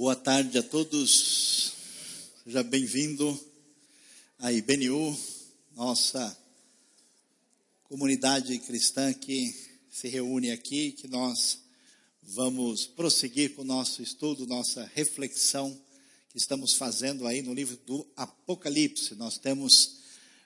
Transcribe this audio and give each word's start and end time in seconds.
Boa 0.00 0.16
tarde 0.16 0.56
a 0.56 0.62
todos. 0.62 1.74
Seja 2.42 2.62
bem-vindo 2.62 3.38
à 4.38 4.50
IBNU, 4.50 5.14
nossa 5.76 6.34
comunidade 7.84 8.58
cristã 8.60 9.12
que 9.12 9.54
se 9.90 10.08
reúne 10.08 10.52
aqui, 10.52 10.92
que 10.92 11.06
nós 11.06 11.58
vamos 12.22 12.86
prosseguir 12.86 13.54
com 13.54 13.60
o 13.60 13.66
nosso 13.66 14.00
estudo, 14.00 14.46
nossa 14.46 14.90
reflexão 14.94 15.78
que 16.30 16.38
estamos 16.38 16.72
fazendo 16.72 17.26
aí 17.26 17.42
no 17.42 17.52
livro 17.52 17.78
do 17.84 18.06
Apocalipse. 18.16 19.14
Nós 19.16 19.36
temos 19.36 19.96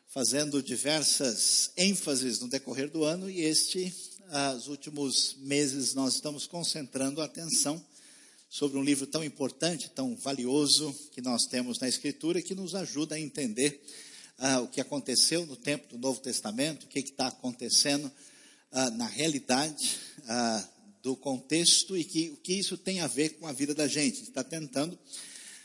fazendo 0.09 0.61
diversas 0.61 1.71
ênfases 1.77 2.41
no 2.41 2.49
decorrer 2.49 2.91
do 2.91 3.05
ano 3.05 3.31
e 3.31 3.43
este, 3.43 3.95
os 4.59 4.67
últimos 4.67 5.37
meses, 5.39 5.95
nós 5.95 6.15
estamos 6.15 6.45
concentrando 6.45 7.23
a 7.23 7.27
atenção 7.27 7.81
sobre 8.55 8.79
um 8.79 8.85
livro 8.85 9.05
tão 9.05 9.25
importante, 9.25 9.91
tão 9.91 10.15
valioso 10.15 10.95
que 11.11 11.21
nós 11.21 11.45
temos 11.45 11.81
na 11.81 11.89
Escritura, 11.89 12.41
que 12.41 12.55
nos 12.55 12.77
ajuda 12.77 13.17
a 13.17 13.21
entender 13.21 13.83
ah, 14.39 14.61
o 14.61 14.69
que 14.69 14.81
aconteceu 14.81 15.45
no 15.45 15.57
tempo 15.57 15.89
do 15.89 15.99
Novo 15.99 16.21
Testamento, 16.21 16.85
o 16.85 16.87
que 16.87 17.01
está 17.01 17.27
acontecendo 17.27 18.09
ah, 18.71 18.91
na 18.91 19.09
realidade 19.09 19.99
ah, 20.29 20.69
do 21.03 21.17
contexto 21.17 21.97
e 21.97 22.05
que, 22.05 22.31
o 22.31 22.37
que 22.37 22.53
isso 22.53 22.79
tem 22.79 23.01
a 23.01 23.09
ver 23.09 23.31
com 23.31 23.49
a 23.49 23.53
vida 23.53 23.75
da 23.75 23.89
gente. 23.89 24.23
Está 24.23 24.45
tentando 24.45 24.97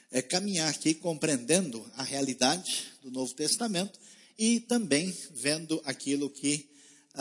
é, 0.10 0.24
caminhar 0.24 0.68
aqui 0.68 0.96
compreendendo 0.96 1.86
a 1.96 2.02
realidade 2.02 2.88
do 3.04 3.12
Novo 3.12 3.36
Testamento 3.36 4.00
e 4.36 4.62
também 4.62 5.16
vendo 5.36 5.80
aquilo 5.86 6.28
que 6.28 6.69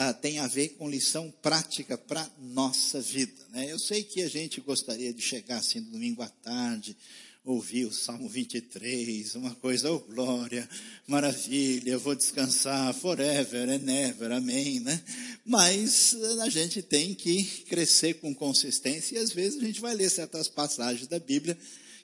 ah, 0.01 0.13
tem 0.13 0.39
a 0.39 0.47
ver 0.47 0.69
com 0.69 0.89
lição 0.89 1.29
prática 1.41 1.97
para 1.97 2.25
nossa 2.39 3.01
vida. 3.01 3.45
Né? 3.49 3.69
Eu 3.69 3.77
sei 3.77 4.01
que 4.01 4.21
a 4.21 4.29
gente 4.29 4.61
gostaria 4.61 5.13
de 5.13 5.21
chegar 5.21 5.57
assim 5.57 5.81
no 5.81 5.91
domingo 5.91 6.21
à 6.21 6.29
tarde, 6.29 6.95
ouvir 7.43 7.83
o 7.83 7.91
Salmo 7.91 8.29
23, 8.29 9.35
uma 9.35 9.53
coisa, 9.55 9.91
oh 9.91 9.99
glória, 9.99 10.69
maravilha, 11.05 11.97
vou 11.97 12.15
descansar 12.15 12.93
forever 12.93 13.67
and 13.67 13.91
ever, 13.91 14.31
amém, 14.31 14.79
né? 14.79 15.03
Mas 15.45 16.15
a 16.43 16.47
gente 16.47 16.81
tem 16.81 17.13
que 17.13 17.43
crescer 17.67 18.21
com 18.21 18.33
consistência 18.33 19.15
e 19.15 19.19
às 19.19 19.33
vezes 19.33 19.61
a 19.61 19.65
gente 19.65 19.81
vai 19.81 19.93
ler 19.95 20.09
certas 20.09 20.47
passagens 20.47 21.07
da 21.07 21.19
Bíblia 21.19 21.57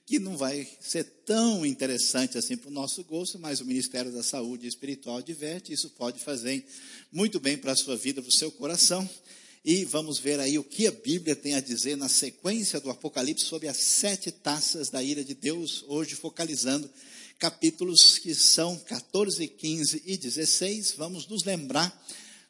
que 0.06 0.20
não 0.20 0.38
vai 0.38 0.68
ser 0.80 1.04
tão 1.26 1.66
interessante 1.66 2.38
assim 2.38 2.56
para 2.56 2.70
o 2.70 2.74
nosso 2.74 3.04
gosto, 3.04 3.40
mas 3.40 3.60
o 3.60 3.66
Ministério 3.66 4.12
da 4.12 4.22
Saúde 4.22 4.68
Espiritual 4.68 5.22
diverte, 5.22 5.74
isso 5.74 5.90
pode 5.92 6.20
fazer 6.20 6.64
muito 7.12 7.40
bem 7.40 7.58
para 7.58 7.72
a 7.72 7.76
sua 7.76 7.96
vida, 7.96 8.22
para 8.22 8.30
o 8.30 8.38
seu 8.38 8.52
coração. 8.52 9.10
E 9.64 9.84
vamos 9.84 10.20
ver 10.20 10.40
aí 10.40 10.60
o 10.60 10.64
que 10.64 10.86
a 10.86 10.92
Bíblia 10.92 11.36
tem 11.36 11.56
a 11.56 11.60
dizer 11.60 11.98
na 11.98 12.08
sequência 12.08 12.80
do 12.80 12.90
Apocalipse 12.90 13.46
sobre 13.46 13.68
as 13.68 13.78
sete 13.78 14.32
taças 14.32 14.90
da 14.90 15.02
ira 15.02 15.24
de 15.24 15.34
Deus, 15.34 15.84
hoje 15.88 16.16
focalizando 16.16 16.90
capítulos 17.40 18.18
que 18.20 18.36
são 18.36 18.78
14, 18.78 19.48
15 19.48 20.04
e 20.06 20.18
16. 20.18 20.94
Vamos 20.98 21.28
nos 21.28 21.44
lembrar 21.44 21.92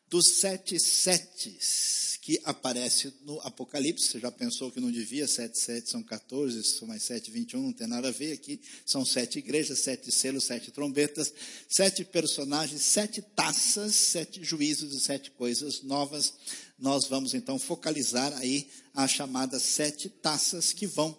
dos 0.09 0.39
sete 0.39 0.79
setes 0.79 2.04
que 2.25 2.41
aparece 2.43 3.13
no 3.23 3.39
Apocalipse. 3.41 4.07
Você 4.07 4.19
já 4.19 4.31
pensou 4.31 4.71
que 4.71 4.79
não 4.79 4.91
devia? 4.91 5.27
7, 5.27 5.55
7 5.59 5.87
são 5.91 6.01
14, 6.01 6.63
são 6.63 6.87
mais 6.87 7.03
7, 7.03 7.29
21, 7.29 7.61
não 7.61 7.71
tem 7.71 7.85
nada 7.85 8.07
a 8.07 8.11
ver 8.11 8.33
aqui. 8.33 8.59
São 8.83 9.05
sete 9.05 9.37
igrejas, 9.37 9.77
sete 9.77 10.11
selos, 10.11 10.45
sete 10.45 10.71
trombetas, 10.71 11.31
sete 11.69 12.03
personagens, 12.03 12.81
sete 12.81 13.21
taças, 13.21 13.93
sete 13.93 14.43
juízos 14.43 14.95
e 14.95 15.01
sete 15.01 15.29
coisas 15.29 15.83
novas. 15.83 16.33
Nós 16.79 17.05
vamos 17.05 17.35
então 17.35 17.59
focalizar 17.59 18.35
aí 18.39 18.69
as 18.95 19.11
chamadas 19.11 19.61
sete 19.61 20.09
taças 20.09 20.73
que 20.73 20.87
vão 20.87 21.15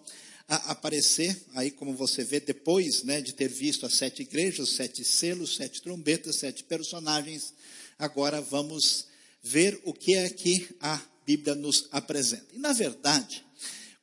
aparecer, 0.49 1.41
aí 1.55 1.71
como 1.71 1.93
você 1.93 2.21
vê, 2.25 2.41
depois 2.41 3.03
né, 3.03 3.21
de 3.21 3.33
ter 3.33 3.47
visto 3.47 3.85
as 3.85 3.93
sete 3.93 4.23
igrejas, 4.23 4.71
sete 4.71 5.05
selos, 5.05 5.55
sete 5.55 5.81
trombetas, 5.81 6.35
sete 6.35 6.65
personagens, 6.65 7.53
agora 7.97 8.41
vamos 8.41 9.06
ver 9.47 9.79
o 9.83 9.93
que 9.93 10.15
é 10.15 10.29
que 10.29 10.75
a 10.79 11.01
Bíblia 11.25 11.55
nos 11.55 11.87
apresenta. 11.91 12.47
E, 12.53 12.59
na 12.59 12.73
verdade, 12.73 13.45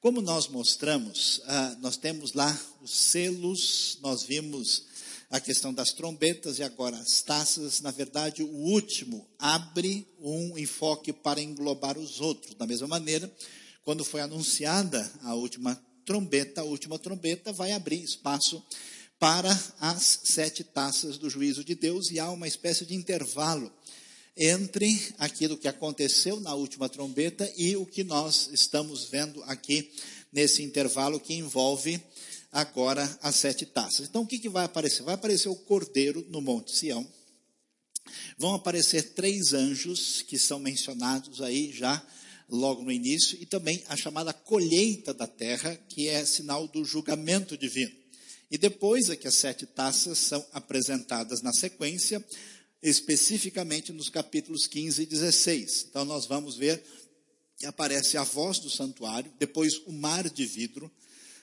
como 0.00 0.20
nós 0.20 0.48
mostramos, 0.48 1.40
ah, 1.46 1.76
nós 1.80 1.96
temos 1.96 2.32
lá 2.32 2.58
os 2.82 2.90
selos, 2.90 3.98
nós 4.02 4.22
vimos 4.22 4.84
a 5.30 5.40
questão 5.40 5.72
das 5.72 5.92
trombetas 5.92 6.58
e 6.58 6.62
agora 6.62 6.96
as 6.96 7.22
taças. 7.22 7.80
Na 7.80 7.90
verdade, 7.90 8.42
o 8.42 8.48
último 8.48 9.26
abre 9.38 10.06
um 10.20 10.58
enfoque 10.58 11.12
para 11.12 11.40
englobar 11.40 11.98
os 11.98 12.20
outros. 12.20 12.54
Da 12.54 12.66
mesma 12.66 12.86
maneira, 12.86 13.34
quando 13.82 14.04
foi 14.04 14.20
anunciada 14.20 15.10
a 15.22 15.34
última 15.34 15.74
trombeta, 16.04 16.60
a 16.60 16.64
última 16.64 16.98
trombeta 16.98 17.52
vai 17.52 17.72
abrir 17.72 18.02
espaço 18.02 18.62
para 19.18 19.50
as 19.80 20.20
sete 20.24 20.62
taças 20.62 21.16
do 21.16 21.30
juízo 21.30 21.64
de 21.64 21.74
Deus 21.74 22.10
e 22.10 22.18
há 22.18 22.30
uma 22.30 22.46
espécie 22.46 22.84
de 22.84 22.94
intervalo 22.94 23.72
entre 24.36 25.14
aquilo 25.18 25.56
que 25.56 25.68
aconteceu 25.68 26.40
na 26.40 26.54
última 26.54 26.88
trombeta 26.88 27.50
e 27.56 27.76
o 27.76 27.86
que 27.86 28.02
nós 28.02 28.48
estamos 28.52 29.08
vendo 29.08 29.42
aqui 29.44 29.90
nesse 30.32 30.62
intervalo 30.62 31.20
que 31.20 31.34
envolve 31.34 32.00
agora 32.50 33.18
as 33.22 33.36
sete 33.36 33.64
taças. 33.66 34.08
Então, 34.08 34.22
o 34.22 34.26
que, 34.26 34.38
que 34.38 34.48
vai 34.48 34.64
aparecer? 34.64 35.02
Vai 35.02 35.14
aparecer 35.14 35.48
o 35.48 35.56
cordeiro 35.56 36.24
no 36.28 36.40
Monte 36.40 36.76
Sião. 36.76 37.06
Vão 38.36 38.54
aparecer 38.54 39.14
três 39.14 39.52
anjos 39.52 40.22
que 40.22 40.38
são 40.38 40.58
mencionados 40.58 41.40
aí 41.40 41.72
já 41.72 42.04
logo 42.48 42.82
no 42.82 42.92
início, 42.92 43.38
e 43.40 43.46
também 43.46 43.82
a 43.88 43.96
chamada 43.96 44.32
colheita 44.32 45.14
da 45.14 45.26
terra, 45.26 45.74
que 45.88 46.08
é 46.08 46.24
sinal 46.24 46.68
do 46.68 46.84
julgamento 46.84 47.56
divino. 47.56 47.92
E 48.50 48.58
depois 48.58 49.08
é 49.08 49.16
que 49.16 49.26
as 49.26 49.36
sete 49.36 49.66
taças 49.66 50.18
são 50.18 50.44
apresentadas 50.52 51.42
na 51.42 51.52
sequência, 51.52 52.24
especificamente 52.84 53.92
nos 53.94 54.10
capítulos 54.10 54.66
15 54.66 55.02
e 55.02 55.06
16. 55.06 55.86
Então 55.88 56.04
nós 56.04 56.26
vamos 56.26 56.54
ver 56.56 56.84
que 57.56 57.64
aparece 57.64 58.18
a 58.18 58.22
voz 58.22 58.58
do 58.58 58.68
santuário, 58.68 59.32
depois 59.38 59.80
o 59.86 59.92
mar 59.92 60.28
de 60.28 60.44
vidro, 60.44 60.90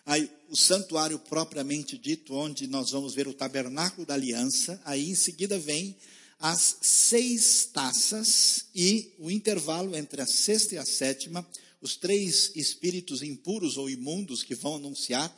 aí 0.06 0.30
o 0.50 0.56
santuário 0.56 1.18
propriamente 1.18 1.98
dito, 1.98 2.36
onde 2.36 2.68
nós 2.68 2.92
vamos 2.92 3.16
ver 3.16 3.28
o 3.28 3.34
tabernáculo 3.34 4.06
da 4.06 4.14
aliança, 4.14 4.80
aí 4.86 5.10
em 5.10 5.16
seguida 5.16 5.58
vem 5.58 5.98
as 6.40 6.78
seis 6.82 7.66
taças 7.74 8.66
e 8.76 9.12
o 9.18 9.32
intervalo 9.32 9.96
entre 9.96 10.22
a 10.22 10.28
sexta 10.28 10.76
e 10.76 10.78
a 10.78 10.86
sétima, 10.86 11.48
os 11.82 11.96
três 11.96 12.52
espíritos 12.56 13.24
impuros 13.24 13.78
ou 13.78 13.90
imundos 13.90 14.44
que 14.44 14.54
vão 14.54 14.76
anunciar 14.76 15.36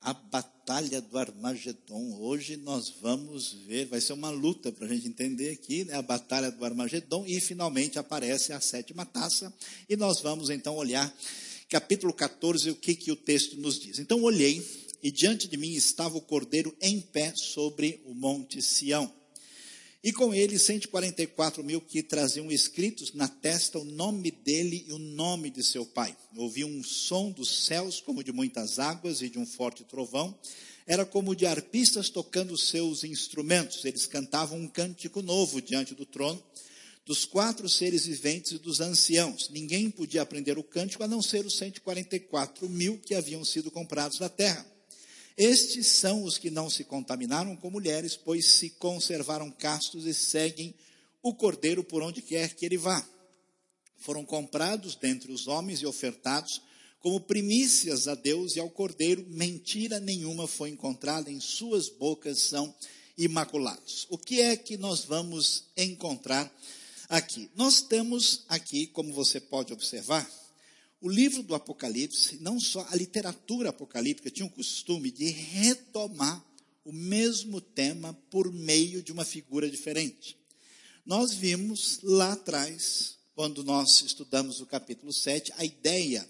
a 0.00 0.12
batalha 0.12 1.00
do 1.00 1.18
Armagedon. 1.18 2.18
Hoje 2.20 2.56
nós 2.56 2.94
vamos 3.00 3.52
ver, 3.66 3.86
vai 3.86 4.00
ser 4.00 4.12
uma 4.12 4.30
luta 4.30 4.70
para 4.70 4.86
a 4.86 4.88
gente 4.88 5.08
entender 5.08 5.50
aqui, 5.50 5.84
né, 5.84 5.94
a 5.94 6.02
batalha 6.02 6.50
do 6.50 6.64
Armagedon, 6.64 7.24
e 7.26 7.40
finalmente 7.40 7.98
aparece 7.98 8.52
a 8.52 8.60
sétima 8.60 9.04
taça, 9.04 9.52
e 9.88 9.96
nós 9.96 10.20
vamos 10.20 10.50
então 10.50 10.76
olhar 10.76 11.12
capítulo 11.68 12.12
14, 12.12 12.70
o 12.70 12.76
que, 12.76 12.94
que 12.94 13.12
o 13.12 13.16
texto 13.16 13.56
nos 13.56 13.78
diz. 13.78 13.98
Então 13.98 14.22
olhei, 14.22 14.66
e 15.02 15.10
diante 15.10 15.46
de 15.46 15.56
mim 15.56 15.72
estava 15.72 16.16
o 16.16 16.22
cordeiro 16.22 16.74
em 16.80 17.00
pé 17.00 17.32
sobre 17.36 18.00
o 18.04 18.14
monte 18.14 18.62
Sião 18.62 19.17
e 20.02 20.12
com 20.12 20.32
ele 20.32 20.58
144 20.58 21.64
mil 21.64 21.80
que 21.80 22.02
traziam 22.02 22.50
escritos 22.50 23.12
na 23.14 23.26
testa 23.26 23.78
o 23.78 23.84
nome 23.84 24.30
dele 24.30 24.84
e 24.86 24.92
o 24.92 24.98
nome 24.98 25.50
de 25.50 25.62
seu 25.64 25.84
pai. 25.84 26.16
Ouvi 26.36 26.64
um 26.64 26.82
som 26.84 27.30
dos 27.30 27.66
céus 27.66 28.00
como 28.00 28.22
de 28.22 28.32
muitas 28.32 28.78
águas 28.78 29.22
e 29.22 29.28
de 29.28 29.38
um 29.38 29.46
forte 29.46 29.84
trovão. 29.84 30.38
Era 30.86 31.04
como 31.04 31.34
de 31.34 31.46
arpistas 31.46 32.08
tocando 32.08 32.56
seus 32.56 33.02
instrumentos. 33.02 33.84
Eles 33.84 34.06
cantavam 34.06 34.58
um 34.58 34.68
cântico 34.68 35.20
novo 35.20 35.60
diante 35.60 35.94
do 35.94 36.06
trono 36.06 36.42
dos 37.08 37.24
quatro 37.24 37.66
seres 37.70 38.04
viventes 38.04 38.52
e 38.52 38.58
dos 38.58 38.80
anciãos. 38.80 39.48
Ninguém 39.48 39.90
podia 39.90 40.20
aprender 40.20 40.58
o 40.58 40.62
cântico 40.62 41.02
a 41.02 41.08
não 41.08 41.22
ser 41.22 41.44
os 41.46 41.56
144 41.56 42.68
mil 42.68 42.98
que 42.98 43.14
haviam 43.14 43.42
sido 43.46 43.70
comprados 43.70 44.18
da 44.18 44.28
terra. 44.28 44.64
Estes 45.38 45.86
são 45.86 46.24
os 46.24 46.36
que 46.36 46.50
não 46.50 46.68
se 46.68 46.82
contaminaram 46.82 47.54
com 47.54 47.70
mulheres, 47.70 48.16
pois 48.16 48.44
se 48.44 48.70
conservaram 48.70 49.52
castos 49.52 50.04
e 50.04 50.12
seguem 50.12 50.74
o 51.22 51.32
cordeiro 51.32 51.84
por 51.84 52.02
onde 52.02 52.20
quer 52.20 52.56
que 52.56 52.66
ele 52.66 52.76
vá. 52.76 53.08
Foram 53.96 54.24
comprados 54.24 54.96
dentre 54.96 55.30
os 55.30 55.46
homens 55.46 55.80
e 55.80 55.86
ofertados 55.86 56.60
como 57.00 57.20
primícias 57.20 58.08
a 58.08 58.16
Deus 58.16 58.56
e 58.56 58.60
ao 58.60 58.68
cordeiro, 58.68 59.24
mentira 59.28 60.00
nenhuma 60.00 60.48
foi 60.48 60.70
encontrada 60.70 61.30
em 61.30 61.38
suas 61.38 61.88
bocas, 61.88 62.42
são 62.42 62.74
imaculados. 63.16 64.06
O 64.10 64.18
que 64.18 64.40
é 64.40 64.56
que 64.56 64.76
nós 64.76 65.04
vamos 65.04 65.66
encontrar 65.76 66.52
aqui? 67.08 67.48
Nós 67.54 67.80
temos 67.80 68.44
aqui, 68.48 68.88
como 68.88 69.12
você 69.12 69.38
pode 69.38 69.72
observar, 69.72 70.28
o 71.00 71.08
livro 71.08 71.42
do 71.42 71.54
Apocalipse, 71.54 72.38
não 72.40 72.58
só 72.58 72.86
a 72.90 72.96
literatura 72.96 73.70
apocalíptica, 73.70 74.30
tinha 74.30 74.46
o 74.46 74.50
costume 74.50 75.10
de 75.10 75.30
retomar 75.30 76.44
o 76.84 76.92
mesmo 76.92 77.60
tema 77.60 78.14
por 78.30 78.52
meio 78.52 79.02
de 79.02 79.12
uma 79.12 79.24
figura 79.24 79.70
diferente. 79.70 80.36
Nós 81.06 81.32
vimos 81.32 82.00
lá 82.02 82.32
atrás, 82.32 83.16
quando 83.34 83.62
nós 83.62 84.02
estudamos 84.02 84.60
o 84.60 84.66
capítulo 84.66 85.12
7, 85.12 85.52
a 85.56 85.64
ideia 85.64 86.28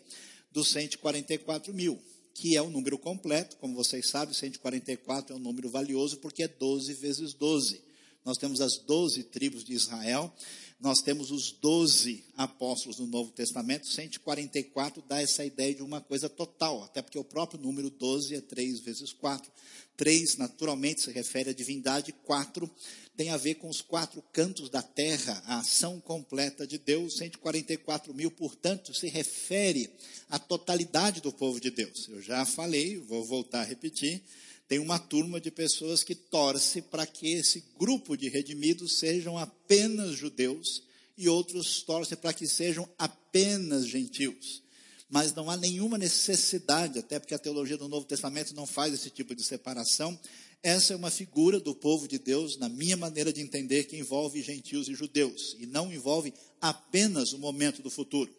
dos 0.52 0.68
144 0.68 1.72
mil, 1.72 1.98
que 2.34 2.56
é 2.56 2.62
o 2.62 2.70
número 2.70 2.98
completo, 2.98 3.56
como 3.56 3.74
vocês 3.74 4.08
sabem, 4.08 4.34
144 4.34 5.34
é 5.34 5.36
um 5.36 5.40
número 5.40 5.70
valioso 5.70 6.18
porque 6.18 6.42
é 6.42 6.48
12 6.48 6.92
vezes 6.94 7.32
12. 7.32 7.82
Nós 8.24 8.36
temos 8.36 8.60
as 8.60 8.76
12 8.78 9.24
tribos 9.24 9.64
de 9.64 9.72
Israel, 9.72 10.32
nós 10.80 11.00
temos 11.00 11.30
os 11.30 11.50
12 11.52 12.24
apóstolos 12.36 12.98
no 12.98 13.06
Novo 13.06 13.32
Testamento, 13.32 13.86
144 13.86 15.02
dá 15.08 15.20
essa 15.20 15.44
ideia 15.44 15.74
de 15.74 15.82
uma 15.82 16.00
coisa 16.00 16.28
total, 16.28 16.84
até 16.84 17.02
porque 17.02 17.18
o 17.18 17.24
próprio 17.24 17.60
número 17.60 17.90
12 17.90 18.34
é 18.34 18.40
3 18.40 18.80
vezes 18.80 19.12
4. 19.12 19.50
3, 19.96 20.36
naturalmente, 20.36 21.02
se 21.02 21.10
refere 21.10 21.50
à 21.50 21.52
divindade, 21.52 22.12
4 22.24 22.70
tem 23.18 23.30
a 23.30 23.36
ver 23.36 23.56
com 23.56 23.68
os 23.68 23.80
quatro 23.80 24.22
cantos 24.32 24.70
da 24.70 24.80
terra, 24.80 25.42
a 25.44 25.58
ação 25.58 25.98
completa 25.98 26.64
de 26.64 26.78
Deus. 26.78 27.16
144 27.16 28.14
mil, 28.14 28.30
portanto, 28.30 28.94
se 28.94 29.08
refere 29.08 29.90
à 30.30 30.38
totalidade 30.38 31.20
do 31.20 31.32
povo 31.32 31.58
de 31.58 31.68
Deus. 31.68 32.06
Eu 32.08 32.22
já 32.22 32.44
falei, 32.44 32.96
vou 32.96 33.24
voltar 33.24 33.62
a 33.62 33.64
repetir. 33.64 34.22
Tem 34.68 34.78
uma 34.78 34.98
turma 34.98 35.40
de 35.40 35.50
pessoas 35.50 36.04
que 36.04 36.14
torce 36.14 36.82
para 36.82 37.06
que 37.06 37.32
esse 37.32 37.64
grupo 37.78 38.16
de 38.16 38.28
redimidos 38.28 38.98
sejam 38.98 39.38
apenas 39.38 40.14
judeus 40.14 40.82
e 41.16 41.28
outros 41.28 41.82
torcem 41.82 42.16
para 42.16 42.32
que 42.32 42.46
sejam 42.46 42.88
apenas 42.98 43.86
gentios 43.86 44.62
mas 45.08 45.34
não 45.34 45.50
há 45.50 45.56
nenhuma 45.56 45.96
necessidade, 45.96 46.98
até 46.98 47.18
porque 47.18 47.34
a 47.34 47.38
teologia 47.38 47.78
do 47.78 47.88
Novo 47.88 48.06
Testamento 48.06 48.54
não 48.54 48.66
faz 48.66 48.92
esse 48.92 49.08
tipo 49.08 49.34
de 49.34 49.42
separação, 49.42 50.18
essa 50.62 50.92
é 50.92 50.96
uma 50.96 51.10
figura 51.10 51.58
do 51.58 51.74
povo 51.74 52.06
de 52.06 52.18
Deus, 52.18 52.58
na 52.58 52.68
minha 52.68 52.96
maneira 52.96 53.32
de 53.32 53.40
entender, 53.40 53.84
que 53.84 53.96
envolve 53.96 54.42
gentios 54.42 54.88
e 54.88 54.94
judeus, 54.94 55.56
e 55.58 55.66
não 55.66 55.92
envolve 55.92 56.34
apenas 56.60 57.32
o 57.32 57.38
momento 57.38 57.80
do 57.80 57.90
futuro. 57.90 58.34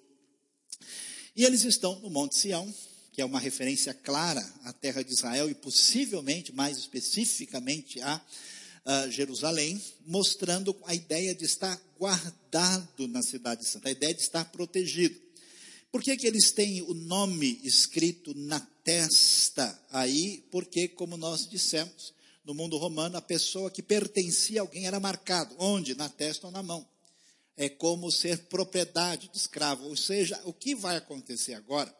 E 1.36 1.44
eles 1.44 1.64
estão 1.64 2.00
no 2.02 2.10
Monte 2.10 2.36
Sião, 2.36 2.72
que 3.20 3.24
é 3.24 3.26
uma 3.26 3.38
referência 3.38 3.94
clara 3.94 4.42
à 4.64 4.72
terra 4.72 5.04
de 5.04 5.12
Israel 5.12 5.50
e 5.50 5.54
possivelmente, 5.54 6.54
mais 6.54 6.78
especificamente, 6.78 8.00
a, 8.00 8.22
a 8.86 9.10
Jerusalém, 9.10 9.84
mostrando 10.06 10.74
a 10.86 10.96
ideia 10.96 11.36
de 11.36 11.44
estar 11.44 11.78
guardado 12.00 13.10
na 13.10 13.22
Cidade 13.22 13.68
Santa, 13.68 13.90
a 13.90 13.92
ideia 13.92 14.14
de 14.14 14.22
estar 14.22 14.46
protegido. 14.46 15.20
Por 15.92 16.02
que, 16.02 16.16
que 16.16 16.26
eles 16.26 16.52
têm 16.52 16.82
o 16.84 16.94
nome 16.94 17.60
escrito 17.62 18.34
na 18.34 18.62
testa 18.86 19.78
aí? 19.92 20.46
Porque, 20.50 20.88
como 20.88 21.18
nós 21.18 21.46
dissemos, 21.46 22.14
no 22.46 22.54
mundo 22.54 22.78
romano, 22.78 23.18
a 23.18 23.22
pessoa 23.22 23.70
que 23.70 23.84
pertencia 23.84 24.62
a 24.62 24.64
alguém 24.64 24.88
era 24.88 24.98
marcado. 24.98 25.54
Onde? 25.60 25.94
Na 25.94 26.08
testa 26.08 26.48
ou 26.48 26.54
na 26.54 26.64
mão. 26.64 26.88
É 27.58 27.68
como 27.68 28.10
ser 28.14 28.46
propriedade 28.46 29.28
de 29.28 29.38
escravo. 29.38 29.90
Ou 29.90 29.98
seja, 29.98 30.40
o 30.46 30.54
que 30.54 30.74
vai 30.74 30.96
acontecer 30.96 31.56
agora? 31.56 31.94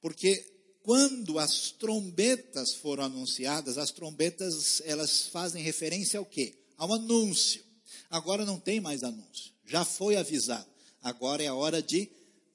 Porque 0.00 0.51
quando 0.82 1.38
as 1.38 1.70
trombetas 1.70 2.74
foram 2.74 3.04
anunciadas, 3.04 3.78
as 3.78 3.90
trombetas 3.90 4.82
elas 4.84 5.22
fazem 5.28 5.62
referência 5.62 6.18
ao 6.18 6.26
quê? 6.26 6.54
Ao 6.76 6.92
anúncio. 6.92 7.64
Agora 8.10 8.44
não 8.44 8.58
tem 8.58 8.80
mais 8.80 9.02
anúncio. 9.02 9.52
Já 9.64 9.84
foi 9.84 10.16
avisado. 10.16 10.66
Agora 11.00 11.42
é 11.42 11.46
a 11.46 11.54
hora 11.54 11.82
de 11.82 12.10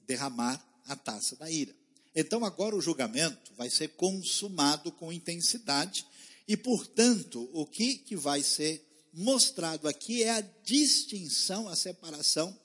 derramar 0.06 0.64
a 0.86 0.96
taça 0.96 1.36
da 1.36 1.50
ira. 1.50 1.76
Então 2.16 2.44
agora 2.44 2.76
o 2.76 2.82
julgamento 2.82 3.54
vai 3.56 3.70
ser 3.70 3.90
consumado 3.90 4.92
com 4.92 5.12
intensidade 5.12 6.06
e, 6.48 6.56
portanto, 6.56 7.50
o 7.54 7.66
que, 7.66 7.96
que 7.96 8.16
vai 8.16 8.42
ser 8.42 8.84
mostrado 9.14 9.88
aqui 9.88 10.24
é 10.24 10.32
a 10.32 10.42
distinção, 10.64 11.68
a 11.68 11.76
separação 11.76 12.58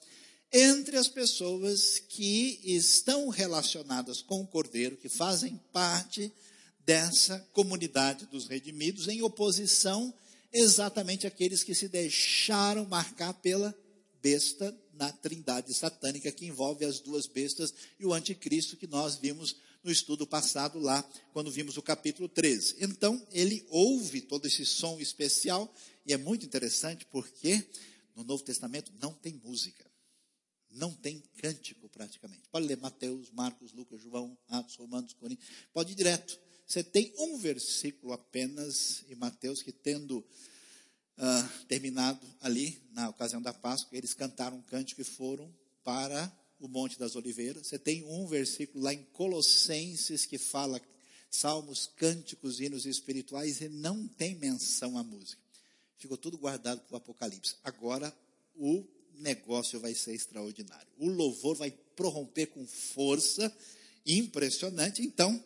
entre 0.53 0.97
as 0.97 1.09
pessoas 1.09 1.99
que 1.99 2.61
estão 2.63 3.29
relacionadas 3.29 4.21
com 4.21 4.43
o 4.43 4.47
Cordeiro, 4.47 4.97
que 4.97 5.09
fazem 5.09 5.59
parte 5.73 6.31
dessa 6.85 7.39
comunidade 7.53 8.27
dos 8.27 8.47
redimidos, 8.47 9.09
em 9.09 9.23
oposição 9.23 10.13
exatamente 10.53 11.27
àqueles 11.27 11.63
que 11.63 11.75
se 11.75 11.89
deixaram 11.89 12.85
marcar 12.85 13.33
pela 13.35 13.75
besta 14.23 14.77
na 14.93 15.11
trindade 15.11 15.73
satânica 15.73 16.31
que 16.31 16.47
envolve 16.47 16.85
as 16.85 17.01
duas 17.01 17.27
bestas 17.27 17.73
e 17.99 18.05
o 18.05 18.13
anticristo 18.13 18.77
que 18.77 18.87
nós 18.87 19.17
vimos 19.17 19.57
no 19.83 19.91
estudo 19.91 20.27
passado 20.27 20.79
lá, 20.79 21.03
quando 21.33 21.51
vimos 21.51 21.77
o 21.77 21.83
capítulo 21.83 22.29
13. 22.29 22.77
Então, 22.81 23.21
ele 23.33 23.67
ouve 23.69 24.21
todo 24.21 24.47
esse 24.47 24.65
som 24.65 25.01
especial 25.01 25.73
e 26.07 26.13
é 26.13 26.17
muito 26.17 26.47
interessante 26.47 27.05
porque 27.07 27.65
no 28.15 28.23
Novo 28.23 28.45
Testamento 28.45 28.93
não 29.01 29.13
tem 29.13 29.41
música. 29.43 29.92
Não 30.73 30.93
tem 30.93 31.23
cântico 31.39 31.89
praticamente. 31.89 32.49
Pode 32.51 32.67
ler 32.67 32.77
Mateus, 32.77 33.31
Marcos, 33.31 33.73
Lucas, 33.73 34.01
João, 34.01 34.37
Atos, 34.49 34.77
Romanos, 34.77 35.13
Coríntios. 35.15 35.49
Pode 35.73 35.93
ir 35.93 35.95
direto. 35.95 36.39
Você 36.67 36.83
tem 36.83 37.13
um 37.19 37.39
versículo 37.39 38.13
apenas 38.13 39.05
em 39.09 39.15
Mateus 39.15 39.63
que 39.63 39.73
tendo 39.73 40.19
uh, 40.19 41.67
terminado 41.67 42.27
ali, 42.41 42.81
na 42.93 43.09
ocasião 43.11 43.43
da 43.43 43.53
Páscoa, 43.53 43.97
eles 43.97 44.15
cantaram 44.15 44.57
um 44.57 44.63
cântico 44.63 45.01
e 45.01 45.05
foram 45.05 45.53
para 45.85 46.33
o 46.59 46.69
Monte 46.69 46.99
das 46.99 47.17
Oliveiras. 47.17 47.67
Você 47.67 47.79
tem 47.79 48.05
um 48.05 48.27
versículo 48.27 48.85
lá 48.85 48.95
em 48.95 49.05
Colossenses 49.13 50.25
que 50.25 50.39
fala 50.39 50.81
salmos, 51.29 51.91
cânticos, 51.97 52.61
hinos 52.61 52.87
espirituais 52.87 53.61
e 53.61 53.69
não 53.69 54.07
tem 54.07 54.35
menção 54.37 54.97
à 54.97 55.03
música. 55.03 55.43
Ficou 55.99 56.17
tudo 56.17 56.39
guardado 56.39 56.81
para 56.83 56.95
o 56.95 56.97
Apocalipse. 56.99 57.57
Agora 57.65 58.15
o 58.55 58.85
negócio 59.19 59.81
vai 59.81 59.95
ser 59.95 60.15
extraordinário. 60.15 60.87
O 60.99 61.09
louvor 61.09 61.57
vai 61.57 61.71
prorromper 61.97 62.49
com 62.49 62.67
força 62.67 63.55
impressionante. 64.07 65.03
Então, 65.03 65.43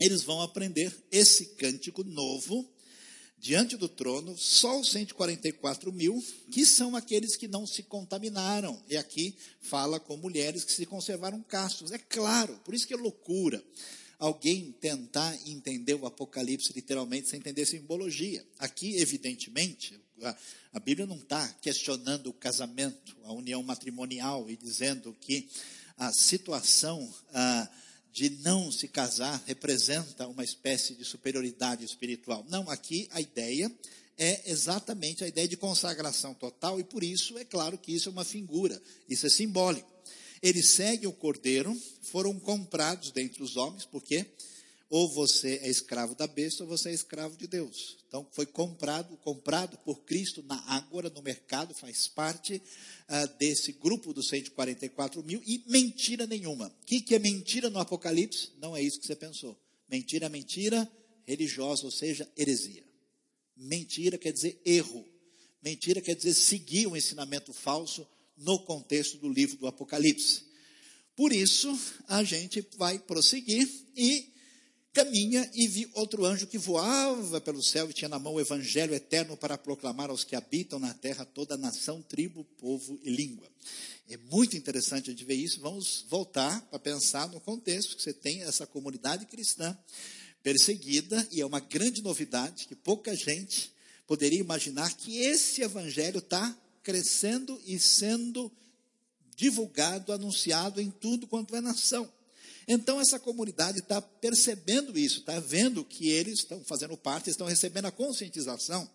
eles 0.00 0.22
vão 0.22 0.40
aprender 0.40 0.92
esse 1.10 1.46
cântico 1.54 2.02
novo 2.04 2.68
diante 3.38 3.76
do 3.76 3.88
trono 3.88 4.36
só 4.38 4.78
os 4.80 4.90
144 4.90 5.92
mil, 5.92 6.24
que 6.50 6.64
são 6.64 6.94
aqueles 6.94 7.34
que 7.34 7.48
não 7.48 7.66
se 7.66 7.82
contaminaram. 7.82 8.80
E 8.88 8.96
aqui 8.96 9.36
fala 9.60 9.98
com 9.98 10.16
mulheres 10.16 10.64
que 10.64 10.72
se 10.72 10.86
conservaram 10.86 11.42
castos. 11.42 11.90
É 11.90 11.98
claro, 11.98 12.58
por 12.64 12.74
isso 12.74 12.86
que 12.86 12.94
é 12.94 12.96
loucura 12.96 13.62
alguém 14.22 14.70
tentar 14.80 15.36
entender 15.48 15.94
o 15.94 16.06
Apocalipse 16.06 16.72
literalmente 16.72 17.28
sem 17.28 17.40
entender 17.40 17.66
simbologia. 17.66 18.46
Aqui, 18.56 18.94
evidentemente, 18.98 20.00
a, 20.24 20.36
a 20.72 20.80
Bíblia 20.80 21.06
não 21.06 21.16
está 21.16 21.46
questionando 21.60 22.28
o 22.28 22.32
casamento, 22.32 23.16
a 23.24 23.32
união 23.32 23.62
matrimonial 23.62 24.50
e 24.50 24.56
dizendo 24.56 25.16
que 25.20 25.48
a 25.96 26.12
situação. 26.12 27.12
Ah, 27.32 27.68
de 28.12 28.28
não 28.42 28.70
se 28.70 28.86
casar 28.88 29.42
representa 29.46 30.28
uma 30.28 30.44
espécie 30.44 30.94
de 30.94 31.04
superioridade 31.04 31.82
espiritual. 31.82 32.44
Não, 32.48 32.68
aqui 32.68 33.08
a 33.10 33.20
ideia 33.20 33.72
é 34.18 34.50
exatamente 34.50 35.24
a 35.24 35.28
ideia 35.28 35.48
de 35.48 35.56
consagração 35.56 36.34
total, 36.34 36.78
e 36.78 36.84
por 36.84 37.02
isso 37.02 37.38
é 37.38 37.44
claro 37.44 37.78
que 37.78 37.92
isso 37.92 38.10
é 38.10 38.12
uma 38.12 38.24
figura, 38.24 38.80
isso 39.08 39.26
é 39.26 39.30
simbólico. 39.30 39.90
Eles 40.42 40.70
seguem 40.70 41.08
o 41.08 41.12
cordeiro, 41.12 41.74
foram 42.02 42.38
comprados 42.38 43.10
dentre 43.10 43.42
os 43.42 43.56
homens, 43.56 43.86
porque 43.86 44.26
ou 44.92 45.08
você 45.08 45.58
é 45.62 45.70
escravo 45.70 46.14
da 46.14 46.26
besta 46.26 46.64
ou 46.64 46.68
você 46.68 46.90
é 46.90 46.92
escravo 46.92 47.34
de 47.34 47.46
Deus. 47.46 47.96
Então, 48.06 48.28
foi 48.30 48.44
comprado, 48.44 49.16
comprado 49.16 49.78
por 49.78 50.04
Cristo 50.04 50.42
na 50.42 50.56
Ágora, 50.66 51.08
no 51.08 51.22
mercado, 51.22 51.72
faz 51.72 52.06
parte 52.06 52.60
ah, 53.08 53.24
desse 53.24 53.72
grupo 53.72 54.12
dos 54.12 54.28
144 54.28 55.22
mil, 55.24 55.42
e 55.46 55.64
mentira 55.66 56.26
nenhuma. 56.26 56.66
O 56.66 56.84
que, 56.84 57.00
que 57.00 57.14
é 57.14 57.18
mentira 57.18 57.70
no 57.70 57.78
Apocalipse? 57.78 58.50
Não 58.58 58.76
é 58.76 58.82
isso 58.82 59.00
que 59.00 59.06
você 59.06 59.16
pensou. 59.16 59.58
Mentira, 59.88 60.28
mentira 60.28 60.86
religiosa, 61.26 61.86
ou 61.86 61.90
seja, 61.90 62.30
heresia. 62.36 62.84
Mentira 63.56 64.18
quer 64.18 64.32
dizer 64.34 64.60
erro. 64.62 65.08
Mentira 65.62 66.02
quer 66.02 66.14
dizer 66.14 66.34
seguir 66.34 66.86
um 66.86 66.94
ensinamento 66.94 67.54
falso 67.54 68.06
no 68.36 68.58
contexto 68.58 69.16
do 69.16 69.30
livro 69.30 69.56
do 69.56 69.66
Apocalipse. 69.66 70.42
Por 71.16 71.32
isso, 71.32 71.74
a 72.08 72.22
gente 72.22 72.60
vai 72.76 72.98
prosseguir 72.98 73.66
e 73.96 74.31
caminha 74.92 75.50
e 75.54 75.66
vi 75.66 75.90
outro 75.94 76.24
anjo 76.24 76.46
que 76.46 76.58
voava 76.58 77.40
pelo 77.40 77.62
céu 77.62 77.88
e 77.88 77.92
tinha 77.92 78.08
na 78.08 78.18
mão 78.18 78.34
o 78.34 78.40
evangelho 78.40 78.94
eterno 78.94 79.36
para 79.36 79.56
proclamar 79.56 80.10
aos 80.10 80.22
que 80.22 80.36
habitam 80.36 80.78
na 80.78 80.92
terra 80.92 81.24
toda 81.24 81.56
nação, 81.56 82.02
tribo, 82.02 82.44
povo 82.58 83.00
e 83.02 83.10
língua. 83.10 83.48
É 84.08 84.16
muito 84.16 84.56
interessante 84.56 85.08
a 85.08 85.12
gente 85.12 85.24
ver 85.24 85.34
isso. 85.34 85.60
Vamos 85.60 86.04
voltar 86.08 86.60
para 86.62 86.78
pensar 86.78 87.28
no 87.28 87.40
contexto 87.40 87.96
que 87.96 88.02
você 88.02 88.12
tem 88.12 88.42
essa 88.42 88.66
comunidade 88.66 89.24
cristã 89.26 89.76
perseguida 90.42 91.26
e 91.30 91.40
é 91.40 91.46
uma 91.46 91.60
grande 91.60 92.02
novidade 92.02 92.66
que 92.66 92.74
pouca 92.74 93.14
gente 93.14 93.72
poderia 94.06 94.40
imaginar 94.40 94.92
que 94.94 95.20
esse 95.20 95.62
evangelho 95.62 96.18
está 96.18 96.54
crescendo 96.82 97.58
e 97.64 97.78
sendo 97.78 98.52
divulgado, 99.36 100.12
anunciado 100.12 100.80
em 100.80 100.90
tudo 100.90 101.26
quanto 101.26 101.56
é 101.56 101.60
nação. 101.60 102.10
Então 102.66 103.00
essa 103.00 103.18
comunidade 103.18 103.80
está 103.80 104.00
percebendo 104.00 104.98
isso, 104.98 105.20
está 105.20 105.40
vendo 105.40 105.84
que 105.84 106.08
eles 106.08 106.40
estão 106.40 106.62
fazendo 106.64 106.96
parte, 106.96 107.30
estão 107.30 107.46
recebendo 107.46 107.86
a 107.86 107.92
conscientização 107.92 108.88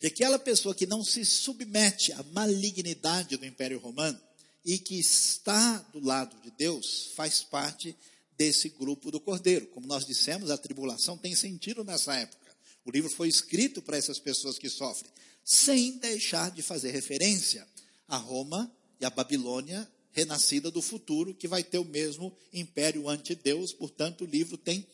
de 0.00 0.06
aquela 0.06 0.38
pessoa 0.38 0.74
que 0.74 0.86
não 0.86 1.02
se 1.02 1.24
submete 1.24 2.12
à 2.12 2.22
malignidade 2.32 3.36
do 3.36 3.44
Império 3.44 3.80
Romano 3.80 4.20
e 4.64 4.78
que 4.78 4.98
está 4.98 5.78
do 5.92 6.00
lado 6.00 6.40
de 6.42 6.50
Deus, 6.52 7.12
faz 7.16 7.42
parte 7.42 7.96
desse 8.36 8.68
grupo 8.68 9.10
do 9.10 9.20
cordeiro. 9.20 9.66
Como 9.68 9.86
nós 9.86 10.06
dissemos, 10.06 10.50
a 10.50 10.58
tribulação 10.58 11.18
tem 11.18 11.34
sentido 11.34 11.82
nessa 11.82 12.14
época. 12.14 12.46
O 12.84 12.90
livro 12.90 13.10
foi 13.10 13.28
escrito 13.28 13.82
para 13.82 13.96
essas 13.96 14.18
pessoas 14.18 14.58
que 14.58 14.68
sofrem, 14.68 15.10
sem 15.44 15.98
deixar 15.98 16.50
de 16.50 16.62
fazer 16.62 16.90
referência 16.90 17.66
a 18.06 18.16
Roma 18.16 18.70
e 19.00 19.04
a 19.04 19.10
Babilônia 19.10 19.90
renascida 20.12 20.70
do 20.70 20.82
futuro, 20.82 21.34
que 21.34 21.48
vai 21.48 21.62
ter 21.62 21.78
o 21.78 21.84
mesmo 21.84 22.36
império 22.52 23.08
ante 23.08 23.34
Deus, 23.34 23.72
portanto, 23.72 24.24
o 24.24 24.26
livro 24.26 24.56
tem 24.56 24.86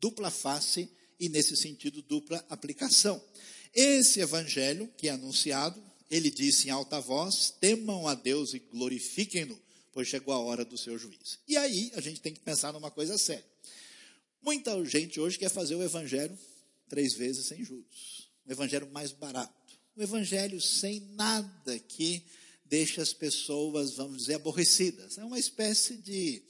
dupla 0.00 0.30
face 0.30 0.88
e, 1.18 1.28
nesse 1.28 1.56
sentido, 1.56 2.02
dupla 2.02 2.44
aplicação. 2.48 3.22
Esse 3.74 4.20
evangelho 4.20 4.90
que 4.96 5.08
é 5.08 5.12
anunciado, 5.12 5.82
ele 6.10 6.30
disse 6.30 6.68
em 6.68 6.70
alta 6.70 7.00
voz: 7.00 7.54
temam 7.60 8.08
a 8.08 8.14
Deus 8.14 8.54
e 8.54 8.58
glorifiquem-no, 8.58 9.58
pois 9.92 10.08
chegou 10.08 10.34
a 10.34 10.38
hora 10.38 10.64
do 10.64 10.76
seu 10.76 10.98
juízo. 10.98 11.38
E 11.46 11.56
aí 11.56 11.90
a 11.94 12.00
gente 12.00 12.20
tem 12.20 12.32
que 12.32 12.40
pensar 12.40 12.72
numa 12.72 12.90
coisa 12.90 13.16
séria. 13.16 13.44
Muita 14.42 14.82
gente 14.84 15.20
hoje 15.20 15.38
quer 15.38 15.50
fazer 15.50 15.74
o 15.74 15.82
evangelho 15.82 16.36
três 16.88 17.14
vezes 17.14 17.46
sem 17.46 17.62
juros. 17.62 18.28
O 18.46 18.50
evangelho 18.50 18.90
mais 18.90 19.12
barato. 19.12 19.54
O 19.94 20.02
evangelho 20.02 20.60
sem 20.60 21.00
nada 21.14 21.78
que 21.78 22.24
deixe 22.70 23.00
as 23.00 23.12
pessoas, 23.12 23.96
vamos 23.96 24.18
dizer, 24.18 24.34
aborrecidas. 24.34 25.18
É 25.18 25.24
uma 25.24 25.38
espécie 25.38 25.96
de 25.96 26.40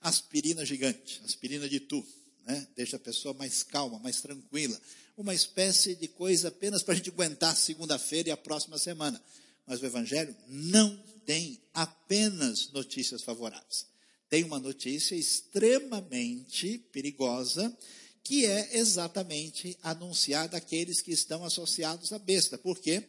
aspirina 0.00 0.66
gigante, 0.66 1.22
aspirina 1.24 1.68
de 1.68 1.78
tu. 1.78 2.04
Né? 2.44 2.66
Deixa 2.74 2.96
a 2.96 3.00
pessoa 3.00 3.32
mais 3.32 3.62
calma, 3.62 4.00
mais 4.00 4.20
tranquila. 4.20 4.78
Uma 5.16 5.32
espécie 5.32 5.94
de 5.94 6.08
coisa 6.08 6.48
apenas 6.48 6.82
para 6.82 6.94
a 6.94 6.96
gente 6.96 7.10
aguentar 7.10 7.56
segunda-feira 7.56 8.30
e 8.30 8.32
a 8.32 8.36
próxima 8.36 8.78
semana. 8.78 9.22
Mas 9.64 9.80
o 9.80 9.86
Evangelho 9.86 10.34
não 10.48 10.96
tem 11.24 11.60
apenas 11.72 12.72
notícias 12.72 13.22
favoráveis. 13.22 13.86
Tem 14.28 14.42
uma 14.42 14.58
notícia 14.58 15.14
extremamente 15.14 16.78
perigosa, 16.92 17.76
que 18.24 18.44
é 18.44 18.76
exatamente 18.76 19.78
anunciada 19.82 20.56
àqueles 20.56 21.00
que 21.00 21.12
estão 21.12 21.44
associados 21.44 22.12
à 22.12 22.18
besta. 22.18 22.58
Por 22.58 22.78
quê? 22.78 23.04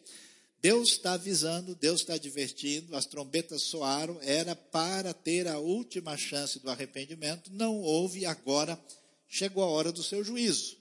Deus 0.61 0.89
está 0.89 1.13
avisando, 1.13 1.73
Deus 1.73 2.01
está 2.01 2.13
advertindo, 2.13 2.95
as 2.95 3.05
trombetas 3.05 3.63
soaram, 3.63 4.19
era 4.21 4.55
para 4.55 5.13
ter 5.13 5.47
a 5.47 5.57
última 5.57 6.15
chance 6.15 6.59
do 6.59 6.69
arrependimento, 6.69 7.51
não 7.51 7.79
houve, 7.79 8.25
agora 8.25 8.79
chegou 9.27 9.63
a 9.63 9.67
hora 9.67 9.91
do 9.91 10.03
seu 10.03 10.23
juízo. 10.23 10.77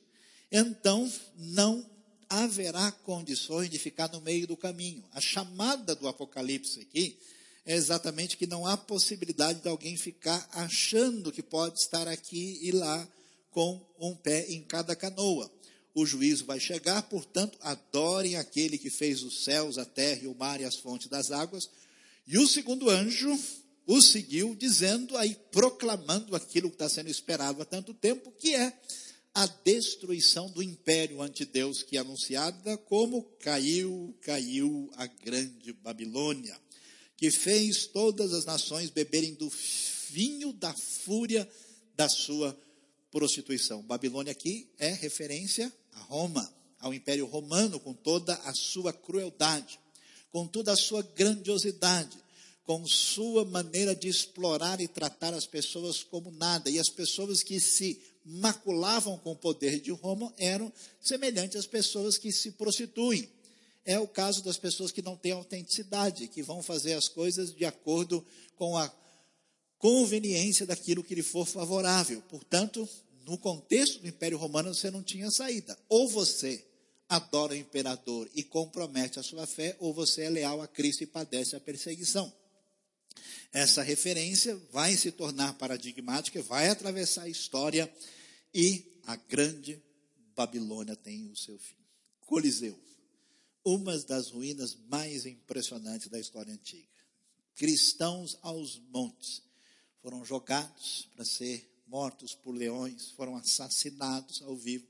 Então, 0.53 1.11
não 1.37 1.89
haverá 2.29 2.93
condições 2.93 3.71
de 3.71 3.79
ficar 3.79 4.09
no 4.13 4.21
meio 4.21 4.47
do 4.47 4.57
caminho. 4.57 5.03
A 5.13 5.21
chamada 5.21 5.95
do 5.95 6.07
Apocalipse 6.07 6.81
aqui 6.81 7.19
é 7.65 7.75
exatamente 7.75 8.37
que 8.37 8.47
não 8.47 8.67
há 8.67 8.77
possibilidade 8.77 9.61
de 9.61 9.69
alguém 9.69 9.97
ficar 9.97 10.49
achando 10.53 11.33
que 11.33 11.43
pode 11.43 11.79
estar 11.79 12.07
aqui 12.07 12.59
e 12.63 12.71
lá 12.71 13.09
com 13.51 13.81
um 13.99 14.15
pé 14.15 14.47
em 14.49 14.63
cada 14.63 14.95
canoa. 14.95 15.51
O 15.95 16.07
juízo 16.07 16.45
vai 16.45 16.61
chegar, 16.61 17.03
portanto, 17.03 17.59
adorem 17.61 18.37
aquele 18.37 18.79
que 18.79 18.91
fez 18.91 19.23
os 19.23 19.45
céus, 19.45 19.77
a 19.77 19.85
terra 19.85 20.21
e 20.23 20.27
o 20.27 20.35
mar 20.35 20.61
e 20.61 20.65
as 20.65 20.77
fontes 20.77 21.09
das 21.09 21.31
águas. 21.31 21.69
E 22.27 22.39
o 22.39 22.47
segundo 22.47 22.89
anjo 22.89 23.37
o 23.87 24.01
seguiu, 24.01 24.55
dizendo 24.55 25.17
aí, 25.17 25.37
proclamando 25.51 26.37
aquilo 26.37 26.69
que 26.69 26.77
está 26.77 26.89
sendo 26.89 27.11
esperado 27.11 27.61
há 27.61 27.65
tanto 27.65 27.93
tempo, 27.93 28.31
que 28.39 28.55
é 28.55 28.73
a 29.35 29.47
destruição 29.47 30.49
do 30.51 30.63
império 30.63 31.21
ante 31.21 31.45
Deus, 31.45 31.83
que 31.83 31.97
é 31.97 32.01
anunciada 32.01 32.77
como 32.79 33.25
caiu, 33.41 34.15
caiu 34.23 34.89
a 34.97 35.07
grande 35.07 35.73
Babilônia, 35.73 36.57
que 37.17 37.33
fez 37.33 37.87
todas 37.87 38.33
as 38.33 38.45
nações 38.45 38.91
beberem 38.91 39.35
do 39.35 39.51
vinho 40.11 40.53
da 40.53 40.73
fúria 40.73 41.49
da 41.97 42.09
sua 42.09 42.57
prostituição. 43.11 43.83
Babilônia 43.83 44.31
aqui 44.33 44.69
é 44.79 44.93
referência 44.93 45.73
a 45.93 46.01
Roma, 46.01 46.53
ao 46.79 46.95
Império 46.95 47.27
Romano, 47.27 47.79
com 47.81 47.93
toda 47.93 48.35
a 48.35 48.55
sua 48.55 48.93
crueldade, 48.93 49.79
com 50.33 50.47
toda 50.47 50.73
a 50.73 50.77
sua 50.77 51.03
grandiosidade 51.03 52.19
com 52.71 52.87
sua 52.87 53.45
maneira 53.45 53.97
de 53.97 54.07
explorar 54.07 54.81
e 54.81 54.87
tratar 54.87 55.35
as 55.35 55.45
pessoas 55.45 56.05
como 56.05 56.31
nada. 56.31 56.71
E 56.71 56.79
as 56.79 56.89
pessoas 56.89 57.43
que 57.43 57.59
se 57.59 58.01
maculavam 58.25 59.19
com 59.19 59.33
o 59.33 59.37
poder 59.37 59.81
de 59.81 59.91
Roma 59.91 60.33
eram 60.39 60.73
semelhantes 61.01 61.57
às 61.57 61.67
pessoas 61.67 62.17
que 62.17 62.31
se 62.31 62.53
prostituem. 62.53 63.29
É 63.85 63.99
o 63.99 64.07
caso 64.07 64.41
das 64.45 64.57
pessoas 64.57 64.93
que 64.93 65.03
não 65.03 65.17
têm 65.17 65.33
autenticidade, 65.33 66.29
que 66.29 66.45
vão 66.45 66.63
fazer 66.63 66.93
as 66.93 67.09
coisas 67.09 67.53
de 67.53 67.65
acordo 67.65 68.25
com 68.55 68.77
a 68.77 68.89
conveniência 69.77 70.65
daquilo 70.65 71.03
que 71.03 71.17
lhe 71.17 71.25
for 71.25 71.47
favorável. 71.47 72.23
Portanto, 72.29 72.89
no 73.25 73.39
contexto 73.39 74.01
do 74.01 74.09
Império 74.09 74.39
Romano, 74.39 74.75
você 74.75 74.91
não 74.91 75.03
tinha 75.03 75.31
saída. 75.31 75.79
Ou 75.89 76.09
você 76.09 76.65
adora 77.09 77.53
o 77.53 77.57
imperador 77.57 78.31
e 78.35 78.43
compromete 78.43 79.19
a 79.19 79.23
sua 79.23 79.47
fé, 79.47 79.77
ou 79.81 79.93
você 79.93 80.23
é 80.23 80.31
leal 80.31 80.63
a 80.63 80.69
Cristo 80.69 81.03
e 81.03 81.07
padece 81.07 81.57
a 81.57 81.61
perseguição. 81.61 82.33
Essa 83.53 83.83
referência 83.83 84.57
vai 84.71 84.97
se 84.97 85.11
tornar 85.11 85.55
paradigmática, 85.55 86.41
vai 86.43 86.69
atravessar 86.69 87.23
a 87.23 87.29
história 87.29 87.93
e 88.55 88.85
a 89.07 89.17
grande 89.17 89.83
Babilônia 90.37 90.95
tem 90.95 91.29
o 91.31 91.37
seu 91.37 91.59
fim. 91.59 91.75
Coliseu, 92.21 92.79
uma 93.65 93.99
das 93.99 94.31
ruínas 94.31 94.77
mais 94.89 95.27
impressionantes 95.27 96.09
da 96.09 96.21
história 96.21 96.53
antiga. 96.53 96.89
Cristãos 97.57 98.39
aos 98.41 98.79
montes 98.89 99.43
foram 100.01 100.25
jogados 100.25 101.09
para 101.15 101.25
ser 101.25 101.69
mortos 101.91 102.35
por 102.35 102.55
leões, 102.55 103.11
foram 103.11 103.37
assassinados 103.37 104.41
ao 104.43 104.57
vivo, 104.57 104.87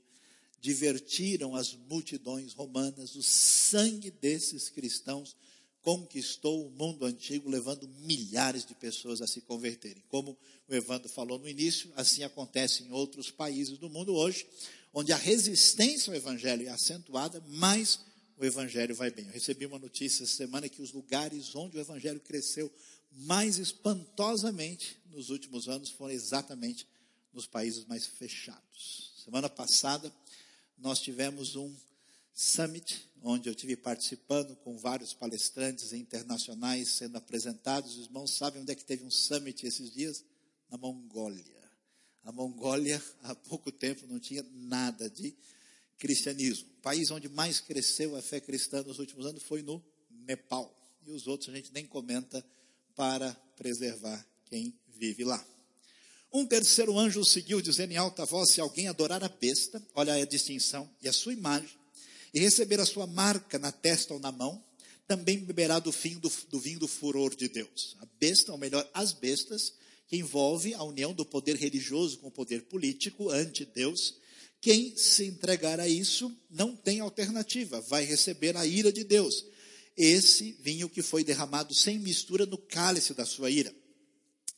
divertiram 0.61 1.55
as 1.55 1.73
multidões 1.73 2.53
romanas, 2.53 3.15
o 3.15 3.23
sangue 3.23 4.11
desses 4.11 4.69
cristãos 4.69 5.35
conquistou 5.81 6.67
o 6.67 6.69
mundo 6.69 7.05
antigo, 7.05 7.49
levando 7.49 7.87
milhares 8.05 8.63
de 8.63 8.75
pessoas 8.75 9.19
a 9.19 9.25
se 9.25 9.41
converterem. 9.41 10.03
Como 10.09 10.37
o 10.67 10.75
Evandro 10.75 11.09
falou 11.09 11.39
no 11.39 11.49
início, 11.49 11.91
assim 11.95 12.21
acontece 12.23 12.83
em 12.83 12.91
outros 12.91 13.31
países 13.31 13.79
do 13.79 13.89
mundo 13.89 14.13
hoje, 14.13 14.45
onde 14.93 15.11
a 15.11 15.17
resistência 15.17 16.11
ao 16.11 16.15
Evangelho 16.15 16.67
é 16.67 16.69
acentuada, 16.69 17.43
mas 17.47 17.99
o 18.37 18.45
Evangelho 18.45 18.93
vai 18.93 19.09
bem. 19.09 19.25
Eu 19.25 19.33
recebi 19.33 19.65
uma 19.65 19.79
notícia 19.79 20.23
essa 20.23 20.35
semana 20.35 20.69
que 20.69 20.81
os 20.81 20.91
lugares 20.91 21.55
onde 21.55 21.77
o 21.77 21.79
Evangelho 21.79 22.19
cresceu 22.19 22.71
mais 23.11 23.57
espantosamente 23.57 24.97
nos 25.11 25.29
últimos 25.29 25.67
anos 25.67 25.89
foram 25.89 26.13
exatamente 26.13 26.87
nos 27.33 27.47
países 27.47 27.85
mais 27.85 28.05
fechados. 28.05 29.13
Semana 29.23 29.49
passada, 29.49 30.11
nós 30.77 30.99
tivemos 30.99 31.55
um 31.55 31.73
Summit, 32.33 33.07
onde 33.21 33.49
eu 33.49 33.55
tive 33.55 33.75
participando 33.75 34.55
com 34.57 34.77
vários 34.77 35.13
palestrantes 35.13 35.93
internacionais 35.93 36.89
sendo 36.89 37.17
apresentados. 37.17 37.97
Os 37.97 38.05
irmãos 38.05 38.35
sabem 38.35 38.61
onde 38.61 38.71
é 38.71 38.75
que 38.75 38.85
teve 38.85 39.03
um 39.03 39.11
summit 39.11 39.65
esses 39.65 39.91
dias? 39.91 40.23
Na 40.69 40.77
Mongólia. 40.77 41.61
A 42.23 42.31
Mongólia, 42.31 43.03
há 43.23 43.35
pouco 43.35 43.71
tempo, 43.71 44.07
não 44.07 44.19
tinha 44.19 44.43
nada 44.53 45.09
de 45.09 45.35
cristianismo. 45.97 46.69
O 46.79 46.81
país 46.81 47.11
onde 47.11 47.27
mais 47.29 47.59
cresceu 47.59 48.15
a 48.15 48.21
fé 48.21 48.39
cristã 48.39 48.81
nos 48.81 48.97
últimos 48.97 49.25
anos 49.25 49.43
foi 49.43 49.61
no 49.61 49.83
Nepal. 50.09 50.75
E 51.05 51.11
os 51.11 51.27
outros 51.27 51.49
a 51.49 51.55
gente 51.55 51.71
nem 51.73 51.85
comenta 51.85 52.43
para 52.95 53.33
preservar 53.55 54.25
quem 54.49 54.73
vive 54.97 55.23
lá. 55.23 55.43
Um 56.33 56.45
terceiro 56.45 56.97
anjo 56.97 57.25
seguiu, 57.25 57.61
dizendo 57.61 57.91
em 57.91 57.97
alta 57.97 58.25
voz: 58.25 58.51
Se 58.51 58.61
alguém 58.61 58.87
adorar 58.87 59.23
a 59.23 59.29
besta, 59.29 59.85
olha 59.93 60.13
a 60.13 60.25
distinção, 60.25 60.89
e 61.01 61.09
a 61.09 61.13
sua 61.13 61.33
imagem, 61.33 61.77
e 62.33 62.39
receber 62.39 62.79
a 62.79 62.85
sua 62.85 63.05
marca 63.05 63.59
na 63.59 63.71
testa 63.71 64.13
ou 64.13 64.19
na 64.19 64.31
mão, 64.31 64.63
também 65.07 65.39
beberá 65.39 65.77
do, 65.77 65.91
do, 65.91 66.31
do 66.49 66.59
vinho 66.59 66.79
do 66.79 66.87
furor 66.87 67.35
de 67.35 67.49
Deus. 67.49 67.97
A 67.99 68.07
besta, 68.17 68.53
ou 68.53 68.57
melhor, 68.57 68.89
as 68.93 69.11
bestas, 69.11 69.73
que 70.07 70.17
envolve 70.17 70.73
a 70.73 70.83
união 70.83 71.13
do 71.13 71.25
poder 71.25 71.55
religioso 71.55 72.17
com 72.19 72.27
o 72.27 72.31
poder 72.31 72.63
político 72.63 73.29
ante 73.29 73.65
Deus. 73.65 74.15
Quem 74.61 74.95
se 74.95 75.25
entregar 75.25 75.79
a 75.79 75.87
isso 75.87 76.33
não 76.49 76.75
tem 76.75 76.99
alternativa, 76.99 77.81
vai 77.81 78.05
receber 78.05 78.55
a 78.55 78.65
ira 78.65 78.91
de 78.91 79.03
Deus. 79.03 79.45
Esse 79.95 80.53
vinho 80.53 80.89
que 80.89 81.01
foi 81.01 81.23
derramado 81.23 81.73
sem 81.73 81.99
mistura 81.99 82.45
no 82.45 82.57
cálice 82.57 83.13
da 83.13 83.25
sua 83.25 83.49
ira. 83.49 83.73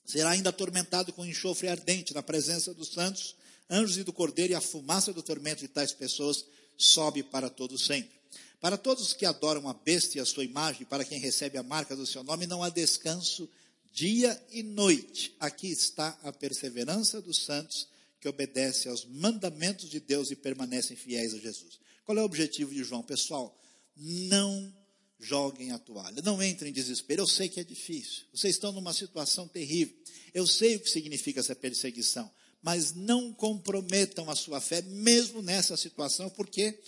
Será 0.05 0.31
ainda 0.31 0.49
atormentado 0.49 1.13
com 1.13 1.25
enxofre 1.25 1.67
ardente 1.67 2.13
na 2.13 2.21
presença 2.21 2.73
dos 2.73 2.89
santos, 2.89 3.35
anjos 3.69 3.97
e 3.97 4.03
do 4.03 4.13
cordeiro, 4.13 4.53
e 4.53 4.55
a 4.55 4.61
fumaça 4.61 5.13
do 5.13 5.23
tormento 5.23 5.61
de 5.61 5.67
tais 5.67 5.93
pessoas 5.93 6.45
sobe 6.77 7.23
para 7.23 7.49
todo 7.49 7.77
sempre. 7.77 8.11
Para 8.59 8.77
todos 8.77 9.13
que 9.13 9.25
adoram 9.25 9.67
a 9.67 9.73
besta 9.73 10.17
e 10.17 10.21
a 10.21 10.25
sua 10.25 10.43
imagem, 10.43 10.85
para 10.85 11.03
quem 11.03 11.19
recebe 11.19 11.57
a 11.57 11.63
marca 11.63 11.95
do 11.95 12.05
seu 12.05 12.23
nome, 12.23 12.47
não 12.47 12.63
há 12.63 12.69
descanso 12.69 13.49
dia 13.91 14.41
e 14.51 14.63
noite. 14.63 15.35
Aqui 15.39 15.67
está 15.67 16.17
a 16.23 16.31
perseverança 16.31 17.21
dos 17.21 17.43
santos 17.45 17.87
que 18.19 18.27
obedecem 18.27 18.89
aos 18.89 19.05
mandamentos 19.05 19.89
de 19.89 19.99
Deus 19.99 20.31
e 20.31 20.35
permanecem 20.35 20.95
fiéis 20.95 21.33
a 21.33 21.37
Jesus. 21.37 21.79
Qual 22.05 22.17
é 22.17 22.21
o 22.21 22.25
objetivo 22.25 22.73
de 22.73 22.83
João? 22.83 23.03
Pessoal, 23.03 23.57
não 23.95 24.73
joguem 25.23 25.71
a 25.71 25.79
toalha, 25.79 26.21
não 26.21 26.41
entrem 26.43 26.69
em 26.69 26.73
desespero. 26.73 27.23
Eu 27.23 27.27
sei 27.27 27.49
que 27.49 27.59
é 27.59 27.63
difícil, 27.63 28.23
vocês 28.33 28.55
estão 28.55 28.71
numa 28.71 28.93
situação 28.93 29.47
terrível. 29.47 29.95
Eu 30.33 30.45
sei 30.45 30.75
o 30.75 30.79
que 30.79 30.89
significa 30.89 31.39
essa 31.39 31.55
perseguição, 31.55 32.29
mas 32.61 32.93
não 32.93 33.33
comprometam 33.33 34.29
a 34.29 34.35
sua 34.35 34.59
fé, 34.59 34.81
mesmo 34.81 35.41
nessa 35.41 35.77
situação, 35.77 36.29
porque 36.29 36.79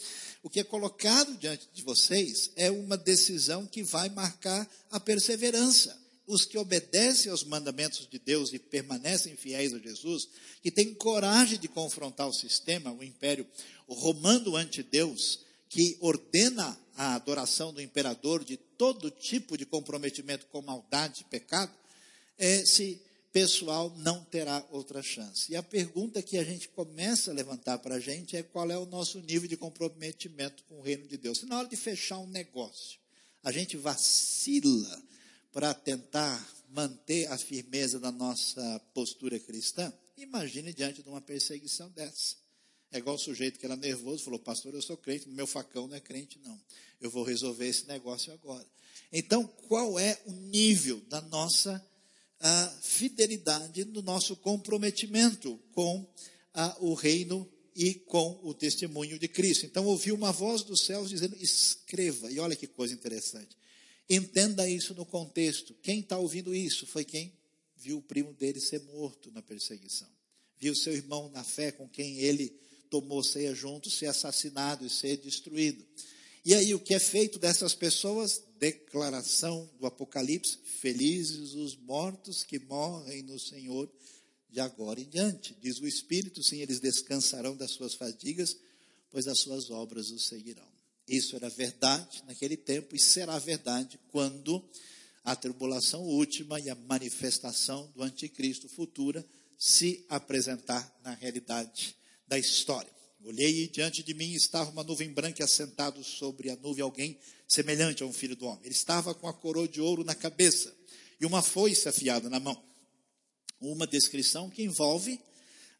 o 0.41 0.49
que 0.49 0.59
é 0.59 0.63
colocado 0.63 1.35
diante 1.37 1.67
de 1.73 1.81
vocês 1.81 2.51
é 2.55 2.69
uma 2.69 2.97
decisão 2.97 3.65
que 3.65 3.83
vai 3.83 4.09
marcar 4.09 4.69
a 4.91 4.99
perseverança. 4.99 5.99
Os 6.27 6.43
que 6.43 6.57
obedecem 6.57 7.31
aos 7.31 7.43
mandamentos 7.43 8.07
de 8.09 8.17
Deus 8.17 8.51
e 8.51 8.57
permanecem 8.57 9.35
fiéis 9.35 9.73
a 9.73 9.79
Jesus, 9.79 10.27
que 10.63 10.71
têm 10.71 10.93
coragem 10.93 11.59
de 11.59 11.67
confrontar 11.67 12.27
o 12.27 12.33
sistema, 12.33 12.91
o 12.91 13.03
império 13.03 13.47
romano 13.87 14.55
ante 14.55 14.81
Deus, 14.81 15.44
que 15.69 15.97
ordena 15.99 16.77
a 16.95 17.15
adoração 17.15 17.73
do 17.73 17.81
imperador 17.81 18.43
de 18.43 18.57
todo 18.57 19.11
tipo 19.11 19.57
de 19.57 19.65
comprometimento 19.65 20.45
com 20.47 20.61
maldade 20.61 21.21
e 21.21 21.29
pecado, 21.29 21.73
esse 22.37 23.01
pessoal 23.35 23.93
não 23.97 24.23
terá 24.23 24.65
outra 24.71 25.03
chance. 25.03 25.51
E 25.51 25.57
a 25.57 25.63
pergunta 25.63 26.21
que 26.21 26.37
a 26.37 26.43
gente 26.43 26.69
começa 26.69 27.31
a 27.31 27.33
levantar 27.33 27.79
para 27.79 27.95
a 27.95 27.99
gente 27.99 28.37
é 28.37 28.43
qual 28.43 28.71
é 28.71 28.77
o 28.77 28.85
nosso 28.85 29.19
nível 29.19 29.49
de 29.49 29.57
comprometimento 29.57 30.63
com 30.63 30.79
o 30.79 30.81
reino 30.81 31.05
de 31.05 31.17
Deus. 31.17 31.39
Se 31.39 31.45
na 31.45 31.59
hora 31.59 31.67
de 31.67 31.75
fechar 31.75 32.17
um 32.19 32.27
negócio, 32.27 32.97
a 33.43 33.51
gente 33.51 33.75
vacila 33.75 35.03
para 35.51 35.73
tentar 35.73 36.49
manter 36.69 37.29
a 37.31 37.37
firmeza 37.37 37.99
da 37.99 38.11
nossa 38.11 38.81
postura 38.93 39.37
cristã, 39.39 39.93
imagine 40.17 40.73
diante 40.73 41.03
de 41.03 41.09
uma 41.09 41.21
perseguição 41.21 41.89
dessa. 41.89 42.37
É 42.91 42.97
igual 42.97 43.15
o 43.15 43.19
sujeito 43.19 43.59
que 43.59 43.65
era 43.65 43.75
nervoso, 43.75 44.23
falou, 44.23 44.39
pastor, 44.39 44.73
eu 44.73 44.81
sou 44.81 44.95
crente, 44.95 45.27
meu 45.27 45.47
facão 45.47 45.87
não 45.87 45.95
é 45.95 45.99
crente, 45.99 46.39
não. 46.43 46.59
Eu 47.01 47.09
vou 47.09 47.23
resolver 47.23 47.67
esse 47.67 47.87
negócio 47.87 48.31
agora. 48.31 48.65
Então, 49.11 49.45
qual 49.67 49.99
é 49.99 50.19
o 50.25 50.31
nível 50.31 51.01
da 51.09 51.21
nossa 51.21 51.85
a 52.39 52.67
fidelidade, 52.81 53.83
do 53.85 54.01
nosso 54.01 54.35
comprometimento 54.35 55.59
com 55.71 56.07
a, 56.53 56.77
o 56.79 56.93
reino 56.93 57.49
e 57.75 57.95
com 57.95 58.39
o 58.43 58.53
testemunho 58.53 59.17
de 59.17 59.27
Cristo? 59.27 59.65
Então, 59.65 59.85
ouviu 59.85 60.15
uma 60.15 60.31
voz 60.31 60.63
dos 60.63 60.85
céus 60.85 61.09
dizendo: 61.09 61.35
escreva. 61.39 62.31
E 62.31 62.39
olha 62.39 62.55
que 62.55 62.67
coisa 62.67 62.93
interessante. 62.93 63.57
Entenda 64.09 64.69
isso 64.69 64.93
no 64.93 65.05
contexto. 65.05 65.73
Quem 65.81 65.99
está 65.99 66.17
ouvindo 66.17 66.53
isso 66.53 66.85
foi 66.85 67.03
quem 67.03 67.33
viu 67.75 67.97
o 67.97 68.01
primo 68.01 68.33
dele 68.33 68.59
ser 68.59 68.81
morto 68.81 69.31
na 69.31 69.41
perseguição. 69.41 70.07
Viu 70.57 70.75
seu 70.75 70.93
irmão 70.93 71.29
na 71.29 71.43
fé 71.43 71.71
com 71.71 71.87
quem 71.87 72.19
ele 72.19 72.53
tomou 73.01 73.21
ceia 73.21 73.53
junto, 73.53 73.89
ser 73.89 74.05
assassinado 74.05 74.85
e 74.85 74.89
ser 74.89 75.17
destruído. 75.17 75.85
E 76.45 76.53
aí, 76.53 76.73
o 76.73 76.79
que 76.79 76.93
é 76.93 76.99
feito 76.99 77.37
dessas 77.37 77.75
pessoas? 77.75 78.41
Declaração 78.57 79.69
do 79.77 79.85
Apocalipse: 79.85 80.59
Felizes 80.79 81.53
os 81.55 81.75
mortos 81.75 82.43
que 82.45 82.57
morrem 82.57 83.21
no 83.23 83.37
Senhor 83.37 83.91
de 84.49 84.61
agora 84.61 85.01
em 85.01 85.09
diante. 85.09 85.57
Diz 85.61 85.79
o 85.79 85.87
Espírito: 85.87 86.41
sim, 86.41 86.61
eles 86.61 86.79
descansarão 86.79 87.57
das 87.57 87.71
suas 87.71 87.95
fadigas, 87.95 88.55
pois 89.11 89.27
as 89.27 89.39
suas 89.39 89.69
obras 89.69 90.09
os 90.09 90.27
seguirão. 90.27 90.67
Isso 91.05 91.35
era 91.35 91.49
verdade 91.49 92.23
naquele 92.25 92.55
tempo 92.55 92.95
e 92.95 92.99
será 92.99 93.37
verdade 93.37 93.99
quando 94.09 94.63
a 95.23 95.35
tribulação 95.35 96.01
última 96.01 96.61
e 96.61 96.69
a 96.69 96.75
manifestação 96.75 97.91
do 97.93 98.01
anticristo 98.01 98.69
futura 98.69 99.25
se 99.57 100.05
apresentar 100.07 100.97
na 101.03 101.13
realidade 101.13 101.95
da 102.27 102.37
história. 102.37 102.91
Olhei 103.23 103.63
e 103.63 103.67
diante 103.67 104.03
de 104.03 104.13
mim 104.13 104.33
estava 104.33 104.69
uma 104.69 104.83
nuvem 104.83 105.11
branca 105.11 105.43
assentado 105.43 106.03
sobre 106.03 106.49
a 106.49 106.55
nuvem 106.57 106.83
alguém 106.83 107.19
semelhante 107.47 108.03
a 108.03 108.05
um 108.05 108.13
filho 108.13 108.35
do 108.35 108.45
homem. 108.45 108.61
Ele 108.63 108.73
estava 108.73 109.15
com 109.15 109.27
a 109.27 109.33
coroa 109.33 109.67
de 109.67 109.81
ouro 109.81 110.03
na 110.03 110.13
cabeça 110.13 110.75
e 111.19 111.25
uma 111.25 111.41
foice 111.41 111.89
afiada 111.89 112.29
na 112.29 112.39
mão. 112.39 112.61
Uma 113.59 113.87
descrição 113.87 114.49
que 114.49 114.63
envolve 114.63 115.19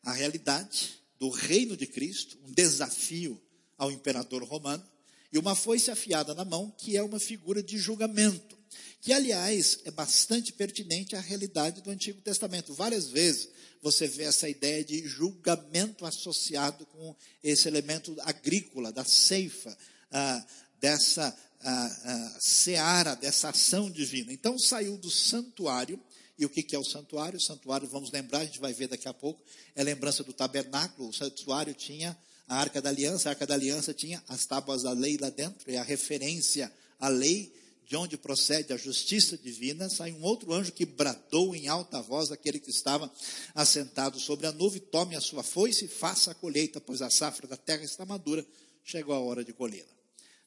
a 0.02 0.12
realidade 0.12 1.00
do 1.20 1.30
reino 1.30 1.76
de 1.78 1.86
Cristo, 1.86 2.38
um 2.44 2.52
desafio 2.52 3.40
ao 3.78 3.92
imperador 3.92 4.44
romano, 4.44 4.84
e 5.32 5.38
uma 5.38 5.56
foice 5.56 5.92
afiada 5.92 6.34
na 6.34 6.46
mão, 6.46 6.74
que 6.78 6.96
é 6.96 7.04
uma 7.04 7.20
figura 7.20 7.62
de 7.62 7.78
julgamento, 7.78 8.55
que 9.02 9.14
aliás 9.14 9.80
é 9.86 9.92
bastante 9.92 10.52
pertinente 10.54 11.16
à 11.16 11.20
realidade 11.20 11.82
do 11.82 11.90
Antigo 11.90 12.22
Testamento. 12.22 12.74
Várias 12.74 13.08
vezes 13.10 13.50
você 13.82 14.08
vê 14.08 14.24
essa 14.24 14.50
ideia 14.50 14.84
de 14.84 15.08
julgamento 15.08 16.06
associado 16.06 16.86
com 16.88 17.16
esse 17.44 17.68
elemento 17.68 18.16
agrícola, 18.22 18.92
da 18.92 19.06
ceifa, 19.06 19.78
ah, 20.12 20.46
dessa 20.80 21.38
ah, 21.62 22.00
ah, 22.04 22.38
seara, 22.40 23.16
dessa 23.16 23.50
ação 23.50 23.90
divina. 23.90 24.34
Então 24.34 24.58
saiu 24.58 24.98
do 24.98 25.12
santuário, 25.12 26.00
e 26.38 26.46
o 26.46 26.50
que, 26.50 26.76
é 26.76 26.80
o 26.80 26.84
santuário? 26.84 27.38
O 27.38 27.42
santuário, 27.42 27.88
vamos 27.88 28.12
lembrar, 28.12 28.40
a 28.40 28.46
gente 28.46 28.60
vai 28.60 28.74
ver 28.74 28.88
daqui 28.88 29.08
a 29.08 29.14
pouco, 29.14 29.42
é 29.76 29.84
lembrança 29.84 30.24
do 30.24 30.34
tabernáculo. 30.34 31.10
O 31.10 31.14
santuário 31.14 31.74
tinha 31.74 32.18
a 32.48 32.58
arca 32.58 32.82
da 32.82 32.90
aliança, 32.90 33.30
a 33.30 33.32
arca 33.32 33.48
da 33.48 33.54
aliança 33.54 33.94
tinha 33.94 34.22
as 34.28 34.46
tábuas 34.46 34.84
da 34.84 34.92
lei 34.92 35.18
lá 35.18 35.30
dentro, 35.30 35.72
é 35.72 35.78
a 35.78 35.84
referência 35.84 36.72
à 37.00 37.08
lei 37.08 37.54
de 37.88 37.96
onde 37.96 38.18
procede 38.18 38.74
a 38.74 38.78
justiça 38.78 39.38
divina, 39.38 39.90
sai 39.90 40.12
um 40.12 40.24
outro 40.24 40.52
anjo 40.54 40.72
que 40.72 40.86
bradou 40.86 41.56
em 41.56 41.68
alta 41.68 42.02
voz 42.02 42.32
aquele 42.32 42.60
que 42.60 42.72
estava 42.72 43.12
assentado 43.54 44.20
sobre 44.20 44.48
a 44.48 44.52
nuvem: 44.52 44.82
tome 44.82 45.16
a 45.16 45.22
sua 45.22 45.44
foice 45.44 45.86
e 45.86 45.88
faça 45.88 46.32
a 46.32 46.36
colheita, 46.36 46.82
pois 46.82 47.02
a 47.02 47.10
safra 47.10 47.48
da 47.48 47.58
terra 47.58 47.84
está 47.84 48.06
madura, 48.06 48.46
chegou 48.84 49.14
a 49.14 49.20
hora 49.20 49.44
de 49.44 49.54
colhê-la. 49.54 49.94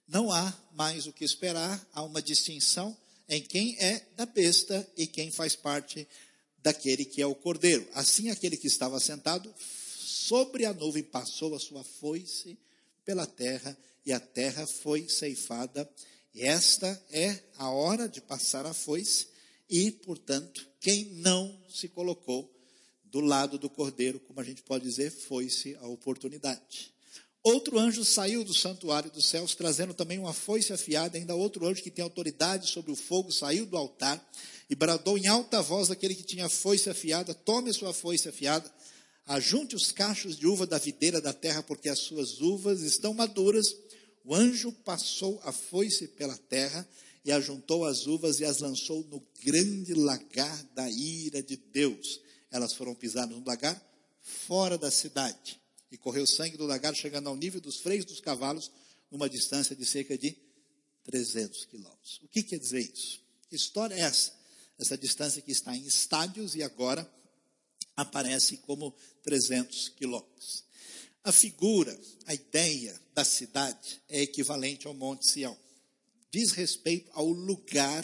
Não 0.08 0.32
há 0.32 0.52
mais 0.72 1.06
o 1.06 1.12
que 1.12 1.24
esperar, 1.24 1.86
há 1.92 2.02
uma 2.02 2.20
distinção 2.20 2.96
em 3.28 3.42
quem 3.42 3.76
é 3.78 4.04
da 4.16 4.26
besta 4.26 4.86
e 4.96 5.06
quem 5.06 5.30
faz 5.30 5.54
parte 5.54 6.08
daquele 6.62 7.04
que 7.04 7.22
é 7.22 7.26
o 7.26 7.34
cordeiro. 7.34 7.86
Assim, 7.94 8.30
aquele 8.30 8.56
que 8.56 8.66
estava 8.66 8.98
sentado 8.98 9.54
sobre 9.58 10.64
a 10.64 10.72
nuvem 10.72 11.02
passou 11.02 11.54
a 11.54 11.60
sua 11.60 11.84
foice 11.84 12.58
pela 13.04 13.26
terra, 13.26 13.76
e 14.04 14.12
a 14.12 14.18
terra 14.18 14.66
foi 14.66 15.08
ceifada 15.08 15.88
esta 16.42 17.02
é 17.10 17.42
a 17.56 17.70
hora 17.70 18.08
de 18.08 18.20
passar 18.20 18.66
a 18.66 18.74
foice 18.74 19.28
e, 19.68 19.90
portanto, 19.90 20.66
quem 20.80 21.04
não 21.16 21.56
se 21.68 21.88
colocou 21.88 22.50
do 23.04 23.20
lado 23.20 23.58
do 23.58 23.68
cordeiro, 23.68 24.20
como 24.20 24.40
a 24.40 24.44
gente 24.44 24.62
pode 24.62 24.84
dizer, 24.84 25.10
foi-se 25.10 25.76
a 25.76 25.86
oportunidade. 25.86 26.92
Outro 27.42 27.78
anjo 27.78 28.04
saiu 28.04 28.44
do 28.44 28.52
santuário 28.52 29.10
dos 29.10 29.26
céus, 29.26 29.54
trazendo 29.54 29.94
também 29.94 30.18
uma 30.18 30.32
foice 30.32 30.72
afiada. 30.72 31.16
Ainda 31.16 31.34
outro 31.34 31.66
anjo 31.66 31.82
que 31.82 31.90
tem 31.90 32.02
autoridade 32.02 32.70
sobre 32.70 32.90
o 32.90 32.96
fogo 32.96 33.32
saiu 33.32 33.64
do 33.64 33.76
altar 33.76 34.22
e 34.68 34.74
bradou 34.74 35.16
em 35.16 35.26
alta 35.26 35.62
voz 35.62 35.90
aquele 35.90 36.14
que 36.14 36.24
tinha 36.24 36.48
foice 36.48 36.90
afiada: 36.90 37.32
Tome 37.32 37.70
a 37.70 37.72
sua 37.72 37.94
foice 37.94 38.28
afiada, 38.28 38.70
ajunte 39.26 39.74
os 39.74 39.92
cachos 39.92 40.36
de 40.36 40.46
uva 40.46 40.66
da 40.66 40.78
videira 40.78 41.20
da 41.20 41.32
terra, 41.32 41.62
porque 41.62 41.88
as 41.88 42.00
suas 42.00 42.40
uvas 42.40 42.82
estão 42.82 43.14
maduras 43.14 43.74
o 44.28 44.34
anjo 44.34 44.70
passou 44.84 45.40
a 45.42 45.50
foice 45.50 46.06
pela 46.06 46.36
terra 46.36 46.86
e 47.24 47.32
ajuntou 47.32 47.86
as 47.86 48.06
uvas 48.06 48.40
e 48.40 48.44
as 48.44 48.58
lançou 48.58 49.02
no 49.04 49.26
grande 49.42 49.94
lagar 49.94 50.64
da 50.74 50.86
ira 50.90 51.42
de 51.42 51.56
Deus. 51.56 52.20
Elas 52.50 52.74
foram 52.74 52.94
pisadas 52.94 53.34
no 53.34 53.42
lagar 53.42 53.82
fora 54.20 54.76
da 54.76 54.90
cidade. 54.90 55.58
E 55.90 55.96
correu 55.96 56.26
sangue 56.26 56.58
do 56.58 56.66
lagar, 56.66 56.94
chegando 56.94 57.30
ao 57.30 57.36
nível 57.36 57.58
dos 57.58 57.80
freios 57.80 58.04
dos 58.04 58.20
cavalos, 58.20 58.70
numa 59.10 59.30
distância 59.30 59.74
de 59.74 59.86
cerca 59.86 60.18
de 60.18 60.36
300 61.04 61.64
quilômetros. 61.64 62.20
O 62.22 62.28
que 62.28 62.42
quer 62.42 62.58
dizer 62.58 62.80
isso? 62.80 63.22
Que 63.48 63.56
história 63.56 63.94
é 63.94 64.00
essa? 64.00 64.30
Essa 64.78 64.98
distância 64.98 65.40
que 65.40 65.52
está 65.52 65.74
em 65.74 65.86
estádios 65.86 66.54
e 66.54 66.62
agora 66.62 67.10
aparece 67.96 68.58
como 68.58 68.94
300 69.22 69.88
quilômetros. 69.88 70.67
A 71.28 71.32
figura, 71.32 71.94
a 72.24 72.32
ideia 72.32 72.98
da 73.14 73.22
cidade 73.22 74.00
é 74.08 74.22
equivalente 74.22 74.86
ao 74.86 74.94
Monte 74.94 75.28
Sião. 75.28 75.54
Diz 76.30 76.52
respeito 76.52 77.10
ao 77.12 77.28
lugar 77.28 78.02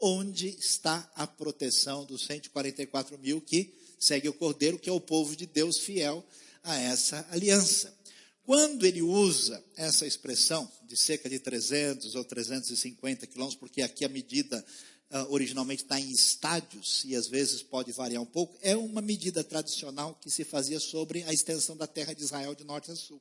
onde 0.00 0.48
está 0.48 1.06
a 1.14 1.26
proteção 1.26 2.06
dos 2.06 2.24
144 2.24 3.18
mil 3.18 3.42
que 3.42 3.74
segue 4.00 4.26
o 4.26 4.32
Cordeiro, 4.32 4.78
que 4.78 4.88
é 4.88 4.92
o 4.92 5.02
povo 5.02 5.36
de 5.36 5.44
Deus 5.44 5.80
fiel 5.80 6.24
a 6.62 6.74
essa 6.78 7.26
aliança. 7.30 7.94
Quando 8.42 8.86
ele 8.86 9.02
usa 9.02 9.62
essa 9.76 10.06
expressão 10.06 10.66
de 10.84 10.96
cerca 10.96 11.28
de 11.28 11.38
300 11.38 12.14
ou 12.14 12.24
350 12.24 13.26
quilômetros, 13.26 13.60
porque 13.60 13.82
aqui 13.82 14.02
a 14.02 14.08
medida 14.08 14.64
uh, 15.12 15.32
originalmente 15.32 15.82
está 15.82 16.00
em 16.00 16.10
estádios 16.10 17.04
e 17.04 17.14
às 17.14 17.28
vezes 17.28 17.62
pode 17.62 17.92
variar 17.92 18.22
um 18.22 18.26
pouco, 18.26 18.58
é 18.62 18.76
uma 18.76 19.00
medida 19.00 19.44
tradicional 19.44 20.18
que 20.20 20.30
se 20.30 20.44
fazia 20.44 20.80
sobre 20.80 21.22
a 21.24 21.32
extensão 21.32 21.76
da 21.76 21.86
terra 21.86 22.14
de 22.14 22.22
Israel 22.22 22.54
de 22.54 22.64
norte 22.64 22.90
a 22.90 22.96
sul. 22.96 23.20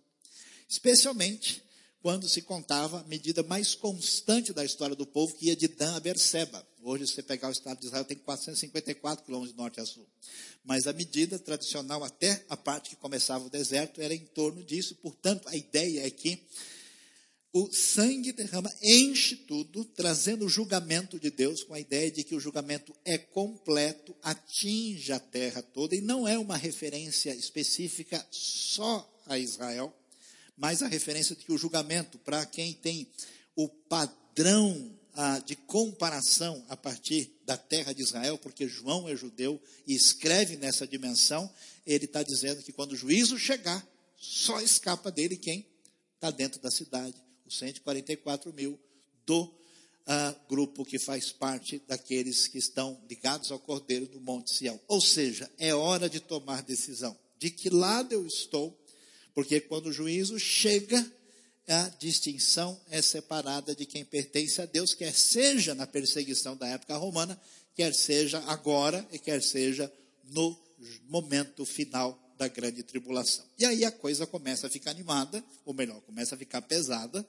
Especialmente 0.68 1.62
quando 2.02 2.28
se 2.28 2.42
contava 2.42 3.02
a 3.02 3.04
medida 3.04 3.44
mais 3.44 3.76
constante 3.76 4.52
da 4.52 4.66
história 4.66 4.96
do 4.96 5.06
povo, 5.06 5.36
que 5.36 5.46
ia 5.48 5.56
de 5.56 5.68
Dan 5.68 5.96
a 5.96 6.00
Berseba. 6.00 6.66
Hoje, 6.82 7.06
se 7.06 7.14
você 7.14 7.22
pegar 7.22 7.50
o 7.50 7.52
estado 7.52 7.80
de 7.80 7.86
Israel, 7.86 8.04
tem 8.04 8.18
454 8.18 9.24
quilômetros 9.24 9.54
de 9.54 9.58
norte 9.58 9.80
a 9.80 9.86
sul. 9.86 10.08
Mas 10.64 10.88
a 10.88 10.94
medida 10.94 11.38
tradicional, 11.38 12.04
até 12.04 12.44
a 12.50 12.58
parte 12.58 12.90
que 12.90 12.96
começava 12.96 13.46
o 13.46 13.52
deserto, 13.52 14.02
era 14.02 14.16
em 14.16 14.26
torno 14.26 14.64
disso. 14.64 14.96
Portanto, 14.96 15.48
a 15.48 15.56
ideia 15.56 16.08
é 16.08 16.10
que 16.10 16.44
o 17.54 17.70
sangue 17.72 18.32
derrama, 18.32 18.72
enche 18.82 19.36
tudo, 19.36 19.84
trazendo 19.84 20.46
o 20.46 20.50
julgamento 20.50 21.20
de 21.20 21.30
Deus, 21.30 21.64
com 21.64 21.74
a 21.74 21.80
ideia 21.80 22.10
de 22.10 22.24
que 22.24 22.34
o 22.34 22.40
julgamento 22.40 22.96
é 23.04 23.18
completo, 23.18 24.16
atinge 24.24 25.12
a 25.12 25.20
terra 25.20 25.62
toda, 25.62 25.94
e 25.94 26.02
não 26.02 26.26
é 26.26 26.38
uma 26.38 26.56
referência 26.56 27.36
específica 27.36 28.26
só 28.32 29.06
a 29.26 29.38
Israel, 29.38 29.94
mas 30.56 30.82
a 30.82 30.88
referência 30.88 31.36
de 31.36 31.44
que 31.44 31.52
o 31.52 31.58
julgamento, 31.58 32.18
para 32.20 32.46
quem 32.46 32.74
tem 32.74 33.06
o 33.54 33.68
padrão 33.68 34.98
ah, 35.14 35.40
de 35.40 35.58
comparação 35.58 36.64
a 36.70 36.78
partir 36.78 37.38
da 37.46 37.58
terra 37.58 37.92
de 37.92 38.02
Israel, 38.02 38.38
porque 38.38 38.66
João 38.66 39.10
é 39.10 39.16
judeu 39.16 39.62
e 39.86 39.94
escreve 39.94 40.56
nessa 40.56 40.88
dimensão, 40.88 41.52
ele 41.86 42.06
está 42.06 42.24
dizendo 42.24 42.64
que 42.64 42.72
quando 42.72 42.94
o 42.94 42.98
juízo 42.98 43.38
chegar, 43.38 43.86
só 44.16 44.62
escapa 44.62 45.12
dele 45.12 45.36
quem 45.36 45.68
está 46.16 46.32
dentro 46.32 46.62
da 46.62 46.72
cidade 46.72 47.31
144 47.52 48.54
mil 48.54 48.80
do 49.26 49.44
uh, 49.44 50.36
grupo 50.50 50.86
que 50.86 51.00
faz 51.00 51.32
parte 51.32 51.82
daqueles 51.88 52.48
que 52.48 52.58
estão 52.58 53.00
ligados 53.10 53.52
ao 53.52 53.60
Cordeiro 53.60 54.08
do 54.08 54.20
Monte 54.20 54.56
Sião. 54.56 54.80
Ou 54.88 55.02
seja, 55.02 55.50
é 55.58 55.74
hora 55.74 56.10
de 56.10 56.20
tomar 56.20 56.64
decisão. 56.64 57.18
De 57.40 57.50
que 57.50 57.70
lado 57.70 58.14
eu 58.14 58.26
estou? 58.26 58.78
Porque 59.34 59.60
quando 59.62 59.88
o 59.88 59.94
juízo 59.94 60.40
chega, 60.40 61.06
a 61.68 61.90
distinção 62.00 62.80
é 62.90 63.02
separada 63.02 63.76
de 63.76 63.86
quem 63.86 64.04
pertence 64.04 64.62
a 64.62 64.66
Deus, 64.66 64.94
quer 64.94 65.14
seja 65.14 65.74
na 65.74 65.88
perseguição 65.88 66.56
da 66.56 66.68
época 66.68 66.98
romana, 66.98 67.40
quer 67.76 67.94
seja 67.94 68.40
agora 68.48 69.08
e 69.12 69.18
quer 69.18 69.42
seja 69.42 69.92
no 70.26 70.58
momento 71.08 71.66
final 71.66 72.21
da 72.42 72.48
grande 72.48 72.82
tribulação. 72.82 73.46
E 73.60 73.64
aí 73.66 73.86
a 73.86 73.92
coisa 73.92 74.26
começa 74.26 74.66
a 74.66 74.70
ficar 74.70 74.90
animada, 74.90 75.44
ou 75.64 75.76
melhor, 75.76 76.02
começa 76.02 76.34
a 76.34 76.38
ficar 76.38 76.60
pesada, 76.64 77.24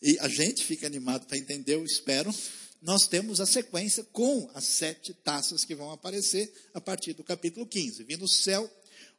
e 0.00 0.18
a 0.18 0.28
gente 0.28 0.64
fica 0.64 0.86
animado 0.86 1.26
para 1.26 1.36
entender, 1.36 1.74
eu 1.74 1.84
espero. 1.84 2.34
Nós 2.80 3.06
temos 3.06 3.38
a 3.38 3.44
sequência 3.44 4.02
com 4.04 4.50
as 4.54 4.64
sete 4.64 5.12
taças 5.12 5.62
que 5.62 5.74
vão 5.74 5.90
aparecer 5.90 6.50
a 6.72 6.80
partir 6.80 7.12
do 7.12 7.22
capítulo 7.22 7.66
15. 7.66 8.02
Vindo 8.04 8.24
o 8.24 8.28
céu, 8.28 8.70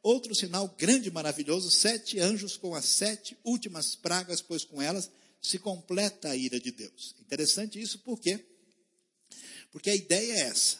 outro 0.02 0.34
sinal 0.34 0.66
grande 0.76 1.06
e 1.06 1.12
maravilhoso, 1.12 1.70
sete 1.70 2.18
anjos 2.18 2.56
com 2.56 2.74
as 2.74 2.86
sete 2.86 3.38
últimas 3.44 3.94
pragas, 3.94 4.42
pois 4.42 4.64
com 4.64 4.82
elas 4.82 5.08
se 5.40 5.56
completa 5.56 6.30
a 6.30 6.36
ira 6.36 6.58
de 6.58 6.72
Deus. 6.72 7.14
Interessante 7.20 7.80
isso, 7.80 8.00
por 8.00 8.18
quê? 8.18 8.44
Porque 9.70 9.88
a 9.88 9.94
ideia 9.94 10.32
é 10.32 10.40
essa. 10.40 10.78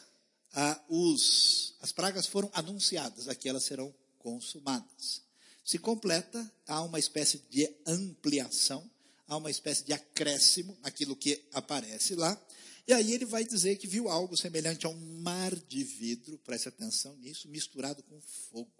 Ah, 0.51 0.83
os, 0.89 1.75
as 1.79 1.93
pragas 1.93 2.27
foram 2.27 2.51
anunciadas, 2.53 3.29
aqui 3.29 3.47
elas 3.47 3.63
serão 3.63 3.95
consumadas. 4.23 5.21
Se 5.63 5.77
completa, 5.77 6.51
há 6.65 6.81
uma 6.81 6.97
espécie 6.97 7.43
de 7.49 7.69
ampliação, 7.85 8.89
há 9.27 9.37
uma 9.37 9.51
espécie 9.51 9.83
de 9.83 9.93
acréscimo 9.93 10.77
naquilo 10.81 11.15
que 11.15 11.45
aparece 11.51 12.15
lá. 12.15 12.41
E 12.87 12.93
aí 12.93 13.13
ele 13.13 13.25
vai 13.25 13.45
dizer 13.45 13.77
que 13.77 13.87
viu 13.87 14.09
algo 14.09 14.35
semelhante 14.35 14.85
a 14.85 14.89
um 14.89 15.21
mar 15.21 15.55
de 15.55 15.83
vidro, 15.83 16.37
preste 16.39 16.67
atenção 16.67 17.15
nisso, 17.17 17.47
misturado 17.47 18.01
com 18.03 18.19
fogo. 18.51 18.71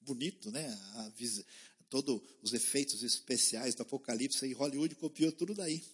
Bonito, 0.00 0.50
né? 0.50 0.78
Todos 1.90 2.22
os 2.42 2.54
efeitos 2.54 3.02
especiais 3.02 3.74
do 3.74 3.82
Apocalipse 3.82 4.46
e 4.46 4.54
Hollywood 4.54 4.94
copiou 4.94 5.30
tudo 5.32 5.54
daí. 5.54 5.84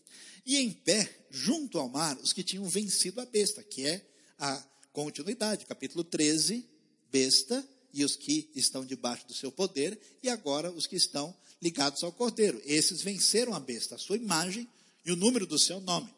E 0.47 0.57
em 0.57 0.71
pé, 0.73 1.27
junto 1.31 1.79
ao 1.79 1.89
mar, 1.89 2.17
os 2.19 2.33
que 2.33 2.45
tinham 2.45 2.65
vencido 2.65 3.21
a 3.21 3.27
besta, 3.27 3.63
que 3.65 3.87
é 3.87 4.09
a 4.39 4.65
continuidade, 4.93 5.67
capítulo 5.67 6.05
13, 6.05 6.65
besta 7.11 7.69
e 7.93 8.05
os 8.05 8.17
que 8.17 8.51
estão 8.55 8.85
debaixo 8.85 9.27
do 9.27 9.35
seu 9.35 9.51
poder, 9.51 9.99
e 10.23 10.29
agora 10.29 10.71
os 10.71 10.87
que 10.87 10.97
estão 10.97 11.35
ligados 11.61 12.03
ao 12.03 12.13
Cordeiro. 12.13 12.61
Esses 12.65 13.03
venceram 13.03 13.55
a 13.55 13.61
besta, 13.61 13.95
a 13.95 13.99
sua 13.99 14.17
imagem 14.17 14.69
e 15.05 15.13
o 15.13 15.17
número 15.17 15.47
do 15.47 15.59
seu 15.59 15.81
nome. 15.81 16.13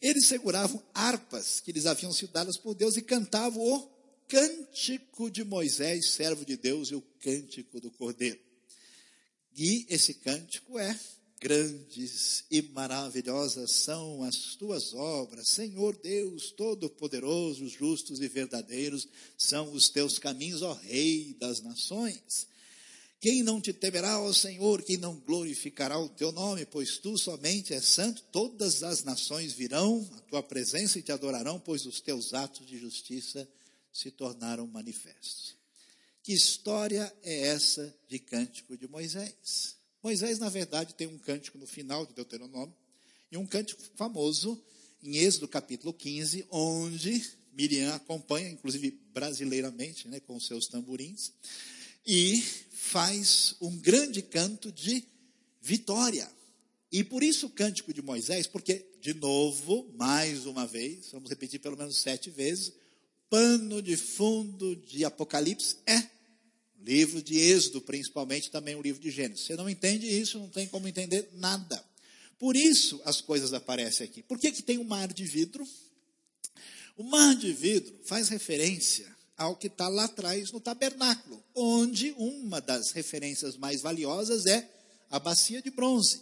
Eles 0.00 0.26
seguravam 0.26 0.82
harpas 0.92 1.60
que 1.60 1.72
lhes 1.72 1.86
haviam 1.86 2.12
sido 2.12 2.32
dadas 2.32 2.58
por 2.58 2.74
Deus 2.74 2.96
e 2.96 3.02
cantavam 3.02 3.62
o 3.62 3.88
cântico 4.28 5.30
de 5.30 5.44
Moisés, 5.44 6.10
servo 6.10 6.44
de 6.44 6.56
Deus, 6.56 6.90
e 6.90 6.94
o 6.94 7.02
cântico 7.20 7.80
do 7.80 7.90
Cordeiro. 7.90 8.38
E 9.56 9.86
esse 9.88 10.14
cântico 10.14 10.78
é 10.78 10.98
Grandes 11.44 12.42
e 12.50 12.62
maravilhosas 12.62 13.70
são 13.70 14.22
as 14.22 14.54
tuas 14.54 14.94
obras, 14.94 15.50
Senhor 15.50 15.94
Deus 15.94 16.50
Todo-Poderoso, 16.52 17.68
justos 17.68 18.22
e 18.22 18.28
verdadeiros 18.28 19.06
são 19.36 19.70
os 19.70 19.90
teus 19.90 20.18
caminhos, 20.18 20.62
ó 20.62 20.72
Rei 20.72 21.36
das 21.38 21.60
nações. 21.60 22.48
Quem 23.20 23.42
não 23.42 23.60
te 23.60 23.74
temerá, 23.74 24.18
ó 24.18 24.32
Senhor, 24.32 24.82
quem 24.82 24.96
não 24.96 25.16
glorificará 25.16 25.98
o 25.98 26.08
teu 26.08 26.32
nome, 26.32 26.64
pois 26.64 26.96
tu 26.96 27.18
somente 27.18 27.74
és 27.74 27.84
santo, 27.84 28.22
todas 28.32 28.82
as 28.82 29.04
nações 29.04 29.52
virão 29.52 30.00
à 30.16 30.20
tua 30.20 30.42
presença 30.42 30.98
e 30.98 31.02
te 31.02 31.12
adorarão, 31.12 31.60
pois 31.60 31.84
os 31.84 32.00
teus 32.00 32.32
atos 32.32 32.66
de 32.66 32.78
justiça 32.78 33.46
se 33.92 34.10
tornaram 34.10 34.66
manifestos. 34.66 35.54
Que 36.22 36.32
história 36.32 37.14
é 37.22 37.48
essa 37.48 37.94
de 38.08 38.18
cântico 38.18 38.78
de 38.78 38.88
Moisés? 38.88 39.83
Moisés, 40.04 40.38
na 40.38 40.50
verdade, 40.50 40.94
tem 40.94 41.06
um 41.06 41.16
cântico 41.16 41.56
no 41.56 41.66
final 41.66 42.04
de 42.04 42.12
Deuteronômio, 42.12 42.76
e 43.32 43.38
um 43.38 43.46
cântico 43.46 43.82
famoso 43.96 44.62
em 45.02 45.16
Êxodo 45.16 45.48
capítulo 45.48 45.94
15, 45.94 46.46
onde 46.50 47.24
Miriam 47.54 47.94
acompanha, 47.94 48.50
inclusive 48.50 49.00
brasileiramente, 49.14 50.06
né, 50.06 50.20
com 50.20 50.38
seus 50.38 50.66
tamborins, 50.66 51.32
e 52.06 52.38
faz 52.70 53.54
um 53.62 53.78
grande 53.78 54.20
canto 54.20 54.70
de 54.70 55.02
vitória. 55.62 56.30
E 56.92 57.02
por 57.02 57.22
isso 57.22 57.46
o 57.46 57.50
cântico 57.50 57.90
de 57.90 58.02
Moisés, 58.02 58.46
porque, 58.46 58.84
de 59.00 59.14
novo, 59.14 59.90
mais 59.96 60.44
uma 60.44 60.66
vez, 60.66 61.12
vamos 61.12 61.30
repetir 61.30 61.60
pelo 61.60 61.78
menos 61.78 61.96
sete 61.96 62.28
vezes, 62.28 62.74
pano 63.30 63.80
de 63.80 63.96
fundo 63.96 64.76
de 64.76 65.02
Apocalipse 65.02 65.78
é 65.86 66.13
Livro 66.84 67.22
de 67.22 67.38
Êxodo, 67.38 67.80
principalmente, 67.80 68.50
também 68.50 68.76
o 68.76 68.82
livro 68.82 69.00
de 69.00 69.10
Gênesis. 69.10 69.46
Você 69.46 69.56
não 69.56 69.70
entende 69.70 70.06
isso, 70.06 70.38
não 70.38 70.50
tem 70.50 70.66
como 70.66 70.86
entender 70.86 71.30
nada. 71.32 71.82
Por 72.38 72.54
isso 72.54 73.00
as 73.06 73.22
coisas 73.22 73.54
aparecem 73.54 74.06
aqui. 74.06 74.22
Por 74.22 74.38
que, 74.38 74.52
que 74.52 74.62
tem 74.62 74.76
um 74.76 74.84
mar 74.84 75.10
de 75.10 75.24
vidro? 75.24 75.66
O 76.94 77.02
mar 77.02 77.34
de 77.36 77.54
vidro 77.54 77.98
faz 78.04 78.28
referência 78.28 79.14
ao 79.34 79.56
que 79.56 79.66
está 79.66 79.88
lá 79.88 80.04
atrás 80.04 80.52
no 80.52 80.60
tabernáculo, 80.60 81.42
onde 81.54 82.14
uma 82.18 82.60
das 82.60 82.92
referências 82.92 83.56
mais 83.56 83.80
valiosas 83.80 84.44
é 84.44 84.70
a 85.10 85.18
bacia 85.18 85.62
de 85.62 85.70
bronze, 85.70 86.20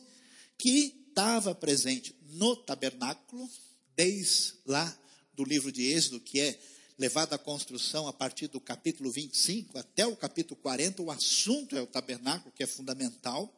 que 0.57 0.95
estava 1.09 1.55
presente 1.57 2.15
no 2.31 2.55
tabernáculo, 2.55 3.51
desde 3.97 4.55
lá 4.65 4.97
do 5.35 5.45
livro 5.45 5.73
de 5.73 5.83
Êxodo, 5.83 6.21
que 6.21 6.41
é 6.41 6.59
levado 7.03 7.33
à 7.33 7.39
construção 7.39 8.07
a 8.07 8.13
partir 8.13 8.47
do 8.47 8.61
capítulo 8.61 9.11
25 9.11 9.77
até 9.77 10.07
o 10.07 10.15
capítulo 10.15 10.55
40, 10.63 11.03
o 11.03 11.11
assunto 11.11 11.77
é 11.77 11.83
o 11.83 11.87
tabernáculo, 11.87 12.53
que 12.55 12.63
é 12.63 12.67
fundamental. 12.67 13.53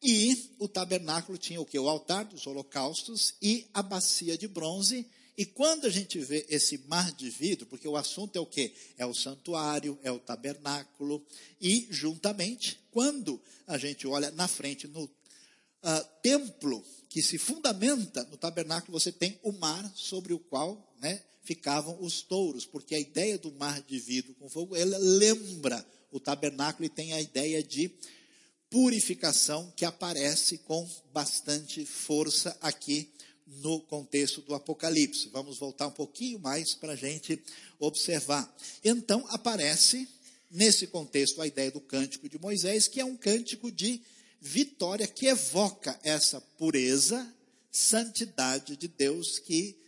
E 0.00 0.54
o 0.60 0.68
tabernáculo 0.68 1.36
tinha 1.36 1.60
o 1.60 1.66
que? 1.66 1.76
O 1.76 1.88
altar 1.88 2.24
dos 2.24 2.46
holocaustos 2.46 3.34
e 3.42 3.66
a 3.74 3.82
bacia 3.82 4.38
de 4.38 4.46
bronze. 4.46 5.04
E 5.36 5.44
quando 5.44 5.86
a 5.86 5.90
gente 5.90 6.20
vê 6.20 6.46
esse 6.48 6.78
mar 6.86 7.10
de 7.10 7.28
vidro, 7.30 7.66
porque 7.66 7.88
o 7.88 7.96
assunto 7.96 8.36
é 8.36 8.40
o 8.40 8.46
que? 8.46 8.72
É 8.96 9.04
o 9.04 9.12
santuário, 9.12 9.98
é 10.04 10.12
o 10.12 10.20
tabernáculo. 10.20 11.20
E, 11.60 11.88
juntamente, 11.90 12.78
quando 12.92 13.42
a 13.66 13.76
gente 13.76 14.06
olha 14.06 14.30
na 14.30 14.46
frente 14.46 14.86
no 14.86 15.02
uh, 15.02 15.10
templo 16.22 16.84
que 17.08 17.20
se 17.20 17.38
fundamenta 17.38 18.22
no 18.30 18.36
tabernáculo, 18.36 18.96
você 18.96 19.10
tem 19.10 19.36
o 19.42 19.50
mar 19.50 19.90
sobre 19.96 20.32
o 20.32 20.38
qual 20.38 20.94
né, 21.00 21.20
ficavam 21.44 21.96
os 22.00 22.22
touros, 22.22 22.64
porque 22.64 22.94
a 22.94 23.00
ideia 23.00 23.38
do 23.38 23.52
mar 23.52 23.80
de 23.82 23.98
vidro 23.98 24.34
com 24.34 24.48
fogo, 24.48 24.74
ela 24.74 24.96
lembra 24.98 25.84
o 26.10 26.18
tabernáculo 26.18 26.86
e 26.86 26.88
tem 26.88 27.12
a 27.12 27.20
ideia 27.20 27.62
de 27.62 27.90
purificação 28.70 29.72
que 29.76 29.84
aparece 29.84 30.58
com 30.58 30.88
bastante 31.12 31.84
força 31.84 32.56
aqui 32.60 33.10
no 33.46 33.80
contexto 33.80 34.40
do 34.40 34.54
Apocalipse. 34.54 35.28
Vamos 35.28 35.58
voltar 35.58 35.86
um 35.86 35.92
pouquinho 35.92 36.38
mais 36.38 36.74
para 36.74 36.94
a 36.94 36.96
gente 36.96 37.40
observar. 37.78 38.52
Então, 38.82 39.24
aparece 39.28 40.08
nesse 40.50 40.86
contexto 40.86 41.42
a 41.42 41.46
ideia 41.46 41.70
do 41.70 41.80
cântico 41.80 42.28
de 42.28 42.38
Moisés, 42.38 42.88
que 42.88 43.00
é 43.00 43.04
um 43.04 43.16
cântico 43.16 43.70
de 43.70 44.00
vitória 44.40 45.06
que 45.06 45.26
evoca 45.26 45.98
essa 46.02 46.40
pureza, 46.40 47.32
santidade 47.70 48.76
de 48.76 48.88
Deus 48.88 49.38
que 49.38 49.83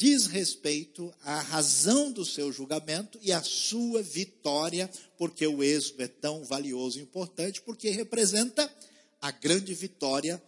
diz 0.00 0.24
respeito 0.24 1.12
à 1.22 1.42
razão 1.42 2.10
do 2.10 2.24
seu 2.24 2.50
julgamento 2.50 3.18
e 3.20 3.30
à 3.30 3.42
sua 3.42 4.02
vitória, 4.02 4.90
porque 5.18 5.46
o 5.46 5.62
êxodo 5.62 6.02
é 6.02 6.08
tão 6.08 6.42
valioso 6.42 6.98
e 6.98 7.02
importante, 7.02 7.60
porque 7.60 7.90
representa 7.90 8.74
a 9.20 9.30
grande 9.30 9.74
vitória 9.74 10.42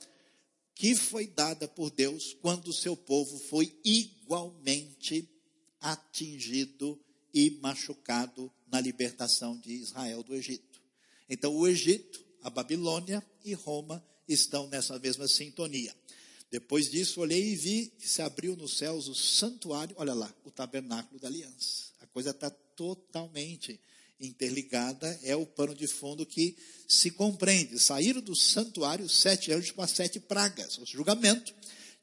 que 0.75 0.95
foi 0.95 1.27
dada 1.27 1.69
por 1.69 1.91
Deus 1.91 2.35
quando 2.41 2.69
o 2.69 2.73
seu 2.73 2.97
povo 2.97 3.39
foi 3.51 3.79
igualmente 3.85 5.29
atingido 5.83 6.99
e 7.35 7.51
machucado 7.61 8.51
na 8.69 8.81
libertação 8.81 9.59
de 9.59 9.75
Israel 9.75 10.23
do 10.23 10.35
Egito. 10.35 10.81
Então, 11.29 11.55
o 11.55 11.69
Egito, 11.69 12.25
a 12.43 12.49
Babilônia 12.49 13.23
e 13.45 13.53
Roma 13.53 14.03
estão 14.27 14.67
nessa 14.69 14.99
mesma 14.99 15.29
sintonia. 15.29 15.95
Depois 16.53 16.91
disso, 16.91 17.23
olhei 17.23 17.53
e 17.53 17.57
vi 17.57 17.93
que 17.99 18.07
se 18.07 18.21
abriu 18.21 18.55
nos 18.55 18.77
céus 18.77 19.09
o 19.09 19.15
santuário, 19.15 19.97
olha 19.99 20.13
lá, 20.13 20.33
o 20.45 20.51
tabernáculo 20.51 21.19
da 21.19 21.27
aliança. 21.27 21.87
A 21.99 22.07
coisa 22.07 22.29
está 22.29 22.51
totalmente 22.51 23.81
interligada, 24.21 25.19
é 25.23 25.35
o 25.35 25.47
pano 25.47 25.75
de 25.75 25.87
fundo 25.87 26.27
que 26.27 26.55
se 26.87 27.11
compreende. 27.11 27.79
Saíram 27.79 28.21
do 28.21 28.37
santuário 28.37 29.09
sete 29.09 29.51
anjos 29.51 29.71
com 29.71 29.81
as 29.81 29.93
sete 29.93 30.21
pragas, 30.21 30.77
o 30.77 30.85
julgamento, 30.85 31.55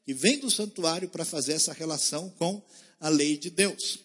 que 0.04 0.12
vem 0.12 0.40
do 0.40 0.50
santuário 0.50 1.08
para 1.08 1.24
fazer 1.24 1.52
essa 1.52 1.72
relação 1.72 2.28
com 2.30 2.60
a 2.98 3.08
lei 3.08 3.38
de 3.38 3.50
Deus. 3.50 4.00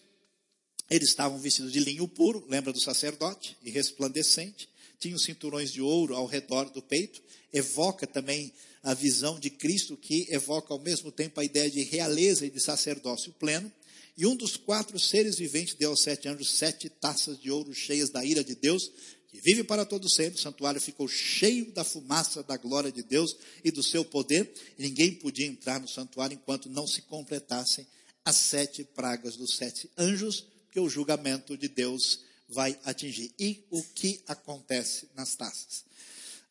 Eles 0.88 1.08
estavam 1.08 1.40
vestidos 1.40 1.72
de 1.72 1.80
linho 1.80 2.06
puro, 2.06 2.46
lembra 2.48 2.72
do 2.72 2.80
sacerdote, 2.80 3.56
e 3.64 3.70
resplandecente, 3.70 4.68
tinham 5.00 5.18
cinturões 5.18 5.72
de 5.72 5.82
ouro 5.82 6.14
ao 6.14 6.24
redor 6.24 6.70
do 6.70 6.80
peito, 6.80 7.20
evoca 7.52 8.06
também 8.06 8.52
a 8.86 8.94
visão 8.94 9.36
de 9.36 9.50
Cristo, 9.50 9.96
que 9.96 10.28
evoca 10.30 10.72
ao 10.72 10.78
mesmo 10.78 11.10
tempo 11.10 11.40
a 11.40 11.44
ideia 11.44 11.68
de 11.68 11.82
realeza 11.82 12.46
e 12.46 12.50
de 12.50 12.60
sacerdócio 12.60 13.32
pleno. 13.32 13.70
E 14.16 14.24
um 14.24 14.36
dos 14.36 14.56
quatro 14.56 14.96
seres 14.96 15.36
viventes 15.36 15.74
deu 15.74 15.90
aos 15.90 16.04
sete 16.04 16.28
anjos 16.28 16.56
sete 16.56 16.88
taças 16.88 17.36
de 17.40 17.50
ouro 17.50 17.74
cheias 17.74 18.10
da 18.10 18.24
ira 18.24 18.44
de 18.44 18.54
Deus, 18.54 18.92
que 19.28 19.40
vive 19.40 19.64
para 19.64 19.84
todo 19.84 20.08
sempre. 20.08 20.38
O 20.38 20.40
santuário 20.40 20.80
ficou 20.80 21.08
cheio 21.08 21.72
da 21.72 21.82
fumaça 21.82 22.44
da 22.44 22.56
glória 22.56 22.92
de 22.92 23.02
Deus 23.02 23.36
e 23.64 23.72
do 23.72 23.82
seu 23.82 24.04
poder. 24.04 24.54
Ninguém 24.78 25.12
podia 25.14 25.46
entrar 25.48 25.80
no 25.80 25.88
santuário 25.88 26.36
enquanto 26.36 26.70
não 26.70 26.86
se 26.86 27.02
completassem 27.02 27.84
as 28.24 28.36
sete 28.36 28.84
pragas 28.84 29.34
dos 29.36 29.56
sete 29.56 29.90
anjos, 29.98 30.46
que 30.70 30.78
o 30.78 30.88
julgamento 30.88 31.58
de 31.58 31.66
Deus 31.66 32.20
vai 32.48 32.78
atingir. 32.84 33.34
E 33.36 33.64
o 33.68 33.82
que 33.82 34.22
acontece 34.28 35.08
nas 35.16 35.34
taças? 35.34 35.84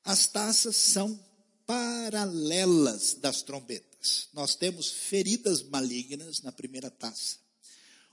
As 0.03 0.27
taças 0.27 0.75
são 0.75 1.17
paralelas 1.65 3.15
das 3.15 3.41
trombetas. 3.41 4.27
Nós 4.33 4.55
temos 4.55 4.89
feridas 4.89 5.63
malignas 5.63 6.41
na 6.41 6.51
primeira 6.51 6.89
taça. 6.89 7.37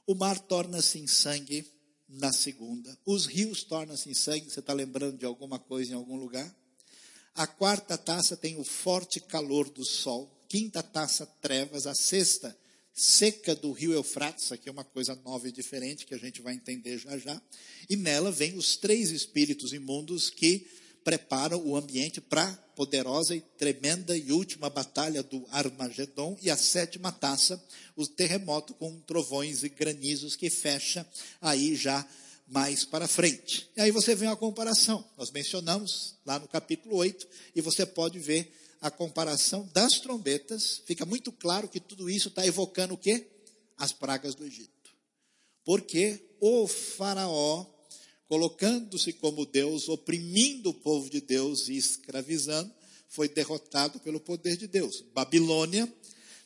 O 0.07 0.15
mar 0.15 0.39
torna-se 0.39 0.99
em 0.99 1.07
sangue 1.07 1.65
na 2.09 2.33
segunda. 2.33 2.97
Os 3.05 3.27
rios 3.27 3.63
tornam-se 3.63 4.11
em 4.11 4.15
sangue. 4.15 4.51
Você 4.51 4.61
está 4.61 4.73
lembrando 4.73 5.19
de 5.19 5.25
alguma 5.25 5.59
coisa 5.59 5.93
em 5.93 5.95
algum 5.95 6.17
lugar? 6.17 6.55
A 7.35 7.47
quarta 7.47 7.97
taça 7.97 8.37
tem 8.37 8.59
o 8.59 8.65
forte 8.65 9.21
calor 9.21 9.71
do 9.71 9.85
sol. 9.85 10.31
Quinta 10.49 10.83
taça, 10.83 11.25
trevas. 11.41 11.87
A 11.87 11.95
sexta, 11.95 12.57
seca 12.93 13.55
do 13.55 13.73
rio 13.73 13.93
Eufrates, 13.93 14.53
aqui 14.53 14.69
é 14.69 14.73
uma 14.73 14.85
coisa 14.85 15.15
nova 15.25 15.49
e 15.49 15.53
diferente 15.53 16.05
que 16.05 16.15
a 16.15 16.19
gente 16.19 16.43
vai 16.43 16.55
entender 16.55 16.99
já 16.99 17.17
já. 17.17 17.41
E 17.89 17.97
nela 17.97 18.31
vem 18.31 18.57
os 18.57 18.77
três 18.77 19.11
espíritos 19.11 19.73
imundos 19.73 20.29
que 20.29 20.67
preparam 21.05 21.65
o 21.67 21.77
ambiente 21.77 22.21
para 22.21 22.45
a 22.45 22.57
poderosa 22.75 23.35
e 23.35 23.41
tremenda 23.41 24.17
e 24.17 24.33
última 24.33 24.71
batalha 24.71 25.23
do 25.23 25.45
Armagedon 25.51 26.37
e 26.41 26.51
a 26.51 26.57
sétima 26.57 27.13
taça, 27.13 27.63
o 27.97 28.07
terremoto 28.07 28.75
com 28.75 28.99
trovões 29.01 29.63
e 29.63 29.69
granizos 29.69 30.37
que 30.37 30.51
fecha 30.51 31.07
aí 31.41 31.75
já 31.77 32.07
mais 32.49 32.85
para 32.85 33.09
frente. 33.09 33.69
E 33.77 33.81
aí 33.81 33.91
você 33.91 34.15
vê 34.15 34.27
uma 34.27 34.37
comparação. 34.37 35.05
Nós 35.17 35.31
mencionamos 35.31 36.17
lá 36.25 36.39
no 36.39 36.49
capítulo 36.49 36.97
8 36.97 37.27
e 37.55 37.61
você 37.61 37.87
pode 37.87 38.19
ver 38.19 38.53
a 38.81 38.91
comparação 38.91 39.69
das 39.73 40.01
trombetas, 40.01 40.83
fica 40.85 41.07
muito 41.07 41.31
claro 41.31 41.69
que 41.69 41.79
tudo 41.79 42.11
isso 42.11 42.29
está 42.29 42.45
evocando 42.45 42.95
o 42.95 42.99
quê? 42.99 43.29
As 43.79 43.93
pragas 43.93 44.35
do 44.35 44.45
Egito. 44.45 44.91
Porque 45.65 46.37
o 46.41 46.67
faraó, 46.67 47.65
colocando-se 48.33 49.13
como 49.13 49.45
Deus, 49.45 49.91
oprimindo 49.91 50.71
o 50.71 50.75
povo 50.75 51.11
de 51.11 51.21
Deus 51.21 51.69
e 51.69 51.77
escravizando, 51.77 52.73
foi 53.07 53.29
derrotado 53.29 54.01
pelo 54.01 54.19
poder 54.19 54.57
de 54.57 54.67
Deus. 54.67 55.05
Babilônia 55.13 55.87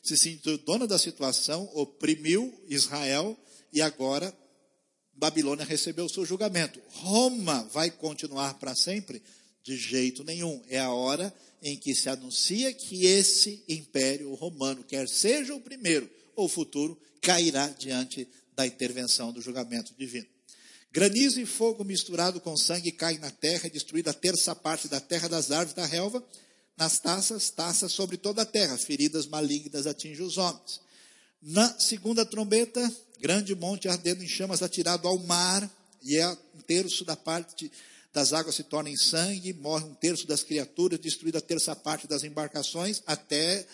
se 0.03 0.17
sentiu 0.17 0.57
dona 0.57 0.85
da 0.85 0.99
situação, 0.99 1.71
oprimiu 1.73 2.53
Israel 2.67 3.39
e 3.71 3.81
agora 3.81 4.37
Babilônia 5.13 5.63
recebeu 5.63 6.03
o 6.03 6.09
seu 6.09 6.25
julgamento. 6.25 6.81
Roma 6.89 7.63
vai 7.71 7.89
continuar 7.89 8.55
para 8.55 8.75
sempre? 8.75 9.23
De 9.63 9.77
jeito 9.77 10.25
nenhum. 10.25 10.61
É 10.67 10.79
a 10.79 10.91
hora 10.91 11.33
em 11.63 11.77
que 11.77 11.95
se 11.95 12.09
anuncia 12.09 12.73
que 12.73 13.05
esse 13.05 13.63
império 13.65 14.33
romano, 14.33 14.83
quer 14.83 15.07
seja 15.07 15.55
o 15.55 15.61
primeiro 15.61 16.09
ou 16.35 16.47
o 16.47 16.49
futuro, 16.49 16.99
cairá 17.21 17.69
diante 17.69 18.27
da 18.53 18.67
intervenção 18.67 19.31
do 19.31 19.39
julgamento 19.39 19.93
divino. 19.97 20.36
Granizo 20.91 21.39
e 21.39 21.45
fogo 21.45 21.83
misturado 21.83 22.39
com 22.39 22.55
sangue 22.57 22.91
caem 22.91 23.19
na 23.19 23.29
terra, 23.29 23.69
destruída 23.69 24.11
a 24.11 24.13
terça 24.13 24.55
parte 24.55 24.87
da 24.87 24.99
terra 24.99 25.27
das 25.27 25.51
árvores 25.51 25.73
da 25.73 25.85
relva, 25.85 26.23
nas 26.77 26.99
taças, 26.99 27.49
taças 27.49 27.91
sobre 27.91 28.17
toda 28.17 28.43
a 28.43 28.45
terra, 28.45 28.77
feridas 28.77 29.25
malignas 29.25 29.87
atingem 29.87 30.25
os 30.25 30.37
homens. 30.37 30.79
Na 31.41 31.77
segunda 31.79 32.25
trombeta, 32.25 32.91
grande 33.19 33.53
monte 33.55 33.87
ardendo 33.87 34.23
em 34.23 34.27
chamas 34.27 34.61
atirado 34.61 35.07
ao 35.07 35.19
mar, 35.19 35.69
e 36.03 36.17
é 36.17 36.27
um 36.29 36.61
terço 36.65 37.03
da 37.03 37.15
parte 37.15 37.71
das 38.13 38.33
águas 38.33 38.55
se 38.55 38.63
torna 38.63 38.89
em 38.89 38.97
sangue, 38.97 39.53
morre 39.53 39.85
um 39.85 39.93
terço 39.93 40.25
das 40.25 40.43
criaturas, 40.43 40.99
destruída 40.99 41.37
a 41.37 41.41
terça 41.41 41.75
parte 41.75 42.07
das 42.07 42.23
embarcações, 42.23 43.01
até 43.05 43.67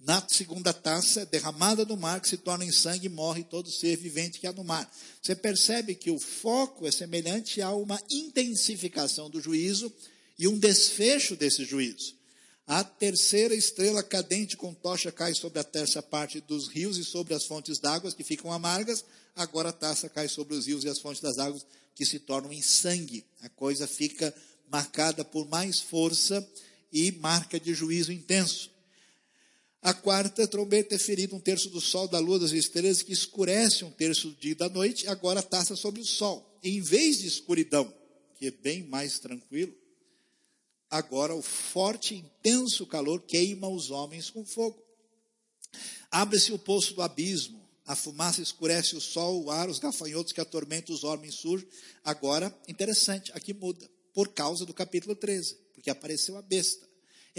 na 0.00 0.26
segunda 0.26 0.72
taça, 0.72 1.26
derramada 1.26 1.84
no 1.84 1.96
mar, 1.96 2.20
que 2.20 2.28
se 2.28 2.38
torna 2.38 2.64
em 2.64 2.72
sangue, 2.72 3.08
morre 3.08 3.44
todo 3.44 3.70
ser 3.70 3.96
vivente 3.96 4.40
que 4.40 4.46
há 4.46 4.52
no 4.52 4.64
mar. 4.64 4.90
Você 5.20 5.36
percebe 5.36 5.94
que 5.94 6.10
o 6.10 6.18
foco 6.18 6.86
é 6.86 6.90
semelhante 6.90 7.60
a 7.60 7.72
uma 7.74 8.00
intensificação 8.10 9.28
do 9.28 9.40
juízo 9.40 9.92
e 10.38 10.48
um 10.48 10.58
desfecho 10.58 11.36
desse 11.36 11.64
juízo. 11.64 12.14
A 12.66 12.82
terceira 12.82 13.54
estrela 13.54 14.02
cadente 14.02 14.56
com 14.56 14.72
tocha 14.72 15.12
cai 15.12 15.34
sobre 15.34 15.58
a 15.58 15.64
terça 15.64 16.00
parte 16.02 16.40
dos 16.40 16.68
rios 16.68 16.96
e 16.96 17.04
sobre 17.04 17.34
as 17.34 17.44
fontes 17.44 17.78
d'água 17.78 18.12
que 18.12 18.24
ficam 18.24 18.50
amargas. 18.52 19.04
Agora 19.36 19.68
a 19.68 19.72
taça 19.72 20.08
cai 20.08 20.28
sobre 20.28 20.54
os 20.54 20.66
rios 20.66 20.84
e 20.84 20.88
as 20.88 20.98
fontes 20.98 21.20
das 21.20 21.38
águas 21.38 21.66
que 21.94 22.06
se 22.06 22.20
tornam 22.20 22.52
em 22.52 22.62
sangue. 22.62 23.26
A 23.42 23.48
coisa 23.50 23.86
fica 23.86 24.34
marcada 24.70 25.24
por 25.24 25.46
mais 25.48 25.80
força 25.80 26.48
e 26.92 27.12
marca 27.12 27.60
de 27.60 27.74
juízo 27.74 28.12
intenso. 28.12 28.69
A 29.82 29.94
quarta 29.94 30.46
trombeta 30.46 30.94
é 30.94 30.98
ferida 30.98 31.34
um 31.34 31.40
terço 31.40 31.70
do 31.70 31.80
sol, 31.80 32.06
da 32.06 32.18
lua, 32.18 32.38
das 32.38 32.52
estrelas, 32.52 33.00
que 33.00 33.12
escurece 33.12 33.82
um 33.82 33.90
terço 33.90 34.28
do 34.28 34.36
dia 34.36 34.52
e 34.52 34.54
da 34.54 34.68
noite, 34.68 35.08
agora 35.08 35.42
taça 35.42 35.74
sobre 35.74 36.02
o 36.02 36.04
sol. 36.04 36.58
Em 36.62 36.82
vez 36.82 37.20
de 37.20 37.26
escuridão, 37.26 37.90
que 38.34 38.48
é 38.48 38.50
bem 38.50 38.82
mais 38.84 39.18
tranquilo, 39.18 39.74
agora 40.90 41.34
o 41.34 41.40
forte 41.40 42.14
intenso 42.14 42.86
calor 42.86 43.22
queima 43.22 43.68
os 43.68 43.90
homens 43.90 44.28
com 44.28 44.44
fogo. 44.44 44.82
Abre-se 46.10 46.52
o 46.52 46.58
poço 46.58 46.92
do 46.92 47.00
abismo, 47.00 47.66
a 47.86 47.96
fumaça 47.96 48.42
escurece 48.42 48.94
o 48.94 49.00
sol, 49.00 49.44
o 49.44 49.50
ar, 49.50 49.70
os 49.70 49.78
gafanhotos 49.78 50.32
que 50.32 50.42
atormentam 50.42 50.94
os 50.94 51.04
homens 51.04 51.36
surgem. 51.36 51.66
Agora, 52.04 52.54
interessante, 52.68 53.32
aqui 53.32 53.54
muda, 53.54 53.90
por 54.12 54.28
causa 54.28 54.66
do 54.66 54.74
capítulo 54.74 55.16
13, 55.16 55.56
porque 55.72 55.88
apareceu 55.88 56.36
a 56.36 56.42
besta. 56.42 56.89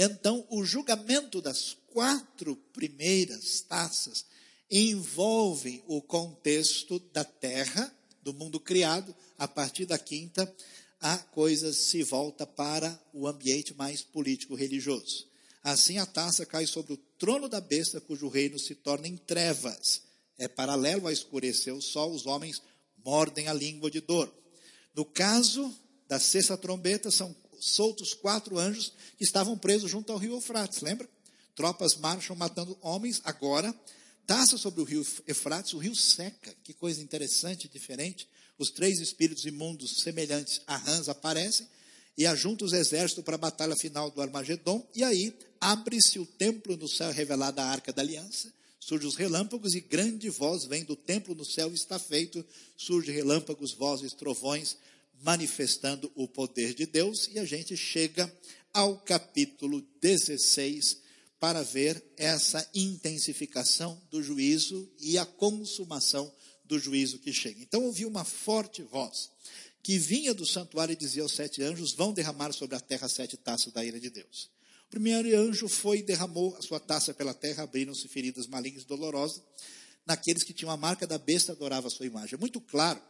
Então, 0.04 0.48
o 0.50 0.66
julgamento 0.66 1.40
das 1.40 1.78
quatro 1.94 2.56
primeiras 2.74 3.62
taças 3.62 4.26
envolve 4.68 5.84
o 5.86 6.02
contexto 6.02 6.98
da 7.14 7.24
terra, 7.24 7.94
do 8.24 8.34
mundo 8.34 8.60
criado, 8.60 9.16
a 9.38 9.48
partir 9.48 9.86
da 9.86 10.00
quinta, 10.00 10.52
a 11.00 11.20
coisa 11.20 11.72
se 11.72 12.02
volta 12.02 12.48
para 12.48 13.00
o 13.14 13.28
ambiente 13.28 13.76
mais 13.76 14.02
político-religioso. 14.02 15.28
Assim, 15.64 16.00
a 16.00 16.06
taça 16.08 16.48
cai 16.48 16.66
sobre 16.66 16.94
o 16.94 16.98
trono 17.20 17.48
da 17.48 17.62
besta, 17.62 18.02
cujo 18.02 18.28
reino 18.28 18.58
se 18.58 18.74
torna 18.74 19.08
em 19.08 19.18
trevas 19.18 20.02
é 20.42 20.48
paralelo 20.48 21.08
a 21.08 21.14
escurecer 21.14 21.72
o 21.72 21.80
sol, 21.80 22.12
os 22.12 22.26
homens 22.26 22.64
mordem 23.06 23.48
a 23.48 23.54
língua 23.54 23.92
de 23.92 24.02
dor. 24.02 24.34
No 24.96 25.06
caso 25.06 25.72
da 26.08 26.20
sexta 26.20 26.58
trombeta, 26.58 27.12
são 27.12 27.32
soltos 27.62 28.14
quatro 28.14 28.58
anjos 28.58 28.94
que 29.18 29.24
estavam 29.24 29.58
presos 29.58 29.90
junto 29.90 30.12
ao 30.12 30.18
rio 30.18 30.34
Eufrates, 30.34 30.82
lembra? 30.82 31.10
Tropas 31.56 31.96
marcham 31.96 32.36
matando 32.36 32.78
homens, 32.82 33.22
agora, 33.24 33.74
taça 34.26 34.58
sobre 34.58 34.82
o 34.82 34.84
rio 34.84 35.06
Eufrates, 35.28 35.74
o 35.74 35.78
rio 35.78 35.96
seca, 35.96 36.56
que 36.64 36.74
coisa 36.74 37.02
interessante, 37.02 37.70
diferente. 37.70 38.28
Os 38.58 38.70
três 38.70 39.00
espíritos 39.00 39.46
imundos 39.46 40.02
semelhantes 40.04 40.62
a 40.68 40.78
rãs 40.78 41.08
aparecem 41.10 41.68
e 42.18 42.26
ajuntam 42.26 42.68
os 42.68 42.74
exércitos 42.74 43.24
para 43.24 43.36
a 43.36 43.40
batalha 43.40 43.76
final 43.76 44.12
do 44.12 44.22
Armagedon, 44.22 44.86
e 44.94 45.04
aí 45.04 45.34
abre-se 45.60 46.20
o 46.20 46.26
templo 46.26 46.76
no 46.76 46.88
céu 46.88 47.12
revelada 47.12 47.64
a 47.64 47.70
arca 47.70 47.94
da 47.94 48.02
aliança, 48.02 48.52
Surge 48.84 49.06
os 49.06 49.16
relâmpagos 49.16 49.76
e 49.76 49.80
grande 49.80 50.28
voz 50.28 50.66
vem 50.66 50.84
do 50.84 50.96
templo 50.96 51.36
no 51.36 51.46
céu 51.46 51.72
está 51.72 52.00
feito. 52.00 52.44
Surge 52.76 53.12
relâmpagos, 53.12 53.74
vozes, 53.74 54.12
trovões, 54.12 54.76
manifestando 55.22 56.12
o 56.16 56.28
poder 56.28 56.74
de 56.74 56.86
Deus. 56.86 57.30
E 57.34 57.40
a 57.40 57.46
gente 57.46 57.76
chega 57.76 58.32
ao 58.74 58.98
capítulo 59.00 59.82
16 60.02 61.02
para 61.40 61.64
ver 61.64 62.04
essa 62.18 62.68
intensificação 62.74 64.00
do 64.12 64.22
juízo 64.22 64.90
e 65.00 65.18
a 65.18 65.26
consumação 65.26 66.32
do 66.66 66.78
juízo 66.80 67.20
que 67.20 67.34
chega. 67.34 67.62
Então 67.62 67.84
ouvi 67.84 68.06
uma 68.06 68.24
forte 68.24 68.84
voz 68.84 69.30
que 69.84 69.98
vinha 69.98 70.34
do 70.34 70.46
santuário 70.46 70.94
e 70.94 70.96
dizia 70.96 71.24
aos 71.24 71.34
sete 71.34 71.64
anjos: 71.64 71.94
Vão 71.94 72.14
derramar 72.14 72.54
sobre 72.54 72.76
a 72.76 72.80
terra 72.80 73.10
sete 73.10 73.36
taças 73.36 73.74
da 73.74 73.84
ira 73.84 74.00
de 74.00 74.10
Deus. 74.10 74.50
primeiro 74.90 75.36
anjo 75.36 75.68
foi 75.68 76.00
e 76.00 76.04
derramou 76.04 76.56
a 76.56 76.62
sua 76.62 76.80
taça 76.80 77.14
pela 77.14 77.34
terra, 77.34 77.64
abriram-se 77.64 78.08
feridas 78.08 78.48
malignas 78.48 78.84
e 78.84 78.88
dolorosas 78.88 79.42
naqueles 80.06 80.44
que 80.44 80.54
tinham 80.54 80.72
a 80.72 80.78
marca 80.78 81.06
da 81.08 81.18
besta 81.18 81.52
adorava 81.52 81.88
a 81.88 81.92
sua 81.92 82.06
imagem. 82.06 82.36
É 82.36 82.38
muito 82.38 82.60
claro 82.60 83.02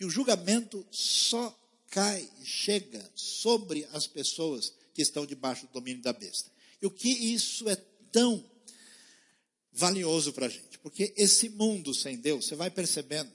que 0.00 0.04
o 0.06 0.08
julgamento 0.08 0.82
só 0.90 1.54
cai, 1.90 2.26
chega 2.42 3.06
sobre 3.14 3.86
as 3.92 4.06
pessoas 4.06 4.72
que 4.94 5.02
estão 5.02 5.26
debaixo 5.26 5.66
do 5.66 5.74
domínio 5.74 6.02
da 6.02 6.10
besta. 6.10 6.50
E 6.80 6.86
o 6.86 6.90
que 6.90 7.10
isso 7.10 7.68
é 7.68 7.76
tão 8.10 8.42
valioso 9.70 10.32
para 10.32 10.46
a 10.46 10.48
gente? 10.48 10.78
Porque 10.78 11.12
esse 11.18 11.50
mundo 11.50 11.92
sem 11.92 12.16
Deus, 12.16 12.46
você 12.46 12.54
vai 12.56 12.70
percebendo 12.70 13.30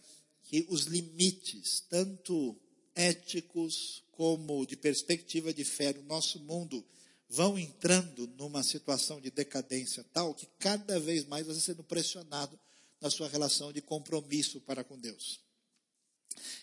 que 0.46 0.66
os 0.68 0.86
limites, 0.86 1.84
tanto 1.88 2.60
éticos 2.96 4.04
como 4.14 4.66
de 4.66 4.76
perspectiva 4.76 5.54
de 5.54 5.64
fé 5.64 5.94
no 5.94 6.02
nosso 6.02 6.40
mundo, 6.40 6.84
vão 7.30 7.60
entrando 7.60 8.26
numa 8.40 8.64
situação 8.64 9.22
de 9.22 9.30
decadência 9.30 10.04
tal 10.12 10.34
que 10.34 10.48
cada 10.58 11.00
vez 11.00 11.26
mais 11.26 11.46
você 11.46 11.60
sendo 11.60 11.84
pressionado 11.84 12.60
na 13.00 13.12
sua 13.12 13.30
relação 13.30 13.72
de 13.72 13.84
compromisso 13.84 14.60
para 14.62 14.84
com 14.84 14.98
Deus. 14.98 15.45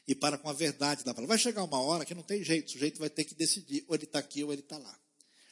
E 0.07 0.15
para 0.15 0.39
com 0.39 0.49
a 0.49 0.53
verdade 0.53 1.05
da 1.05 1.15
palavra. 1.15 1.29
Vai 1.29 1.39
chegar 1.39 1.65
uma 1.65 1.81
hora 1.81 2.05
que 2.05 2.15
não 2.15 2.23
tem 2.23 2.43
jeito, 2.43 2.69
o 2.69 2.73
sujeito 2.73 2.99
vai 2.99 3.11
ter 3.11 3.25
que 3.25 3.35
decidir, 3.35 3.85
ou 3.89 3.95
ele 3.95 4.05
está 4.05 4.19
aqui 4.19 4.45
ou 4.45 4.53
ele 4.53 4.63
está 4.63 4.79
lá. 4.79 4.99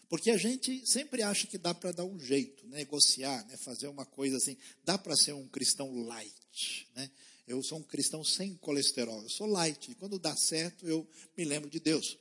Porque 0.09 0.31
a 0.31 0.37
gente 0.37 0.85
sempre 0.85 1.23
acha 1.23 1.47
que 1.47 1.57
dá 1.57 1.73
para 1.73 1.93
dar 1.93 2.05
um 2.05 2.19
jeito, 2.19 2.67
né? 2.67 2.79
negociar, 2.79 3.47
né? 3.47 3.57
fazer 3.57 3.87
uma 3.87 4.05
coisa 4.05 4.37
assim. 4.39 4.57
Dá 4.85 4.99
para 4.99 5.15
ser 5.17 5.35
um 5.35 5.47
cristão 5.47 6.05
light. 6.05 6.89
Né? 6.97 7.09
Eu 7.47 7.63
sou 7.63 7.79
um 7.79 7.83
cristão 7.83 8.25
sem 8.25 8.57
colesterol, 8.57 9.23
eu 9.23 9.29
sou 9.29 9.47
light. 9.47 9.93
E 9.93 9.95
quando 9.95 10.19
dá 10.19 10.35
certo, 10.37 10.87
eu 10.87 11.09
me 11.37 11.45
lembro 11.45 11.71
de 11.71 11.79
Deus. 11.79 12.19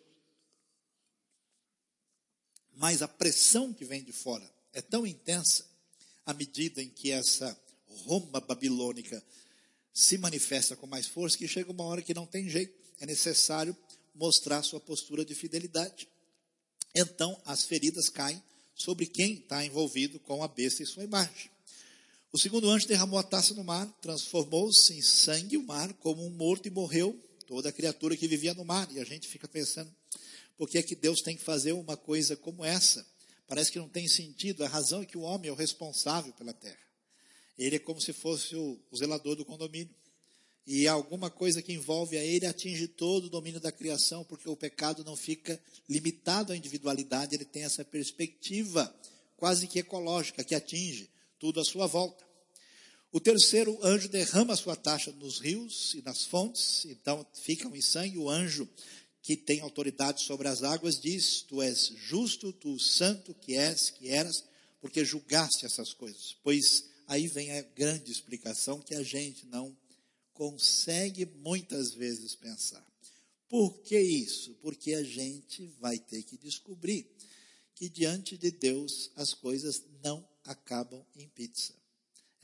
Mas 2.75 3.01
a 3.01 3.07
pressão 3.07 3.73
que 3.73 3.83
vem 3.83 4.03
de 4.03 4.13
fora 4.13 4.47
é 4.71 4.81
tão 4.81 5.05
intensa 5.05 5.67
à 6.25 6.33
medida 6.33 6.83
em 6.83 6.89
que 6.89 7.12
essa 7.12 7.59
Roma 8.05 8.39
babilônica 8.39 9.23
se 9.93 10.17
manifesta 10.17 10.75
com 10.75 10.88
mais 10.88 11.08
força 11.08 11.38
que 11.38 11.47
chega 11.47 11.71
uma 11.71 11.84
hora 11.84 12.02
que 12.02 12.13
não 12.13 12.25
tem 12.25 12.49
jeito, 12.49 12.73
é 12.99 13.06
necessário 13.06 13.75
mostrar 14.15 14.63
sua 14.63 14.80
postura 14.80 15.23
de 15.23 15.36
fidelidade. 15.36 16.08
Então 16.95 17.39
as 17.45 17.63
feridas 17.63 18.10
caem 18.10 18.41
sobre 18.75 19.06
quem 19.06 19.34
está 19.34 19.63
envolvido 19.65 20.19
com 20.19 20.43
a 20.43 20.47
besta 20.47 20.84
e 20.84 20.86
sua 20.86 21.04
imagem. 21.04 21.49
O 22.32 22.38
segundo 22.38 22.69
anjo 22.69 22.88
derramou 22.88 23.19
a 23.19 23.23
taça 23.23 23.54
no 23.54 23.63
mar, 23.63 23.88
transformou-se 24.02 24.93
em 24.93 25.02
sangue 25.02 25.58
o 25.58 25.63
mar, 25.63 25.91
como 25.95 26.23
um 26.23 26.30
morto 26.30 26.67
e 26.67 26.71
morreu 26.71 27.19
toda 27.47 27.69
a 27.69 27.71
criatura 27.71 28.15
que 28.15 28.28
vivia 28.28 28.54
no 28.54 28.63
mar. 28.63 28.88
E 28.91 28.99
a 28.99 29.04
gente 29.04 29.28
fica 29.28 29.47
pensando, 29.47 29.93
por 30.56 30.69
que 30.69 30.78
é 30.78 30.84
que 30.84 30.95
Deus 30.95 31.21
tem 31.21 31.36
que 31.36 31.43
fazer 31.43 31.71
uma 31.71 31.97
coisa 31.97 32.36
como 32.36 32.63
essa? 32.63 33.06
Parece 33.47 33.71
que 33.71 33.80
não 33.80 33.89
tem 33.89 34.08
sentido. 34.08 34.63
A 34.63 34.67
razão 34.67 35.02
é 35.02 35.06
que 35.06 35.17
o 35.17 35.21
homem 35.21 35.49
é 35.49 35.52
o 35.52 35.56
responsável 35.56 36.32
pela 36.34 36.54
terra. 36.54 36.88
Ele 37.60 37.76
é 37.76 37.80
como 37.80 38.00
se 38.00 38.13
fosse 38.13 38.56
o, 38.56 38.80
o 38.89 38.98
zelador 38.98 39.36
do 39.36 39.43
condomínio. 39.43 39.93
E 40.65 40.88
alguma 40.88 41.30
coisa 41.30 41.62
que 41.62 41.74
envolve 41.74 42.17
a 42.17 42.24
ele 42.24 42.45
atinge 42.45 42.88
todo 42.88 43.26
o 43.26 43.30
domínio 43.30 43.60
da 43.60 43.72
criação, 43.72 44.24
porque 44.24 44.48
o 44.48 44.56
pecado 44.56 45.04
não 45.04 45.15
fica 45.15 45.60
limitado 45.89 46.54
à 46.54 46.58
individualidade, 46.58 47.36
ele 47.36 47.43
tem 47.43 47.63
essa 47.63 47.84
perspectiva 47.84 48.95
quase 49.36 49.67
que 49.67 49.80
ecológica, 49.80 50.43
que 50.43 50.56
atinge 50.56 51.10
tudo 51.39 51.60
à 51.60 51.65
sua 51.65 51.88
volta. 51.88 52.24
O 53.12 53.19
terceiro 53.19 53.78
anjo 53.84 54.08
derrama 54.08 54.54
a 54.54 54.58
sua 54.58 54.76
taxa 54.76 55.12
nos 55.13 55.39
rios 55.39 55.95
e 55.95 56.02
nas 56.04 56.26
fontes, 56.26 56.86
então 56.86 57.26
ficam 57.43 57.76
em 57.76 57.82
sangue. 57.82 58.19
O 58.19 58.30
anjo 58.30 58.69
que 59.24 59.36
tem 59.36 59.62
autoridade 59.62 60.24
sobre 60.24 60.48
as 60.48 60.62
águas 60.62 61.00
diz: 61.02 61.41
Tu 61.41 61.62
és 61.62 61.93
justo, 61.98 62.54
tu 62.54 62.80
santo 62.80 63.34
que 63.34 63.56
és, 63.56 63.89
que 63.89 64.10
eras, 64.10 64.43
porque 64.80 65.04
julgaste 65.04 65.65
essas 65.65 65.93
coisas. 65.93 66.38
Pois 66.43 66.88
Aí 67.10 67.28
vem 67.28 67.58
a 67.58 67.62
grande 67.63 68.12
explicação 68.12 68.80
que 68.80 68.93
a 68.93 69.02
gente 69.02 69.43
não 69.48 69.76
consegue 70.32 71.26
muitas 71.26 71.91
vezes 71.91 72.36
pensar. 72.36 72.86
Por 73.50 73.80
que 73.80 74.00
isso? 74.00 74.54
Porque 74.62 74.93
a 74.93 75.02
gente 75.04 75.65
vai 75.80 75.98
ter 75.98 76.22
que 76.22 76.38
descobrir 76.38 77.12
que 77.74 77.89
diante 77.89 78.38
de 78.38 78.52
Deus 78.52 79.10
as 79.15 79.34
coisas 79.34 79.84
não 80.04 80.24
acabam 80.45 81.04
em 81.15 81.28
pizza. 81.30 81.74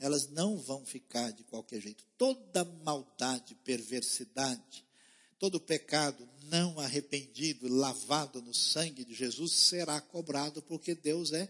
Elas 0.00 0.30
não 0.30 0.58
vão 0.58 0.84
ficar 0.84 1.30
de 1.30 1.44
qualquer 1.44 1.80
jeito. 1.80 2.04
Toda 2.18 2.64
maldade, 2.64 3.54
perversidade, 3.62 4.84
todo 5.38 5.60
pecado 5.60 6.28
não 6.48 6.80
arrependido, 6.80 7.68
lavado 7.68 8.42
no 8.42 8.52
sangue 8.52 9.04
de 9.04 9.14
Jesus, 9.14 9.52
será 9.52 10.00
cobrado, 10.00 10.60
porque 10.60 10.92
Deus 10.92 11.32
é 11.32 11.48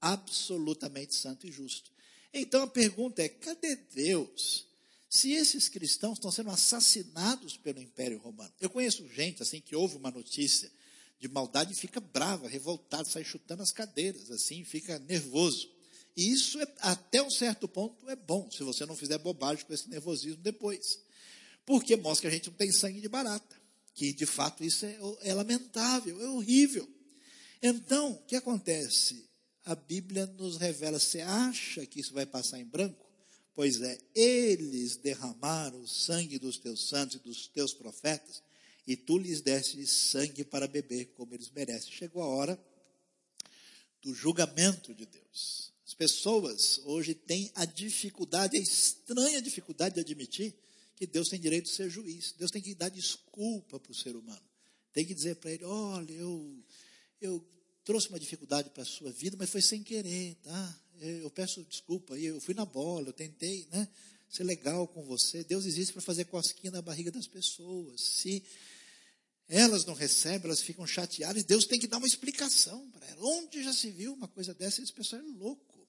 absolutamente 0.00 1.16
santo 1.16 1.48
e 1.48 1.50
justo. 1.50 1.93
Então 2.34 2.64
a 2.64 2.66
pergunta 2.66 3.22
é: 3.22 3.28
cadê 3.28 3.76
Deus? 3.94 4.66
Se 5.08 5.32
esses 5.32 5.68
cristãos 5.68 6.18
estão 6.18 6.32
sendo 6.32 6.50
assassinados 6.50 7.56
pelo 7.56 7.80
Império 7.80 8.18
Romano. 8.18 8.52
Eu 8.60 8.68
conheço 8.68 9.08
gente 9.08 9.40
assim 9.40 9.60
que 9.60 9.76
ouve 9.76 9.96
uma 9.96 10.10
notícia 10.10 10.68
de 11.20 11.28
maldade 11.28 11.72
e 11.72 11.76
fica 11.76 12.00
brava, 12.00 12.48
revoltada, 12.48 13.08
sai 13.08 13.22
chutando 13.22 13.62
as 13.62 13.70
cadeiras, 13.70 14.28
assim, 14.32 14.64
fica 14.64 14.98
nervoso. 14.98 15.70
E 16.16 16.32
isso, 16.32 16.60
é, 16.60 16.66
até 16.80 17.22
um 17.22 17.30
certo 17.30 17.68
ponto, 17.68 18.10
é 18.10 18.16
bom, 18.16 18.50
se 18.50 18.62
você 18.62 18.84
não 18.84 18.96
fizer 18.96 19.18
bobagem 19.18 19.64
com 19.64 19.72
esse 19.72 19.88
nervosismo 19.88 20.42
depois. 20.42 21.00
Porque 21.64 21.96
mostra 21.96 22.22
que 22.28 22.34
a 22.34 22.36
gente 22.36 22.50
não 22.50 22.56
tem 22.56 22.70
sangue 22.72 23.00
de 23.00 23.08
barata. 23.08 23.56
Que, 23.94 24.12
de 24.12 24.26
fato, 24.26 24.64
isso 24.64 24.84
é, 24.84 24.98
é 25.22 25.32
lamentável, 25.32 26.20
é 26.20 26.28
horrível. 26.28 26.88
Então, 27.62 28.12
o 28.12 28.22
que 28.24 28.36
acontece? 28.36 29.24
A 29.64 29.74
Bíblia 29.74 30.26
nos 30.26 30.56
revela. 30.56 30.98
Você 30.98 31.20
acha 31.20 31.86
que 31.86 32.00
isso 32.00 32.12
vai 32.12 32.26
passar 32.26 32.60
em 32.60 32.64
branco? 32.64 33.04
Pois 33.54 33.80
é, 33.80 33.98
eles 34.14 34.96
derramaram 34.96 35.80
o 35.80 35.88
sangue 35.88 36.38
dos 36.38 36.58
teus 36.58 36.88
santos 36.88 37.16
e 37.16 37.20
dos 37.20 37.46
teus 37.46 37.72
profetas, 37.72 38.42
e 38.86 38.96
tu 38.96 39.16
lhes 39.16 39.40
deste 39.40 39.86
sangue 39.86 40.44
para 40.44 40.66
beber, 40.66 41.06
como 41.16 41.34
eles 41.34 41.50
merecem. 41.50 41.92
Chegou 41.92 42.22
a 42.22 42.26
hora 42.26 42.58
do 44.02 44.12
julgamento 44.12 44.92
de 44.92 45.06
Deus. 45.06 45.72
As 45.86 45.94
pessoas 45.94 46.80
hoje 46.84 47.14
têm 47.14 47.50
a 47.54 47.64
dificuldade, 47.64 48.58
a 48.58 48.60
estranha 48.60 49.40
dificuldade 49.40 49.94
de 49.94 50.00
admitir 50.00 50.54
que 50.96 51.06
Deus 51.06 51.28
tem 51.28 51.40
direito 51.40 51.66
de 51.66 51.76
ser 51.76 51.88
juiz. 51.88 52.34
Deus 52.36 52.50
tem 52.50 52.60
que 52.60 52.74
dar 52.74 52.88
desculpa 52.88 53.78
para 53.78 53.92
o 53.92 53.94
ser 53.94 54.16
humano. 54.16 54.42
Tem 54.92 55.06
que 55.06 55.14
dizer 55.14 55.36
para 55.36 55.52
ele: 55.52 55.64
olha, 55.64 56.12
eu, 56.12 56.64
eu 57.20 57.44
trouxe 57.84 58.08
uma 58.08 58.18
dificuldade 58.18 58.70
para 58.70 58.82
a 58.82 58.86
sua 58.86 59.12
vida, 59.12 59.36
mas 59.38 59.50
foi 59.50 59.60
sem 59.60 59.82
querer, 59.82 60.36
tá? 60.42 60.80
Eu 61.00 61.30
peço 61.30 61.62
desculpa, 61.64 62.18
eu 62.18 62.40
fui 62.40 62.54
na 62.54 62.64
bola, 62.64 63.08
eu 63.08 63.12
tentei, 63.12 63.66
né? 63.70 63.88
Ser 64.28 64.44
legal 64.44 64.88
com 64.88 65.02
você. 65.04 65.44
Deus 65.44 65.66
existe 65.66 65.92
para 65.92 66.02
fazer 66.02 66.24
cosquinha 66.24 66.70
na 66.70 66.80
barriga 66.80 67.10
das 67.10 67.26
pessoas. 67.26 68.00
Se 68.00 68.42
elas 69.48 69.84
não 69.84 69.94
recebem, 69.94 70.46
elas 70.46 70.60
ficam 70.60 70.86
chateadas, 70.86 71.44
Deus 71.44 71.66
tem 71.66 71.78
que 71.78 71.86
dar 71.86 71.98
uma 71.98 72.06
explicação 72.06 72.90
para 72.90 73.06
elas. 73.06 73.22
Onde 73.22 73.62
já 73.62 73.72
se 73.72 73.90
viu 73.90 74.14
uma 74.14 74.28
coisa 74.28 74.54
dessa? 74.54 74.82
Esse 74.82 74.92
pessoal 74.92 75.20
é 75.20 75.24
louco. 75.24 75.86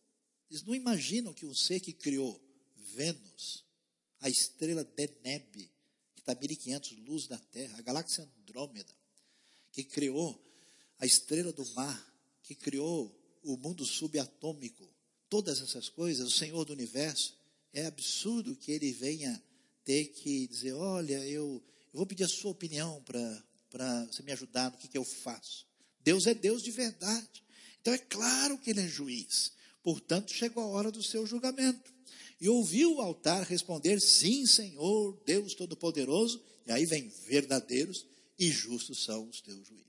Eles 0.49 0.63
não 0.63 0.75
imaginam 0.75 1.33
que 1.33 1.45
um 1.45 1.55
ser 1.55 1.79
que 1.79 1.93
criou 1.93 2.39
Vênus, 2.93 3.63
a 4.19 4.29
estrela 4.29 4.83
Deneb, 4.83 5.71
que 6.13 6.21
está 6.21 6.33
a 6.33 6.35
1500 6.35 6.91
luz 6.99 7.27
da 7.27 7.37
Terra, 7.37 7.77
a 7.77 7.81
galáxia 7.81 8.29
Andrômeda, 8.41 8.93
que 9.71 9.83
criou 9.83 10.44
a 10.99 11.05
estrela 11.05 11.51
do 11.51 11.65
mar, 11.73 12.13
que 12.43 12.55
criou 12.55 13.13
o 13.43 13.57
mundo 13.57 13.85
subatômico, 13.85 14.87
todas 15.29 15.61
essas 15.61 15.89
coisas, 15.89 16.27
o 16.27 16.37
Senhor 16.37 16.65
do 16.65 16.73
universo, 16.73 17.35
é 17.73 17.85
absurdo 17.85 18.55
que 18.55 18.71
ele 18.71 18.91
venha 18.91 19.41
ter 19.83 20.05
que 20.05 20.47
dizer: 20.47 20.73
olha, 20.73 21.19
eu, 21.27 21.63
eu 21.93 21.97
vou 21.97 22.05
pedir 22.05 22.23
a 22.23 22.29
sua 22.29 22.51
opinião 22.51 23.03
para 23.03 24.05
você 24.05 24.23
me 24.23 24.31
ajudar 24.31 24.71
no 24.71 24.77
que, 24.77 24.87
que 24.87 24.97
eu 24.97 25.03
faço. 25.03 25.67
Deus 26.01 26.27
é 26.27 26.33
Deus 26.33 26.63
de 26.63 26.71
verdade. 26.71 27.43
Então 27.81 27.93
é 27.93 27.97
claro 27.97 28.57
que 28.57 28.69
ele 28.71 28.81
é 28.81 28.87
juiz. 28.87 29.51
Portanto, 29.83 30.33
chegou 30.33 30.63
a 30.63 30.67
hora 30.67 30.91
do 30.91 31.03
seu 31.03 31.25
julgamento. 31.27 31.93
E 32.39 32.49
ouviu 32.49 32.95
o 32.95 33.01
altar 33.01 33.43
responder: 33.43 34.01
Sim, 34.01 34.45
Senhor, 34.45 35.21
Deus 35.25 35.53
Todo-Poderoso. 35.53 36.41
E 36.65 36.71
aí 36.71 36.85
vem: 36.85 37.09
verdadeiros 37.27 38.05
e 38.37 38.49
justos 38.49 39.03
são 39.03 39.29
os 39.29 39.41
teus 39.41 39.67
juízes. 39.67 39.85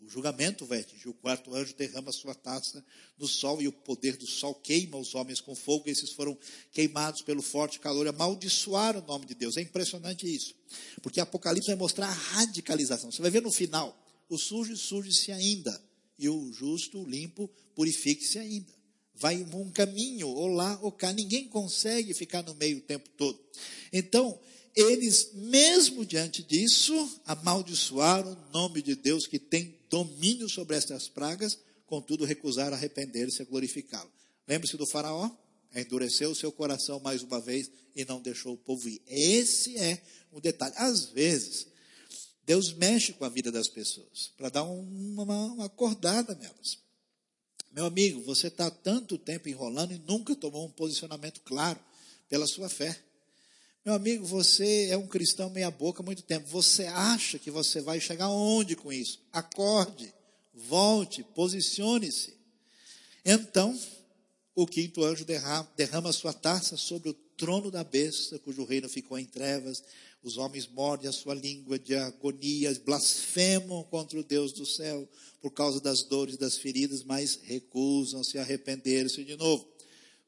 O 0.00 0.08
julgamento 0.08 0.66
vai 0.66 0.80
atingir. 0.80 1.08
O 1.08 1.14
quarto 1.14 1.54
anjo 1.54 1.74
derrama 1.74 2.12
sua 2.12 2.34
taça 2.34 2.84
no 3.18 3.26
sol 3.26 3.62
e 3.62 3.68
o 3.68 3.72
poder 3.72 4.16
do 4.16 4.26
sol 4.26 4.54
queima 4.54 4.96
os 4.98 5.14
homens 5.14 5.40
com 5.40 5.54
fogo. 5.54 5.88
Esses 5.88 6.12
foram 6.12 6.36
queimados 6.70 7.22
pelo 7.22 7.42
forte 7.42 7.80
calor, 7.80 8.06
amaldiçoaram 8.06 9.00
o 9.00 9.06
nome 9.06 9.26
de 9.26 9.34
Deus. 9.34 9.56
É 9.56 9.62
impressionante 9.62 10.26
isso. 10.26 10.54
Porque 11.02 11.20
Apocalipse 11.20 11.68
vai 11.68 11.76
mostrar 11.76 12.08
a 12.08 12.12
radicalização. 12.12 13.10
Você 13.10 13.22
vai 13.22 13.30
ver 13.30 13.42
no 13.42 13.50
final: 13.50 13.98
o 14.28 14.36
sujo 14.36 14.76
surge-se 14.76 15.32
ainda, 15.32 15.80
e 16.18 16.28
o 16.28 16.52
justo, 16.52 17.00
o 17.00 17.08
limpo, 17.08 17.48
purifique-se 17.74 18.38
ainda. 18.38 18.74
Vai 19.14 19.42
um 19.42 19.70
caminho, 19.70 20.28
ou 20.28 20.48
lá 20.48 20.78
ou 20.82 20.92
cá. 20.92 21.10
Ninguém 21.12 21.48
consegue 21.48 22.12
ficar 22.12 22.42
no 22.42 22.54
meio 22.54 22.78
o 22.78 22.82
tempo 22.82 23.08
todo. 23.16 23.40
Então, 23.90 24.38
eles, 24.74 25.30
mesmo 25.32 26.04
diante 26.04 26.42
disso, 26.42 27.18
amaldiçoaram 27.24 28.32
o 28.32 28.52
nome 28.52 28.82
de 28.82 28.94
Deus 28.94 29.26
que 29.26 29.38
tem 29.38 29.75
domínio 29.88 30.48
sobre 30.48 30.76
estas 30.76 31.08
pragas, 31.08 31.58
contudo 31.86 32.24
recusaram 32.24 32.76
arrepender-se 32.76 33.42
e 33.42 33.44
glorificá-lo. 33.44 34.10
Lembre-se 34.46 34.76
do 34.76 34.86
faraó? 34.86 35.30
Endureceu 35.74 36.30
o 36.30 36.34
seu 36.34 36.50
coração 36.50 37.00
mais 37.00 37.22
uma 37.22 37.40
vez 37.40 37.70
e 37.94 38.04
não 38.04 38.20
deixou 38.20 38.54
o 38.54 38.58
povo 38.58 38.88
ir. 38.88 39.02
Esse 39.06 39.76
é 39.76 40.02
o 40.32 40.40
detalhe. 40.40 40.74
Às 40.76 41.06
vezes, 41.06 41.66
Deus 42.44 42.72
mexe 42.72 43.12
com 43.12 43.24
a 43.24 43.28
vida 43.28 43.50
das 43.50 43.68
pessoas 43.68 44.32
para 44.36 44.48
dar 44.48 44.62
uma, 44.62 45.22
uma 45.22 45.66
acordada 45.66 46.34
nelas. 46.34 46.78
Meu 47.72 47.84
amigo, 47.84 48.22
você 48.22 48.46
está 48.46 48.70
tanto 48.70 49.18
tempo 49.18 49.48
enrolando 49.48 49.92
e 49.92 49.98
nunca 49.98 50.34
tomou 50.34 50.66
um 50.66 50.70
posicionamento 50.70 51.40
claro 51.42 51.78
pela 52.28 52.46
sua 52.46 52.68
fé. 52.68 52.98
Meu 53.86 53.94
amigo, 53.94 54.26
você 54.26 54.88
é 54.90 54.96
um 54.96 55.06
cristão 55.06 55.48
meia-boca 55.48 56.02
há 56.02 56.04
muito 56.04 56.24
tempo. 56.24 56.48
Você 56.48 56.86
acha 56.86 57.38
que 57.38 57.52
você 57.52 57.80
vai 57.80 58.00
chegar 58.00 58.28
onde 58.28 58.74
com 58.74 58.92
isso? 58.92 59.20
Acorde, 59.32 60.12
volte, 60.52 61.22
posicione-se. 61.22 62.34
Então, 63.24 63.78
o 64.56 64.66
quinto 64.66 65.04
anjo 65.04 65.24
derrama, 65.24 65.70
derrama 65.76 66.12
sua 66.12 66.32
taça 66.32 66.76
sobre 66.76 67.10
o 67.10 67.14
trono 67.36 67.70
da 67.70 67.84
besta, 67.84 68.40
cujo 68.40 68.64
reino 68.64 68.88
ficou 68.88 69.16
em 69.20 69.24
trevas. 69.24 69.84
Os 70.20 70.36
homens 70.36 70.66
mordem 70.66 71.08
a 71.08 71.12
sua 71.12 71.34
língua 71.34 71.78
de 71.78 71.94
agonia, 71.94 72.74
blasfemam 72.84 73.84
contra 73.84 74.18
o 74.18 74.24
Deus 74.24 74.50
do 74.50 74.66
céu 74.66 75.08
por 75.40 75.52
causa 75.52 75.80
das 75.80 76.02
dores 76.02 76.36
das 76.36 76.58
feridas, 76.58 77.04
mas 77.04 77.38
recusam-se 77.40 78.36
a 78.36 78.42
arrepender-se 78.42 79.22
de 79.22 79.36
novo. 79.36 79.64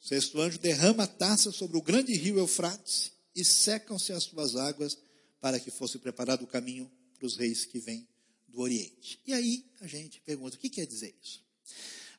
O 0.00 0.06
sexto 0.06 0.40
anjo 0.40 0.60
derrama 0.60 1.02
a 1.02 1.08
taça 1.08 1.50
sobre 1.50 1.76
o 1.76 1.82
grande 1.82 2.12
rio 2.12 2.38
Eufrates 2.38 3.17
e 3.38 3.44
secam-se 3.44 4.12
as 4.12 4.24
suas 4.24 4.56
águas 4.56 4.98
para 5.40 5.60
que 5.60 5.70
fosse 5.70 5.98
preparado 5.98 6.42
o 6.42 6.46
caminho 6.46 6.90
para 7.16 7.26
os 7.26 7.36
reis 7.36 7.64
que 7.64 7.78
vêm 7.78 8.06
do 8.48 8.60
Oriente. 8.60 9.20
E 9.24 9.32
aí 9.32 9.64
a 9.80 9.86
gente 9.86 10.20
pergunta, 10.22 10.56
o 10.56 10.58
que 10.58 10.68
quer 10.68 10.86
dizer 10.86 11.14
isso? 11.22 11.40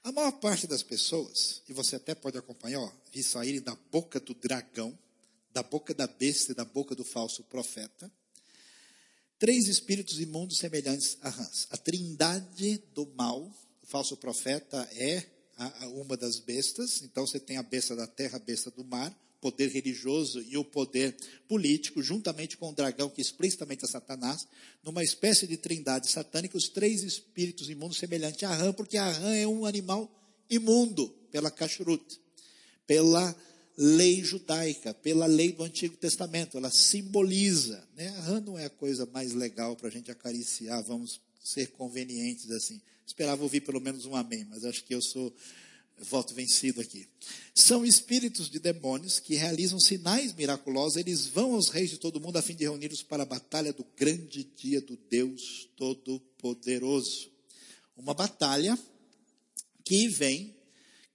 A 0.02 0.14
maior 0.14 0.32
parte 0.32 0.66
das 0.66 0.82
pessoas, 0.82 1.62
e 1.68 1.74
você 1.74 1.98
até 1.98 2.16
pode 2.16 2.38
acompanhar, 2.38 2.90
vi 3.12 3.22
saírem 3.22 3.60
da 3.62 3.76
boca 3.92 4.18
do 4.18 4.34
dragão, 4.34 4.98
da 5.52 5.62
boca 5.62 5.94
da 5.94 6.08
besta 6.08 6.54
e 6.54 6.56
da 6.56 6.64
boca 6.64 6.96
do 6.96 7.04
falso 7.04 7.44
profeta, 7.44 8.10
três 9.38 9.68
espíritos 9.68 10.22
imundos 10.22 10.58
semelhantes 10.58 11.18
a 11.22 11.30
rãs. 11.30 11.68
A 11.70 11.76
trindade 11.76 12.78
do 12.94 13.06
mal, 13.08 13.42
o 13.84 13.86
falso 13.86 14.16
profeta 14.16 14.88
é 14.94 15.26
a, 15.58 15.84
a 15.84 15.88
uma 15.90 16.16
das 16.16 16.40
bestas, 16.40 17.02
então 17.02 17.28
você 17.28 17.42
tem 17.42 17.58
a 17.58 17.64
besta 17.64 17.94
da 17.94 18.08
terra, 18.08 18.38
a 18.38 18.40
besta 18.40 18.72
do 18.72 18.86
mar, 18.86 19.14
poder 19.42 19.70
religioso 19.70 20.42
e 20.42 20.58
o 20.58 20.64
poder 20.64 21.16
político, 21.48 22.02
juntamente 22.02 22.58
com 22.58 22.70
o 22.70 22.76
dragão, 22.76 23.10
que 23.10 23.22
explicitamente 23.22 23.86
é 23.86 23.88
Satanás, 23.88 24.48
numa 24.84 25.04
espécie 25.04 25.48
de 25.48 25.58
trindade 25.58 26.10
satânica, 26.10 26.58
os 26.58 26.70
três 26.70 27.04
espíritos 27.04 27.70
imundos 27.70 27.98
semelhantes 27.98 28.44
à 28.44 28.54
rã, 28.54 28.74
porque 28.74 28.98
a 28.98 29.10
rã 29.10 29.34
é 29.36 29.48
um 29.48 29.66
animal 29.66 30.10
imundo 30.50 31.10
pela 31.32 31.52
kashrut, 31.52 32.20
pela 32.86 33.36
lei 33.78 34.22
judaica, 34.24 34.94
pela 34.94 35.26
lei 35.26 35.54
do 35.54 35.64
Antigo 35.64 35.96
Testamento, 35.96 36.58
ela 36.58 36.70
simboliza. 36.70 37.88
Né? 37.96 38.10
A 38.10 38.22
rã 38.22 38.40
não 38.42 38.60
é 38.60 38.66
a 38.66 38.70
coisa 38.70 39.06
mais 39.06 39.34
legal 39.34 39.76
para 39.76 39.88
a 39.88 39.92
gente 39.92 40.12
acariciar, 40.12 40.84
vamos 40.84 41.22
ser 41.42 41.68
convenientes 41.68 42.52
assim. 42.52 42.82
Esperava 43.08 43.42
ouvir 43.42 43.62
pelo 43.62 43.80
menos 43.80 44.06
um 44.06 44.16
amém, 44.16 44.46
mas 44.50 44.66
acho 44.66 44.84
que 44.84 44.94
eu 44.94 45.02
sou 45.02 45.34
voto 46.06 46.34
vencido 46.34 46.82
aqui. 46.82 47.08
São 47.54 47.86
espíritos 47.86 48.50
de 48.50 48.60
demônios 48.60 49.20
que 49.20 49.36
realizam 49.36 49.80
sinais 49.80 50.34
miraculosos, 50.34 50.98
eles 50.98 51.28
vão 51.28 51.54
aos 51.54 51.70
reis 51.70 51.90
de 51.90 51.98
todo 51.98 52.20
mundo 52.20 52.38
a 52.38 52.42
fim 52.42 52.56
de 52.56 52.64
reuni-los 52.64 53.04
para 53.04 53.24
a 53.24 53.26
batalha 53.26 53.74
do 53.74 53.86
grande 53.98 54.44
dia 54.44 54.82
do 54.82 54.98
Deus 55.10 55.70
Todo-Poderoso. 55.76 57.30
Uma 57.98 58.14
batalha 58.14 58.78
que 59.84 60.08
vem, 60.08 60.56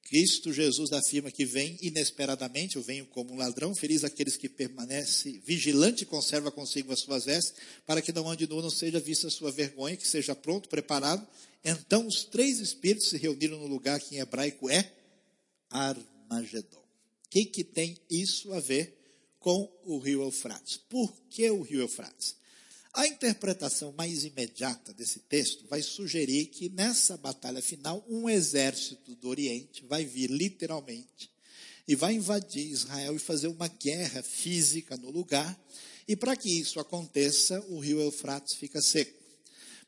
Cristo 0.05 0.53
Jesus 0.53 0.93
afirma 0.93 1.31
que 1.31 1.45
vem 1.45 1.79
inesperadamente, 1.81 2.77
eu 2.77 2.83
venho 2.83 3.07
como 3.07 3.33
um 3.33 3.37
ladrão, 3.37 3.75
feliz 3.75 4.05
aqueles 4.05 4.37
que 4.37 4.49
permanecem 4.49 5.41
vigilante 5.45 6.03
e 6.03 6.07
conserva 6.07 6.51
consigo 6.51 6.93
as 6.93 7.01
suas 7.01 7.25
vestes, 7.25 7.55
para 7.87 8.03
que 8.03 8.13
não 8.13 8.29
ande 8.29 8.47
nu, 8.47 8.61
não 8.61 8.71
seja 8.71 9.01
vista 9.01 9.27
a 9.27 9.31
sua 9.31 9.51
vergonha, 9.51 9.97
que 9.97 10.07
seja 10.07 10.35
pronto, 10.35 10.69
preparado 10.69 11.27
então 11.65 12.07
os 12.07 12.25
três 12.25 12.61
espíritos 12.61 13.09
se 13.09 13.17
reuniram 13.17 13.59
no 13.59 13.67
lugar 13.67 13.99
que 13.99 14.17
em 14.17 14.19
hebraico 14.19 14.69
é 14.69 14.93
Armagedon. 15.71 16.77
O 16.77 17.29
que, 17.31 17.47
que 17.47 17.65
tem 17.65 17.97
isso 18.11 18.53
a 18.53 18.61
ver 18.61 18.95
com 19.41 19.73
o 19.85 19.99
rio 19.99 20.23
Eufrates? 20.23 20.77
Por 20.77 21.11
que 21.31 21.51
o 21.51 21.63
rio 21.63 21.81
Eufrates? 21.81 22.37
A 22.95 23.09
interpretação 23.09 23.93
mais 23.99 24.25
imediata 24.25 24.95
desse 24.95 25.19
texto 25.19 25.67
vai 25.67 25.83
sugerir 25.83 26.47
que 26.47 26.69
nessa 26.69 27.17
batalha 27.17 27.61
final, 27.61 28.07
um 28.09 28.31
exército 28.31 29.17
do 29.17 29.29
Oriente 29.29 29.85
vai 29.85 30.05
vir 30.05 30.31
literalmente 30.31 31.29
e 31.89 31.97
vai 31.97 32.15
invadir 32.15 32.71
Israel 32.71 33.17
e 33.17 33.19
fazer 33.19 33.49
uma 33.49 33.67
guerra 33.67 34.23
física 34.23 34.97
no 34.97 35.11
lugar. 35.11 35.61
E 36.07 36.15
para 36.15 36.37
que 36.37 36.49
isso 36.49 36.79
aconteça, 36.79 37.61
o 37.69 37.81
rio 37.81 38.01
Eufrates 38.01 38.55
fica 38.55 38.81
seco. 38.81 39.25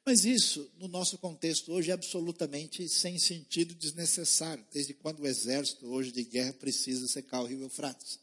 Mas 0.05 0.25
isso, 0.25 0.69
no 0.77 0.89
nosso 0.89 1.17
contexto 1.19 1.73
hoje, 1.73 1.93
é 1.93 1.95
absolutamente 1.95 2.89
sem 2.89 3.21
sentido 3.21 3.73
desnecessário. 3.77 4.65
Desde 4.73 4.95
quando 4.95 5.21
o 5.21 5.27
exército 5.29 5.87
hoje 5.87 6.11
de 6.11 6.25
guerra 6.25 6.53
precisa 6.55 7.07
secar 7.07 7.43
o 7.43 7.47
rio 7.47 7.63
Eufrates? 7.63 8.19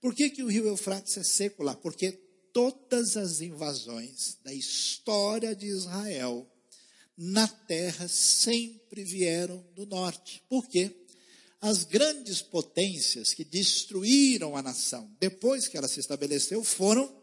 Por 0.00 0.14
que, 0.14 0.30
que 0.30 0.42
o 0.42 0.48
rio 0.48 0.66
Eufrates 0.66 1.18
é 1.18 1.22
seco 1.22 1.62
lá? 1.62 1.74
Porque 1.74 2.18
todas 2.52 3.16
as 3.16 3.40
invasões 3.40 4.38
da 4.44 4.52
história 4.52 5.54
de 5.54 5.66
Israel 5.66 6.46
na 7.16 7.46
terra 7.46 8.08
sempre 8.08 9.04
vieram 9.04 9.64
do 9.74 9.86
norte. 9.86 10.42
Por 10.48 10.66
quê? 10.66 10.90
As 11.60 11.84
grandes 11.84 12.42
potências 12.42 13.32
que 13.32 13.44
destruíram 13.44 14.56
a 14.56 14.62
nação 14.62 15.10
depois 15.20 15.68
que 15.68 15.76
ela 15.76 15.88
se 15.88 16.00
estabeleceu 16.00 16.64
foram 16.64 17.14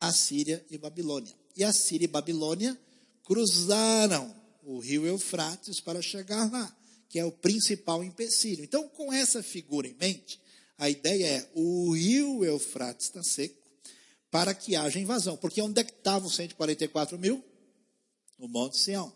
a 0.00 0.12
Síria 0.12 0.64
e 0.70 0.78
Babilônia 0.78 1.40
e 1.56 1.64
a 1.64 1.72
Síria 1.72 2.06
e 2.06 2.08
Babilônia 2.08 2.78
cruzaram 3.24 4.34
o 4.62 4.78
rio 4.78 5.06
Eufrates 5.06 5.80
para 5.80 6.00
chegar 6.00 6.50
lá, 6.50 6.74
que 7.08 7.18
é 7.18 7.24
o 7.24 7.32
principal 7.32 8.02
empecilho. 8.02 8.64
Então, 8.64 8.88
com 8.88 9.12
essa 9.12 9.42
figura 9.42 9.86
em 9.86 9.94
mente, 9.94 10.40
a 10.78 10.88
ideia 10.88 11.26
é 11.26 11.50
o 11.54 11.92
rio 11.92 12.44
Eufrates 12.44 13.06
está 13.06 13.22
seco 13.22 13.59
para 14.30 14.54
que 14.54 14.76
haja 14.76 14.98
invasão. 14.98 15.36
Porque 15.36 15.60
onde 15.60 15.80
é 15.80 15.84
que 15.84 15.92
estavam 15.92 16.28
os 16.28 16.34
144 16.34 17.18
mil? 17.18 17.44
No 18.38 18.48
Monte 18.48 18.78
Sião. 18.78 19.12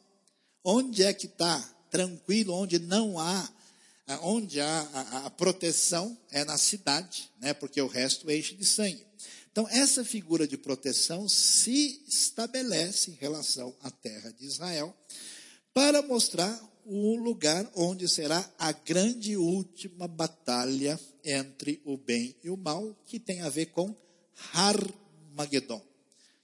Onde 0.63 1.03
é 1.03 1.13
que 1.13 1.27
está 1.27 1.61
tranquilo, 1.91 2.55
onde 2.55 2.79
não 2.79 3.19
há, 3.19 3.49
onde 4.23 4.61
há 4.61 4.81
a, 4.93 5.27
a, 5.27 5.31
proteção 5.31 6.19
é 6.31 6.45
na 6.45 6.59
cidade, 6.59 7.31
né? 7.39 7.55
porque 7.55 7.81
o 7.81 7.87
resto 7.87 8.31
enche 8.31 8.55
de 8.55 8.65
sangue. 8.65 9.07
Então, 9.53 9.69
essa 9.69 10.05
figura 10.05 10.49
de 10.49 10.57
proteção 10.57 11.29
se 11.29 12.03
estabelece 12.09 13.13
em 13.13 13.15
relação 13.15 13.73
à 13.83 13.91
terra 13.91 14.33
de 14.33 14.45
Israel 14.45 14.93
para 15.73 16.03
mostrar 16.03 16.61
o 16.85 17.15
lugar 17.17 17.71
onde 17.77 18.09
será 18.09 18.45
a 18.59 18.73
grande 18.73 19.37
última 19.37 20.09
batalha 20.09 20.99
entre 21.25 21.81
o 21.85 21.97
bem 21.97 22.35
e 22.43 22.51
o 22.51 22.57
mal, 22.57 22.95
que 23.07 23.21
tem 23.21 23.43
a 23.43 23.49
ver 23.49 23.67
com 23.67 23.95
Harmagedon. 25.35 25.83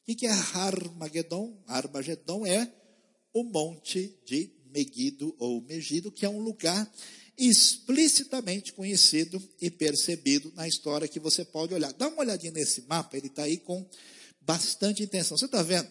O 0.08 0.16
que 0.16 0.26
é 0.26 0.30
Harmagedon? 0.30 1.62
Harmagedon 1.66 2.44
é 2.44 2.72
o 3.32 3.44
monte 3.44 4.18
de 4.26 4.50
Megido 4.66 5.34
ou 5.38 5.60
Megido, 5.62 6.10
que 6.10 6.26
é 6.26 6.28
um 6.28 6.40
lugar 6.40 6.90
explicitamente 7.38 8.72
conhecido 8.72 9.42
e 9.60 9.70
percebido 9.70 10.52
na 10.54 10.68
história 10.68 11.08
que 11.08 11.20
você 11.20 11.44
pode 11.44 11.72
olhar. 11.72 11.92
Dá 11.92 12.08
uma 12.08 12.20
olhadinha 12.20 12.52
nesse 12.52 12.82
mapa, 12.82 13.16
ele 13.16 13.28
está 13.28 13.44
aí 13.44 13.56
com 13.58 13.88
bastante 14.40 15.02
intenção. 15.02 15.38
Você 15.38 15.46
está 15.46 15.62
vendo 15.62 15.90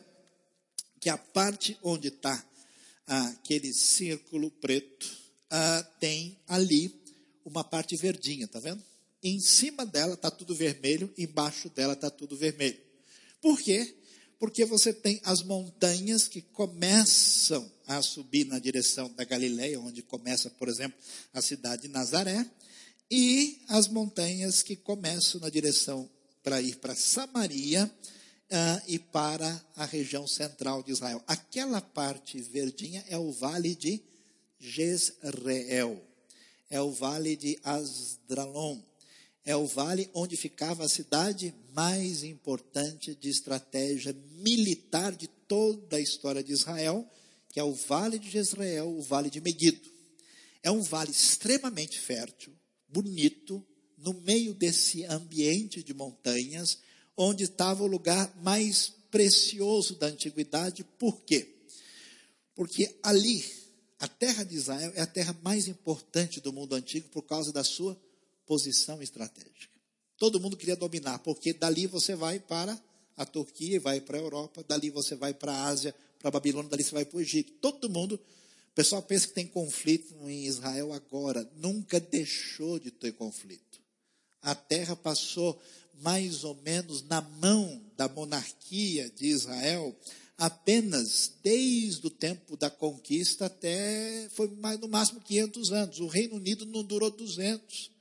que 1.00 1.10
a 1.10 1.18
parte 1.18 1.78
onde 1.82 2.10
está 2.10 2.46
aquele 3.08 3.74
círculo 3.74 4.52
preto 4.52 5.10
ah, 5.50 5.84
tem 6.00 6.38
ali 6.48 6.94
uma 7.44 7.64
parte 7.64 7.96
verdinha, 7.96 8.46
está 8.46 8.60
vendo? 8.60 8.84
Em 9.24 9.40
cima 9.40 9.86
dela 9.86 10.14
está 10.14 10.30
tudo 10.30 10.54
vermelho, 10.54 11.12
embaixo 11.18 11.70
dela 11.70 11.94
está 11.94 12.10
tudo 12.10 12.38
vermelho. 12.38 12.89
Por 13.42 13.60
quê? 13.60 13.96
Porque 14.38 14.64
você 14.66 14.94
tem 14.94 15.20
as 15.24 15.42
montanhas 15.44 16.28
que 16.28 16.42
começam 16.42 17.70
a 17.86 18.02
subir 18.02 18.46
na 18.46 18.60
direção 18.60 19.12
da 19.14 19.24
Galileia, 19.24 19.80
onde 19.80 20.02
começa, 20.02 20.50
por 20.50 20.70
exemplo, 20.70 20.98
a 21.34 21.42
cidade 21.42 21.84
de 21.84 21.88
Nazaré, 21.88 22.46
e 23.12 23.62
as 23.68 23.88
montanhas 23.88 24.62
que 24.62 24.76
começam 24.76 25.42
na 25.42 25.50
direção 25.50 26.10
para 26.44 26.62
ir 26.62 26.76
para 26.78 26.96
Samaria 26.96 27.92
uh, 28.50 28.82
e 28.88 29.00
para 29.00 29.64
a 29.76 29.86
região 29.86 30.28
central 30.28 30.84
de 30.84 30.92
Israel. 30.92 31.24
Aquela 31.28 31.82
parte 31.82 32.40
verdinha 32.42 33.04
é 33.08 33.18
o 33.18 33.32
vale 33.32 33.76
de 33.76 34.02
Jezreel, 34.60 36.02
é 36.70 36.80
o 36.82 36.92
vale 36.92 37.36
de 37.36 37.60
Asdralon, 37.64 38.80
é 39.46 39.56
o 39.56 39.66
vale 39.66 40.10
onde 40.14 40.36
ficava 40.38 40.84
a 40.84 40.90
cidade 40.90 41.54
mais 41.74 42.24
importante 42.24 43.16
de 43.16 43.30
estratégia 43.30 44.16
militar 44.38 45.16
de 45.16 45.28
toda 45.28 45.98
a 45.98 46.02
história 46.02 46.44
de 46.44 46.52
Israel, 46.52 47.10
que 47.50 47.60
é 47.60 47.64
o 47.64 47.74
vale 47.74 48.20
de 48.20 48.30
Jezreel, 48.30 48.96
o 48.96 49.02
vale 49.02 49.30
de 49.30 49.42
Megido. 49.42 49.90
É 50.62 50.70
um 50.70 50.82
vale 50.82 51.12
extremamente 51.12 52.00
fértil, 52.00 52.54
bonito, 52.88 53.66
no 53.98 54.14
meio 54.14 54.54
desse 54.54 55.04
ambiente 55.06 55.84
de 55.84 55.94
montanhas, 55.94 56.80
onde 57.16 57.46
estava 57.46 57.84
o 57.84 57.88
lugar 57.88 58.34
mais 58.42 58.94
precioso 59.10 59.96
da 59.96 60.08
antiguidade. 60.08 60.84
Por 60.98 61.22
quê? 61.22 61.56
Porque 62.56 62.98
ali, 63.02 63.44
a 64.00 64.08
terra 64.08 64.44
de 64.44 64.56
Israel 64.56 64.92
é 64.96 65.02
a 65.02 65.08
terra 65.08 65.38
mais 65.42 65.68
importante 65.68 66.40
do 66.40 66.54
mundo 66.54 66.76
antigo 66.76 67.10
por 67.10 67.24
causa 67.24 67.52
da 67.52 67.64
sua 67.64 68.00
posição 68.50 69.00
estratégica. 69.00 69.70
Todo 70.18 70.40
mundo 70.40 70.58
queria 70.58 70.76
dominar, 70.76 71.20
porque 71.20 71.54
dali 71.54 71.86
você 71.86 72.16
vai 72.16 72.40
para 72.40 72.82
a 73.16 73.24
Turquia 73.24 73.76
e 73.76 73.80
vai 73.80 74.02
para 74.02 74.18
a 74.18 74.22
Europa, 74.22 74.66
dali 74.68 74.90
você 74.90 75.14
vai 75.14 75.36
para 75.36 75.54
a 75.54 75.66
Ásia, 75.68 75.94
para 76.18 76.30
a 76.30 76.32
Babilônia, 76.32 76.68
dali 76.68 76.84
você 76.84 76.92
vai 76.92 77.06
para 77.06 77.18
o 77.18 77.22
Egito. 77.22 77.54
Todo 77.62 77.88
mundo, 77.88 78.16
o 78.16 78.74
pessoal 78.74 79.04
pensa 79.04 79.28
que 79.28 79.36
tem 79.36 79.46
conflito 79.46 80.16
em 80.28 80.48
Israel 80.48 80.92
agora, 80.92 81.48
nunca 81.58 82.00
deixou 82.00 82.80
de 82.80 82.90
ter 82.90 83.12
conflito. 83.12 83.80
A 84.42 84.56
terra 84.56 84.96
passou 84.96 85.62
mais 86.02 86.44
ou 86.44 86.56
menos 86.56 87.04
na 87.04 87.22
mão 87.22 87.84
da 87.96 88.10
monarquia 88.10 89.12
de 89.12 89.28
Israel 89.28 89.96
apenas 90.40 91.34
desde 91.44 92.08
o 92.08 92.10
tempo 92.10 92.58
da 92.58 92.70
conquista 92.70 93.46
até 93.46 94.28
foi 94.32 94.48
mais, 94.56 94.80
no 94.80 94.88
máximo 94.88 95.20
500 95.20 95.72
anos. 95.72 96.00
O 96.00 96.08
Reino 96.08 96.38
Unido 96.38 96.66
não 96.66 96.84
durou 96.84 97.12
200. 97.12 97.99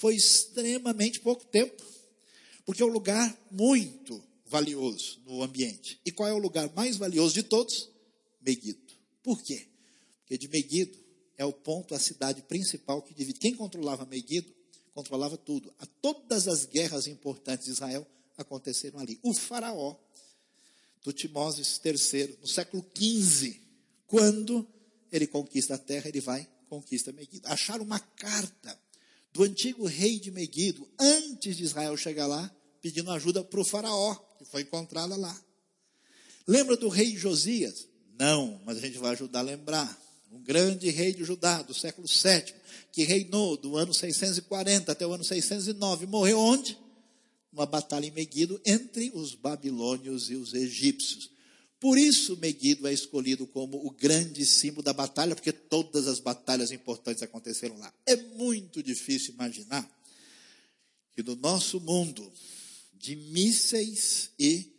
Foi 0.00 0.14
extremamente 0.14 1.20
pouco 1.20 1.44
tempo. 1.44 1.84
Porque 2.64 2.80
é 2.82 2.86
um 2.86 2.88
lugar 2.88 3.38
muito 3.50 4.24
valioso 4.46 5.20
no 5.26 5.42
ambiente. 5.42 6.00
E 6.06 6.10
qual 6.10 6.26
é 6.26 6.32
o 6.32 6.38
lugar 6.38 6.72
mais 6.74 6.96
valioso 6.96 7.34
de 7.34 7.42
todos? 7.42 7.90
Meguido. 8.40 8.80
Por 9.22 9.42
quê? 9.42 9.68
Porque 10.20 10.38
de 10.38 10.48
Meguido 10.48 10.98
é 11.36 11.44
o 11.44 11.52
ponto, 11.52 11.94
a 11.94 11.98
cidade 11.98 12.40
principal 12.40 13.02
que 13.02 13.12
divide. 13.12 13.38
Quem 13.38 13.54
controlava 13.54 14.06
Meguido 14.06 14.50
controlava 14.94 15.36
tudo. 15.36 15.70
A 15.78 15.84
todas 15.84 16.48
as 16.48 16.64
guerras 16.64 17.06
importantes 17.06 17.66
de 17.66 17.72
Israel 17.72 18.06
aconteceram 18.38 19.00
ali. 19.00 19.20
O 19.22 19.34
faraó, 19.34 19.96
Tutmoses 21.02 21.78
III, 21.84 22.38
no 22.40 22.48
século 22.48 22.82
XV, 22.96 23.60
quando 24.06 24.66
ele 25.12 25.26
conquista 25.26 25.74
a 25.74 25.78
terra, 25.78 26.08
ele 26.08 26.22
vai 26.22 26.48
conquista 26.70 27.12
Meguido. 27.12 27.46
Acharam 27.48 27.84
uma 27.84 28.00
carta 28.00 28.80
do 29.32 29.42
antigo 29.42 29.86
rei 29.86 30.18
de 30.18 30.30
Meguido, 30.30 30.88
antes 30.98 31.56
de 31.56 31.64
Israel 31.64 31.96
chegar 31.96 32.26
lá, 32.26 32.50
pedindo 32.80 33.10
ajuda 33.10 33.44
para 33.44 33.60
o 33.60 33.64
faraó, 33.64 34.14
que 34.38 34.44
foi 34.44 34.62
encontrada 34.62 35.16
lá. 35.16 35.38
Lembra 36.46 36.76
do 36.76 36.88
rei 36.88 37.16
Josias? 37.16 37.86
Não, 38.18 38.60
mas 38.64 38.78
a 38.78 38.80
gente 38.80 38.98
vai 38.98 39.12
ajudar 39.12 39.40
a 39.40 39.42
lembrar. 39.42 40.00
Um 40.32 40.42
grande 40.42 40.90
rei 40.90 41.12
de 41.12 41.24
Judá, 41.24 41.62
do 41.62 41.74
século 41.74 42.06
VII, 42.06 42.54
que 42.92 43.02
reinou 43.02 43.56
do 43.56 43.76
ano 43.76 43.92
640 43.92 44.92
até 44.92 45.06
o 45.06 45.12
ano 45.12 45.24
609. 45.24 46.06
Morreu 46.06 46.38
onde? 46.38 46.78
Uma 47.52 47.66
batalha 47.66 48.06
em 48.06 48.10
Meguido 48.10 48.60
entre 48.64 49.10
os 49.14 49.34
babilônios 49.34 50.30
e 50.30 50.36
os 50.36 50.54
egípcios. 50.54 51.30
Por 51.80 51.98
isso, 51.98 52.36
Meguido 52.36 52.86
é 52.86 52.92
escolhido 52.92 53.46
como 53.46 53.78
o 53.86 53.90
grande 53.90 54.44
símbolo 54.44 54.82
da 54.82 54.92
batalha, 54.92 55.34
porque 55.34 55.50
todas 55.50 56.06
as 56.06 56.20
batalhas 56.20 56.70
importantes 56.70 57.22
aconteceram 57.22 57.78
lá. 57.78 57.92
É 58.04 58.14
muito 58.14 58.82
difícil 58.82 59.32
imaginar 59.32 59.90
que 61.12 61.22
no 61.22 61.34
nosso 61.36 61.80
mundo 61.80 62.30
de 62.92 63.16
mísseis 63.16 64.30
e 64.38 64.70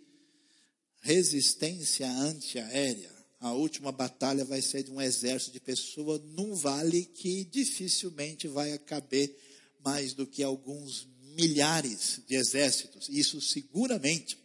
resistência 1.02 2.08
antiaérea, 2.08 3.12
a 3.40 3.52
última 3.52 3.92
batalha 3.92 4.46
vai 4.46 4.62
ser 4.62 4.84
de 4.84 4.92
um 4.92 5.02
exército 5.02 5.54
de 5.54 5.60
pessoas 5.60 6.22
num 6.36 6.54
vale 6.54 7.06
que 7.06 7.44
dificilmente 7.46 8.48
vai 8.48 8.78
caber 8.78 9.36
mais 9.84 10.14
do 10.14 10.28
que 10.28 10.44
alguns 10.44 11.08
milhares 11.36 12.22
de 12.28 12.36
exércitos. 12.36 13.10
Isso 13.10 13.42
seguramente 13.42 14.38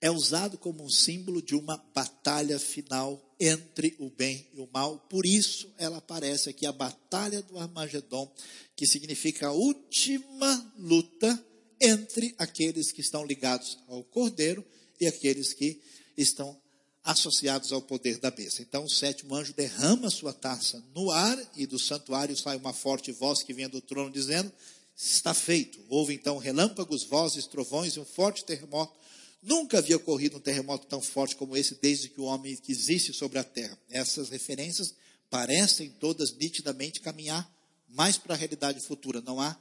é 0.00 0.10
usado 0.10 0.56
como 0.56 0.84
um 0.84 0.88
símbolo 0.88 1.42
de 1.42 1.54
uma 1.54 1.76
batalha 1.94 2.58
final 2.58 3.20
entre 3.40 3.96
o 3.98 4.10
bem 4.10 4.46
e 4.54 4.60
o 4.60 4.68
mal. 4.72 4.98
Por 5.10 5.26
isso 5.26 5.72
ela 5.78 5.98
aparece 5.98 6.48
aqui 6.50 6.66
a 6.66 6.72
batalha 6.72 7.42
do 7.42 7.58
Armagedon, 7.58 8.32
que 8.76 8.86
significa 8.86 9.48
a 9.48 9.52
última 9.52 10.72
luta 10.78 11.44
entre 11.80 12.34
aqueles 12.38 12.92
que 12.92 13.00
estão 13.00 13.24
ligados 13.24 13.78
ao 13.88 14.02
Cordeiro 14.04 14.64
e 15.00 15.06
aqueles 15.06 15.52
que 15.52 15.80
estão 16.16 16.60
associados 17.04 17.72
ao 17.72 17.80
poder 17.80 18.18
da 18.18 18.30
besta. 18.30 18.60
Então 18.60 18.84
o 18.84 18.90
sétimo 18.90 19.34
anjo 19.34 19.52
derrama 19.54 20.10
sua 20.10 20.32
taça 20.32 20.84
no 20.94 21.10
ar 21.10 21.38
e 21.56 21.66
do 21.66 21.78
santuário 21.78 22.36
sai 22.36 22.56
uma 22.56 22.72
forte 22.72 23.12
voz 23.12 23.42
que 23.42 23.54
vinha 23.54 23.68
do 23.68 23.80
trono 23.80 24.10
dizendo: 24.10 24.52
Está 24.96 25.32
feito. 25.32 25.78
Houve 25.88 26.14
então 26.14 26.38
relâmpagos, 26.38 27.04
vozes, 27.04 27.46
trovões 27.46 27.94
e 27.94 28.00
um 28.00 28.04
forte 28.04 28.44
terremoto. 28.44 28.98
Nunca 29.42 29.78
havia 29.78 29.96
ocorrido 29.96 30.36
um 30.36 30.40
terremoto 30.40 30.86
tão 30.86 31.00
forte 31.00 31.36
como 31.36 31.56
esse 31.56 31.76
desde 31.76 32.08
que 32.08 32.20
o 32.20 32.24
homem 32.24 32.58
existe 32.68 33.12
sobre 33.12 33.38
a 33.38 33.44
terra. 33.44 33.78
Essas 33.88 34.28
referências 34.28 34.94
parecem 35.30 35.90
todas 35.90 36.32
nitidamente 36.32 37.00
caminhar 37.00 37.48
mais 37.88 38.18
para 38.18 38.34
a 38.34 38.36
realidade 38.36 38.80
futura. 38.80 39.20
Não 39.20 39.40
há 39.40 39.56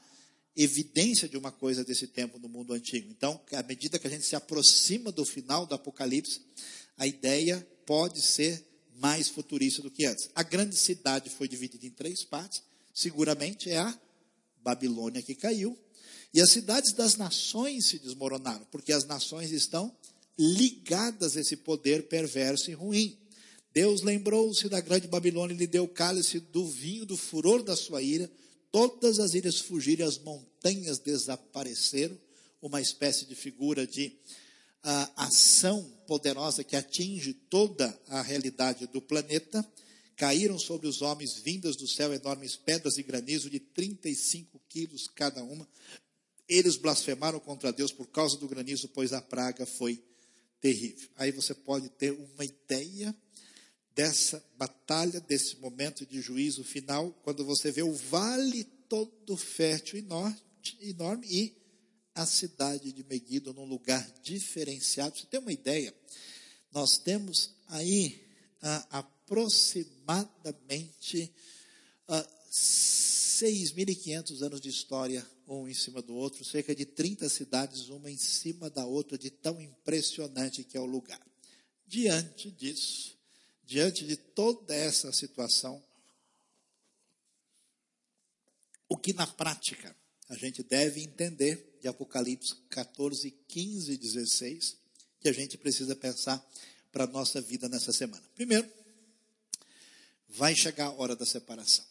evidência 0.56 1.30
de 1.30 1.38
uma 1.38 1.52
coisa 1.52 1.84
desse 1.84 2.08
tempo 2.08 2.40
no 2.40 2.50
mundo 2.50 2.74
antigo. 2.74 3.10
Então, 3.12 3.40
à 3.52 3.62
medida 3.64 4.00
que 4.00 4.08
a 4.08 4.10
gente 4.10 4.26
se 4.26 4.36
aproxima 4.36 5.12
do 5.12 5.24
final 5.24 5.66
do 5.68 5.76
Apocalipse, 5.76 6.42
a 6.98 7.06
ideia 7.06 7.66
pode 7.86 8.22
ser 8.22 8.66
mais 8.96 9.30
futurista 9.30 9.84
do 9.84 9.92
que 9.92 10.06
antes. 10.06 10.30
A 10.34 10.42
grande 10.42 10.76
cidade 10.76 11.30
foi 11.30 11.48
dividida 11.48 11.86
em 11.86 11.92
três 11.92 12.24
partes. 12.24 12.64
Seguramente 12.92 13.70
é 13.70 13.78
a 13.78 14.00
Babilônia 14.64 15.22
que 15.22 15.36
caiu. 15.36 15.78
E 16.34 16.42
as 16.42 16.52
cidades 16.52 16.94
das 16.94 17.16
nações 17.16 17.88
se 17.88 18.00
desmoronaram, 18.00 18.66
porque 18.72 18.92
as 18.92 19.06
nações 19.06 19.52
estão 19.52 19.96
ligadas 20.38 21.36
a 21.36 21.42
esse 21.42 21.58
poder 21.58 22.08
perverso 22.08 22.70
e 22.70 22.74
ruim. 22.74 23.18
Deus 23.74 24.02
lembrou-se 24.02 24.68
da 24.70 24.80
grande 24.80 25.08
Babilônia 25.08 25.54
e 25.54 25.58
lhe 25.58 25.68
deu 25.68 25.86
o 25.86 25.88
cálice 25.88 26.40
do 26.40 26.66
vinho 26.66 27.06
do 27.06 27.18
furor 27.18 27.64
da 27.64 27.76
sua 27.76 28.02
ira 28.02 28.30
todas 28.72 29.20
as 29.20 29.34
ilhas 29.34 29.60
fugiram, 29.60 30.08
as 30.08 30.18
montanhas 30.18 31.00
desapareceram, 31.00 32.16
uma 32.62 32.82
espécie 32.82 33.26
de 33.26 33.36
figura 33.36 33.86
de 33.86 34.08
uh, 34.86 35.12
ação 35.16 35.84
poderosa 36.06 36.64
que 36.64 36.76
atinge 36.76 37.34
toda 37.34 37.98
a 38.08 38.22
realidade 38.22 38.88
do 38.88 39.02
planeta. 39.02 39.68
Caíram 40.16 40.58
sobre 40.58 40.88
os 40.88 41.02
homens, 41.02 41.36
vindas 41.36 41.76
do 41.76 41.88
céu, 41.88 42.14
enormes 42.14 42.56
pedras 42.56 42.98
e 42.98 43.04
granizo 43.04 43.50
de 43.50 43.60
35 43.60 44.60
quilos 44.68 45.08
cada 45.08 45.44
uma. 45.44 45.68
Eles 46.48 46.78
blasfemaram 46.78 47.40
contra 47.40 47.74
Deus 47.74 47.92
por 47.92 48.08
causa 48.08 48.38
do 48.38 48.48
granizo, 48.48 48.88
pois 48.90 49.14
a 49.14 49.22
praga 49.22 49.66
foi 49.66 50.02
terrível. 50.62 51.10
Aí 51.16 51.32
você 51.32 51.54
pode 51.54 51.90
ter 51.90 52.12
uma 52.12 52.46
ideia 52.46 53.16
dessa 53.94 54.44
batalha, 54.58 55.20
desse 55.20 55.58
momento 55.58 56.06
de 56.06 56.22
juízo 56.22 56.64
final, 56.64 57.12
quando 57.24 57.44
você 57.44 57.72
vê 57.72 57.82
o 57.82 57.94
vale 57.94 58.64
todo 58.88 59.36
fértil 59.36 60.00
enorme, 60.00 60.38
enorme 60.82 61.28
e 61.30 61.58
a 62.14 62.26
cidade 62.26 62.92
de 62.92 63.04
Meguido 63.04 63.54
num 63.54 63.66
lugar 63.66 64.06
diferenciado. 64.24 65.18
Você 65.18 65.26
tem 65.28 65.40
uma 65.40 65.52
ideia? 65.52 65.94
Nós 66.72 66.98
temos 66.98 67.54
aí 67.68 68.26
ah, 68.62 68.88
aproximadamente 68.90 71.32
ah, 72.08 72.28
6.500 72.52 74.42
anos 74.42 74.62
de 74.62 74.70
história, 74.70 75.28
um 75.48 75.68
em 75.68 75.74
cima 75.74 76.02
do 76.02 76.14
outro, 76.14 76.44
cerca 76.44 76.76
de 76.76 76.86
30 76.86 77.30
cidades, 77.30 77.88
uma 77.90 78.12
em 78.12 78.18
cima 78.18 78.70
da 78.70 78.86
outra, 78.86 79.18
de 79.18 79.30
tão 79.30 79.62
impressionante 79.62 80.64
que 80.64 80.78
é 80.78 80.80
o 80.80 80.86
lugar. 80.86 81.26
Diante 81.86 82.52
disso, 82.52 83.18
diante 83.66 84.06
de 84.06 84.18
toda 84.18 84.76
essa 84.76 85.12
situação, 85.14 85.82
o 88.90 88.98
que 88.98 89.14
na 89.14 89.26
prática 89.26 89.96
a 90.30 90.36
gente 90.36 90.62
deve 90.64 91.02
entender 91.02 91.78
de 91.82 91.88
Apocalipse 91.88 92.56
14, 92.70 93.32
15 93.48 93.92
e 93.92 93.98
16, 93.98 94.78
que 95.22 95.30
a 95.30 95.34
gente 95.34 95.58
precisa 95.58 95.96
pensar 95.96 96.46
para 96.92 97.06
a 97.06 97.08
nossa 97.08 97.40
vida 97.40 97.70
nessa 97.70 97.94
semana. 97.94 98.24
Primeiro, 98.36 98.70
vai 100.28 100.54
chegar 100.56 100.88
a 100.88 100.94
hora 100.94 101.16
da 101.16 101.26
separação. 101.26 101.86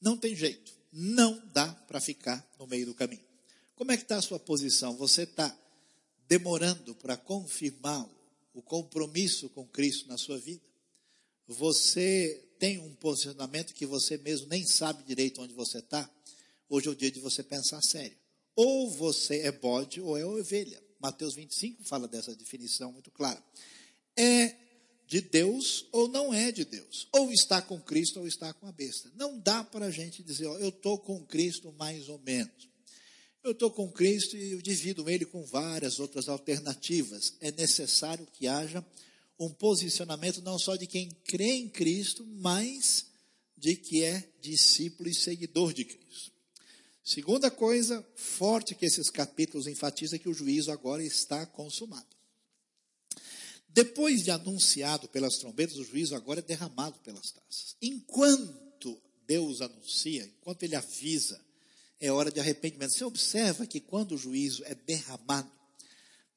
Não 0.00 0.16
tem 0.16 0.36
jeito, 0.36 0.77
não 0.92 1.42
dá 1.52 1.72
para 1.86 2.00
ficar 2.00 2.46
no 2.58 2.66
meio 2.66 2.86
do 2.86 2.94
caminho. 2.94 3.24
Como 3.76 3.92
é 3.92 3.96
que 3.96 4.02
está 4.02 4.16
a 4.16 4.22
sua 4.22 4.38
posição? 4.38 4.96
Você 4.96 5.22
está 5.22 5.56
demorando 6.28 6.94
para 6.94 7.16
confirmar 7.16 8.08
o 8.52 8.62
compromisso 8.62 9.48
com 9.50 9.66
Cristo 9.66 10.08
na 10.08 10.18
sua 10.18 10.38
vida? 10.38 10.68
você 11.48 12.44
tem 12.58 12.78
um 12.78 12.94
posicionamento 12.96 13.72
que 13.72 13.86
você 13.86 14.18
mesmo 14.18 14.48
nem 14.48 14.66
sabe 14.66 15.02
direito 15.04 15.40
onde 15.40 15.54
você 15.54 15.78
está, 15.78 16.08
hoje 16.68 16.88
é 16.88 16.90
o 16.90 16.94
dia 16.94 17.10
de 17.10 17.20
você 17.20 17.42
pensar 17.42 17.80
sério. 17.82 18.16
Ou 18.54 18.90
você 18.90 19.40
é 19.40 19.52
bode 19.52 20.00
ou 20.00 20.18
é 20.18 20.26
ovelha. 20.26 20.82
Mateus 21.00 21.34
25 21.34 21.84
fala 21.84 22.06
dessa 22.06 22.34
definição 22.34 22.92
muito 22.92 23.10
clara. 23.10 23.42
É 24.16 24.54
de 25.08 25.22
Deus 25.22 25.86
ou 25.90 26.06
não 26.06 26.32
é 26.34 26.52
de 26.52 26.66
Deus. 26.66 27.08
Ou 27.12 27.32
está 27.32 27.62
com 27.62 27.80
Cristo 27.80 28.20
ou 28.20 28.28
está 28.28 28.52
com 28.52 28.66
a 28.66 28.72
besta. 28.72 29.10
Não 29.16 29.38
dá 29.38 29.64
para 29.64 29.86
a 29.86 29.90
gente 29.90 30.22
dizer, 30.22 30.46
ó, 30.46 30.58
eu 30.58 30.68
estou 30.68 30.98
com 30.98 31.24
Cristo 31.24 31.72
mais 31.72 32.10
ou 32.10 32.18
menos. 32.18 32.68
Eu 33.42 33.52
estou 33.52 33.70
com 33.70 33.90
Cristo 33.90 34.36
e 34.36 34.52
eu 34.52 34.60
divido 34.60 35.08
ele 35.08 35.24
com 35.24 35.42
várias 35.46 35.98
outras 35.98 36.28
alternativas. 36.28 37.34
É 37.40 37.50
necessário 37.50 38.28
que 38.34 38.46
haja 38.46 38.84
um 39.38 39.48
posicionamento 39.48 40.42
não 40.42 40.58
só 40.58 40.76
de 40.76 40.86
quem 40.86 41.08
crê 41.24 41.52
em 41.52 41.68
Cristo, 41.68 42.26
mas 42.26 43.06
de 43.56 43.76
que 43.76 44.04
é 44.04 44.28
discípulo 44.42 45.08
e 45.08 45.14
seguidor 45.14 45.72
de 45.72 45.86
Cristo. 45.86 46.32
Segunda 47.02 47.50
coisa 47.50 48.06
forte 48.14 48.74
que 48.74 48.84
esses 48.84 49.08
capítulos 49.08 49.66
enfatizam 49.66 50.16
é 50.16 50.18
que 50.18 50.28
o 50.28 50.34
juízo 50.34 50.70
agora 50.70 51.02
está 51.02 51.46
consumado. 51.46 52.17
Depois 53.68 54.22
de 54.22 54.30
anunciado 54.30 55.08
pelas 55.08 55.38
trombetas, 55.38 55.76
o 55.76 55.84
juízo 55.84 56.14
agora 56.14 56.40
é 56.40 56.42
derramado 56.42 56.98
pelas 57.00 57.30
taças. 57.30 57.76
Enquanto 57.80 59.00
Deus 59.26 59.60
anuncia, 59.60 60.24
enquanto 60.24 60.62
Ele 60.62 60.74
avisa, 60.74 61.40
é 62.00 62.10
hora 62.10 62.30
de 62.30 62.40
arrependimento. 62.40 62.92
Você 62.92 63.04
observa 63.04 63.66
que 63.66 63.80
quando 63.80 64.12
o 64.12 64.18
juízo 64.18 64.64
é 64.64 64.74
derramado, 64.74 65.50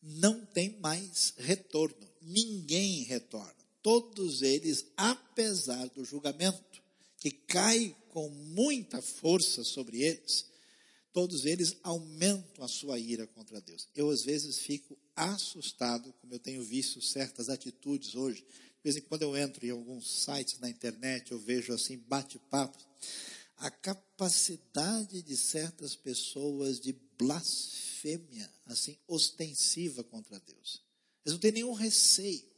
não 0.01 0.43
tem 0.45 0.77
mais 0.79 1.33
retorno. 1.37 2.09
Ninguém 2.21 3.03
retorna. 3.03 3.55
Todos 3.81 4.41
eles, 4.41 4.85
apesar 4.97 5.87
do 5.89 6.03
julgamento, 6.03 6.81
que 7.17 7.31
cai 7.31 7.95
com 8.09 8.29
muita 8.29 9.01
força 9.01 9.63
sobre 9.63 10.01
eles, 10.01 10.45
todos 11.13 11.45
eles 11.45 11.77
aumentam 11.83 12.63
a 12.63 12.67
sua 12.67 12.99
ira 12.99 13.27
contra 13.27 13.61
Deus. 13.61 13.87
Eu, 13.95 14.09
às 14.09 14.23
vezes, 14.23 14.59
fico 14.59 14.97
assustado, 15.21 16.11
como 16.13 16.33
eu 16.33 16.39
tenho 16.39 16.63
visto 16.63 17.01
certas 17.01 17.49
atitudes 17.49 18.15
hoje. 18.15 18.41
De 18.41 18.83
vez 18.83 18.95
em 18.95 19.01
quando 19.01 19.21
eu 19.21 19.37
entro 19.37 19.63
em 19.65 19.69
alguns 19.69 20.23
sites 20.23 20.59
na 20.59 20.69
internet, 20.69 21.31
eu 21.31 21.39
vejo 21.39 21.71
assim, 21.73 21.97
bate-papo. 21.97 22.77
A 23.57 23.69
capacidade 23.69 25.21
de 25.21 25.37
certas 25.37 25.95
pessoas 25.95 26.79
de 26.79 26.93
blasfêmia, 27.17 28.51
assim, 28.65 28.97
ostensiva 29.07 30.03
contra 30.03 30.39
Deus. 30.39 30.81
Eles 31.23 31.33
não 31.33 31.39
têm 31.39 31.51
nenhum 31.51 31.73
receio. 31.73 32.49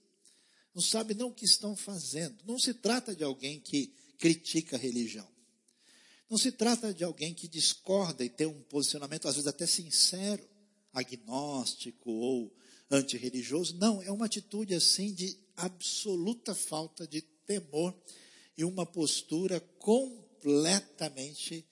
Não 0.74 0.82
sabem 0.82 1.18
não 1.18 1.28
o 1.28 1.34
que 1.34 1.44
estão 1.44 1.76
fazendo. 1.76 2.38
Não 2.46 2.58
se 2.58 2.74
trata 2.74 3.14
de 3.14 3.24
alguém 3.24 3.60
que 3.60 3.94
critica 4.18 4.78
a 4.78 4.80
religião. 4.80 5.28
Não 6.30 6.38
se 6.38 6.52
trata 6.52 6.94
de 6.94 7.04
alguém 7.04 7.34
que 7.34 7.48
discorda 7.48 8.24
e 8.24 8.30
tem 8.30 8.48
um 8.48 8.64
posicionamento, 8.64 9.28
às 9.28 9.36
vezes 9.36 9.48
até 9.48 9.68
sincero, 9.68 10.48
agnóstico 10.94 12.12
ou 12.12 12.56
antirreligioso. 12.90 13.76
Não, 13.78 14.02
é 14.02 14.12
uma 14.12 14.26
atitude 14.26 14.74
assim 14.76 15.14
de 15.14 15.38
absoluta 15.58 16.54
falta 16.54 17.08
de 17.08 17.22
temor 17.22 17.94
e 18.58 18.64
uma 18.64 18.86
postura 18.86 19.60
completamente 19.80 21.66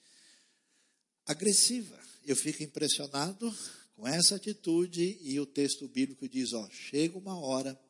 agressiva. 1.26 1.98
Eu 2.24 2.36
fico 2.36 2.62
impressionado 2.62 3.52
com 3.94 4.06
essa 4.06 4.36
atitude 4.36 5.18
e 5.22 5.38
o 5.38 5.46
texto 5.46 5.88
bíblico 5.88 6.28
diz, 6.28 6.52
ó, 6.52 6.68
chega 6.70 7.16
uma 7.18 7.38
hora 7.38 7.80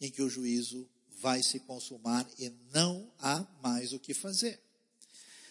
em 0.00 0.10
que 0.10 0.22
o 0.22 0.28
juízo 0.28 0.88
vai 1.20 1.42
se 1.42 1.60
consumar 1.60 2.28
e 2.38 2.50
não 2.72 3.12
há 3.18 3.46
mais 3.62 3.92
o 3.92 3.98
que 3.98 4.14
fazer. 4.14 4.60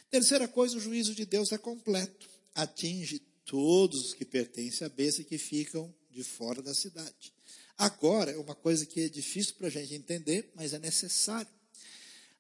Terceira 0.10 0.48
coisa, 0.48 0.78
o 0.78 0.80
juízo 0.80 1.14
de 1.14 1.26
Deus 1.26 1.52
é 1.52 1.58
completo. 1.58 2.30
Atinge 2.56 3.20
todos 3.48 4.08
os 4.08 4.14
que 4.14 4.26
pertencem 4.26 4.86
à 4.86 4.90
besta 4.90 5.24
que 5.24 5.38
ficam 5.38 5.92
de 6.12 6.24
fora 6.24 6.62
da 6.62 6.74
cidade. 6.74 7.34
Agora, 7.78 8.32
é 8.32 8.38
uma 8.38 8.54
coisa 8.54 8.86
que 8.86 9.02
é 9.02 9.10
difícil 9.10 9.56
para 9.56 9.68
a 9.68 9.72
gente 9.72 9.94
entender, 9.94 10.52
mas 10.54 10.74
é 10.74 10.80
necessário. 10.80 11.50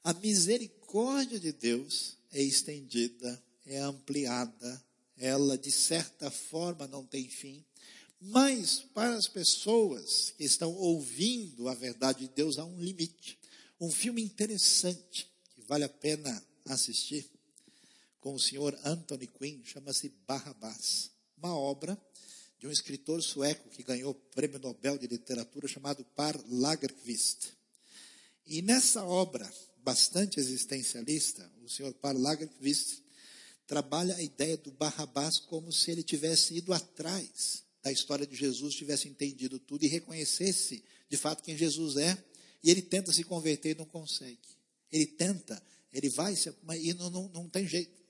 A 0.03 0.14
misericórdia 0.14 1.39
de 1.39 1.51
Deus 1.51 2.18
é 2.32 2.41
estendida, 2.41 3.41
é 3.66 3.80
ampliada, 3.80 4.84
ela 5.18 5.58
de 5.58 5.72
certa 5.72 6.30
forma 6.30 6.88
não 6.88 7.05
tem 7.05 7.28
fim, 7.28 7.64
mas 8.20 8.80
para 8.93 9.16
as 9.16 9.28
pessoas 9.28 10.34
que 10.38 10.43
estão 10.43 10.74
ouvindo 10.74 11.68
a 11.68 11.74
verdade 11.74 12.28
de 12.28 12.34
Deus 12.34 12.58
há 12.58 12.66
um 12.66 12.80
limite. 12.80 13.38
Um 13.80 13.91
filme 13.91 14.22
interessante 14.22 15.32
que 15.55 15.62
vale 15.62 15.84
a 15.84 15.89
pena 15.89 16.43
assistir 16.66 17.30
com 18.28 18.34
o 18.34 18.39
senhor 18.39 18.78
Anthony 18.84 19.25
Quinn, 19.25 19.63
chama-se 19.63 20.09
Barrabás. 20.28 21.11
Uma 21.38 21.57
obra 21.57 21.97
de 22.59 22.67
um 22.67 22.71
escritor 22.71 23.23
sueco 23.23 23.69
que 23.69 23.82
ganhou 23.82 24.11
o 24.11 24.15
prêmio 24.36 24.59
Nobel 24.59 24.97
de 24.97 25.07
Literatura 25.07 25.65
chamado 25.65 26.03
Par 26.03 26.38
Lagerkvist. 26.49 27.53
E 28.45 28.61
nessa 28.61 29.01
obra, 29.05 29.49
bastante 29.78 30.41
existencialista, 30.41 31.49
o 31.63 31.69
senhor 31.69 31.93
Par 31.93 32.13
Lagerkvist 32.17 33.01
trabalha 33.65 34.13
a 34.13 34.21
ideia 34.21 34.57
do 34.57 34.71
Barrabás 34.71 35.39
como 35.39 35.71
se 35.71 35.89
ele 35.89 36.03
tivesse 36.03 36.53
ido 36.53 36.73
atrás 36.73 37.63
da 37.82 37.93
história 37.93 38.28
de 38.28 38.36
Jesus, 38.36 38.75
tivesse 38.75 39.07
entendido 39.07 39.57
tudo 39.57 39.86
e 39.86 39.88
reconhecesse 39.88 40.84
de 41.09 41.15
fato 41.15 41.41
quem 41.41 41.55
Jesus 41.55 41.95
é, 41.95 42.21
e 42.61 42.69
ele 42.69 42.82
tenta 42.82 43.13
se 43.13 43.23
converter 43.23 43.69
e 43.69 43.80
não 43.80 43.86
consegue. 43.86 44.49
Ele 44.91 45.05
tenta, 45.05 45.63
ele 45.93 46.09
vai, 46.09 46.36
e 46.78 46.93
não, 46.93 47.09
não, 47.09 47.30
não 47.30 47.47
tem 47.47 47.65
jeito. 47.65 48.05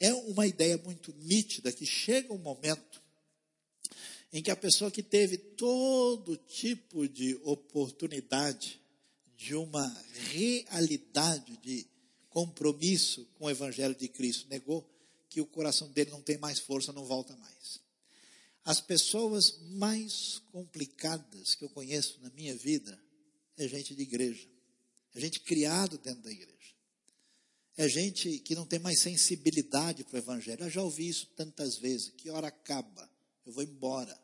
É 0.00 0.12
uma 0.12 0.46
ideia 0.46 0.76
muito 0.78 1.12
nítida 1.18 1.72
que 1.72 1.86
chega 1.86 2.32
um 2.32 2.38
momento 2.38 3.02
em 4.32 4.42
que 4.42 4.50
a 4.50 4.56
pessoa 4.56 4.90
que 4.90 5.02
teve 5.02 5.36
todo 5.36 6.36
tipo 6.36 7.06
de 7.06 7.38
oportunidade 7.44 8.80
de 9.36 9.54
uma 9.54 9.86
realidade 10.30 11.56
de 11.58 11.86
compromisso 12.30 13.26
com 13.34 13.44
o 13.44 13.50
Evangelho 13.50 13.94
de 13.94 14.08
Cristo 14.08 14.48
negou, 14.48 14.88
que 15.28 15.40
o 15.40 15.46
coração 15.46 15.90
dele 15.90 16.10
não 16.10 16.22
tem 16.22 16.38
mais 16.38 16.58
força, 16.58 16.92
não 16.92 17.04
volta 17.04 17.36
mais. 17.36 17.80
As 18.64 18.80
pessoas 18.80 19.58
mais 19.72 20.40
complicadas 20.50 21.54
que 21.54 21.64
eu 21.64 21.68
conheço 21.70 22.20
na 22.20 22.30
minha 22.30 22.56
vida 22.56 22.98
é 23.56 23.66
gente 23.68 23.94
de 23.94 24.02
igreja, 24.02 24.48
é 25.14 25.20
gente 25.20 25.40
criado 25.40 25.98
dentro 25.98 26.22
da 26.22 26.30
igreja. 26.30 26.52
É 27.82 27.88
gente 27.88 28.38
que 28.38 28.54
não 28.54 28.64
tem 28.64 28.78
mais 28.78 29.00
sensibilidade 29.00 30.04
para 30.04 30.14
o 30.14 30.18
Evangelho. 30.18 30.62
Eu 30.62 30.70
já 30.70 30.80
ouvi 30.80 31.08
isso 31.08 31.26
tantas 31.34 31.76
vezes. 31.76 32.12
Que 32.16 32.30
hora 32.30 32.46
acaba? 32.46 33.10
Eu 33.44 33.52
vou 33.52 33.64
embora. 33.64 34.16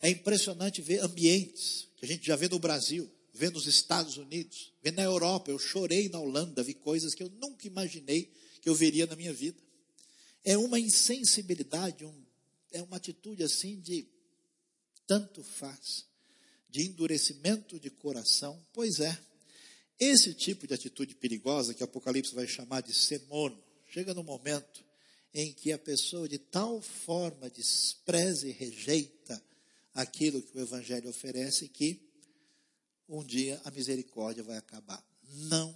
É 0.00 0.08
impressionante 0.08 0.80
ver 0.80 1.00
ambientes 1.00 1.86
que 1.98 2.06
a 2.06 2.08
gente 2.08 2.26
já 2.26 2.36
vê 2.36 2.48
no 2.48 2.58
Brasil, 2.58 3.06
vê 3.34 3.50
nos 3.50 3.66
Estados 3.66 4.16
Unidos, 4.16 4.72
vê 4.82 4.90
na 4.90 5.02
Europa. 5.02 5.50
Eu 5.50 5.58
chorei 5.58 6.08
na 6.08 6.18
Holanda, 6.18 6.62
vi 6.62 6.72
coisas 6.72 7.14
que 7.14 7.22
eu 7.22 7.28
nunca 7.38 7.66
imaginei 7.66 8.32
que 8.62 8.68
eu 8.70 8.74
veria 8.74 9.06
na 9.06 9.14
minha 9.14 9.34
vida. 9.34 9.60
É 10.42 10.56
uma 10.56 10.80
insensibilidade, 10.80 12.06
um, 12.06 12.24
é 12.72 12.82
uma 12.82 12.96
atitude 12.96 13.42
assim 13.42 13.78
de 13.78 14.08
tanto 15.06 15.44
faz, 15.44 16.06
de 16.70 16.86
endurecimento 16.86 17.78
de 17.78 17.90
coração. 17.90 18.58
Pois 18.72 19.00
é, 19.00 19.18
esse 19.98 20.34
tipo 20.34 20.66
de 20.66 20.74
atitude 20.74 21.14
perigosa, 21.14 21.74
que 21.74 21.82
Apocalipse 21.82 22.34
vai 22.34 22.46
chamar 22.46 22.82
de 22.82 22.92
semono, 22.92 23.62
chega 23.88 24.12
no 24.12 24.24
momento 24.24 24.84
em 25.32 25.52
que 25.52 25.72
a 25.72 25.78
pessoa 25.78 26.28
de 26.28 26.38
tal 26.38 26.80
forma 26.80 27.50
despreza 27.50 28.48
e 28.48 28.52
rejeita 28.52 29.42
aquilo 29.92 30.42
que 30.42 30.56
o 30.56 30.60
Evangelho 30.60 31.08
oferece 31.08 31.68
que 31.68 32.00
um 33.08 33.24
dia 33.24 33.60
a 33.64 33.70
misericórdia 33.70 34.42
vai 34.42 34.56
acabar. 34.56 35.04
Não 35.48 35.74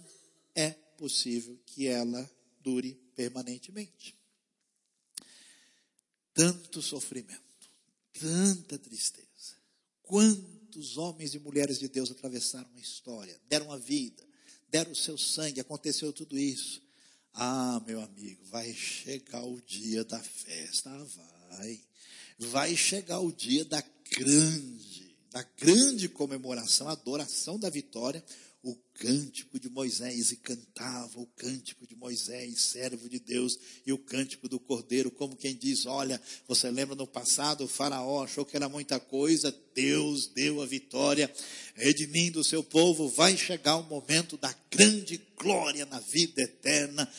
é 0.55 0.71
possível 0.71 1.57
que 1.65 1.87
ela 1.87 2.29
dure 2.61 2.93
permanentemente. 3.15 4.15
Tanto 6.33 6.81
sofrimento, 6.81 7.69
tanta 8.13 8.77
tristeza, 8.77 9.57
quanto 10.01 10.58
quantos 10.69 10.97
homens 10.97 11.33
e 11.33 11.39
mulheres 11.39 11.79
de 11.79 11.87
Deus 11.87 12.11
atravessaram 12.11 12.69
a 12.75 12.79
história, 12.79 13.35
deram 13.49 13.71
a 13.71 13.77
vida, 13.77 14.23
deram 14.69 14.91
o 14.91 14.95
seu 14.95 15.17
sangue, 15.17 15.59
aconteceu 15.59 16.13
tudo 16.13 16.37
isso. 16.37 16.79
Ah, 17.33 17.81
meu 17.87 17.99
amigo, 17.99 18.45
vai 18.45 18.71
chegar 18.71 19.43
o 19.43 19.59
dia 19.61 20.03
da 20.03 20.19
festa, 20.19 20.91
ah, 20.91 21.07
vai. 21.49 21.81
Vai 22.37 22.75
chegar 22.75 23.19
o 23.19 23.31
dia 23.31 23.65
da 23.65 23.83
grande, 24.11 25.17
da 25.31 25.41
grande 25.57 26.07
comemoração, 26.07 26.87
adoração 26.87 27.57
da 27.57 27.69
vitória, 27.69 28.23
o 28.61 28.75
cântico 28.93 29.57
de 29.57 29.69
Moisés 29.69 30.31
e 30.31 30.37
cantava 30.37 31.19
o 31.19 31.25
cântico 31.27 31.87
de 31.87 31.95
Moisés, 31.95 32.59
servo 32.61 33.07
de 33.07 33.19
Deus, 33.19 33.57
e 33.85 33.93
o 33.93 33.97
cântico 33.97 34.49
do 34.49 34.59
Cordeiro, 34.59 35.09
como 35.09 35.35
quem 35.35 35.55
diz: 35.55 35.85
Olha, 35.85 36.21
você 36.47 36.69
lembra 36.69 36.95
no 36.95 37.07
passado, 37.07 37.63
o 37.63 37.67
Faraó 37.67 38.23
achou 38.23 38.45
que 38.45 38.57
era 38.57 38.67
muita 38.67 38.99
coisa, 38.99 39.55
Deus 39.73 40.27
deu 40.27 40.61
a 40.61 40.65
vitória, 40.65 41.33
redimindo 41.75 42.41
o 42.41 42.43
seu 42.43 42.61
povo. 42.61 43.07
Vai 43.07 43.37
chegar 43.37 43.77
o 43.77 43.83
momento 43.83 44.35
da 44.35 44.53
grande 44.69 45.21
glória 45.37 45.85
na 45.85 45.99
vida 45.99 46.41
eterna, 46.41 47.09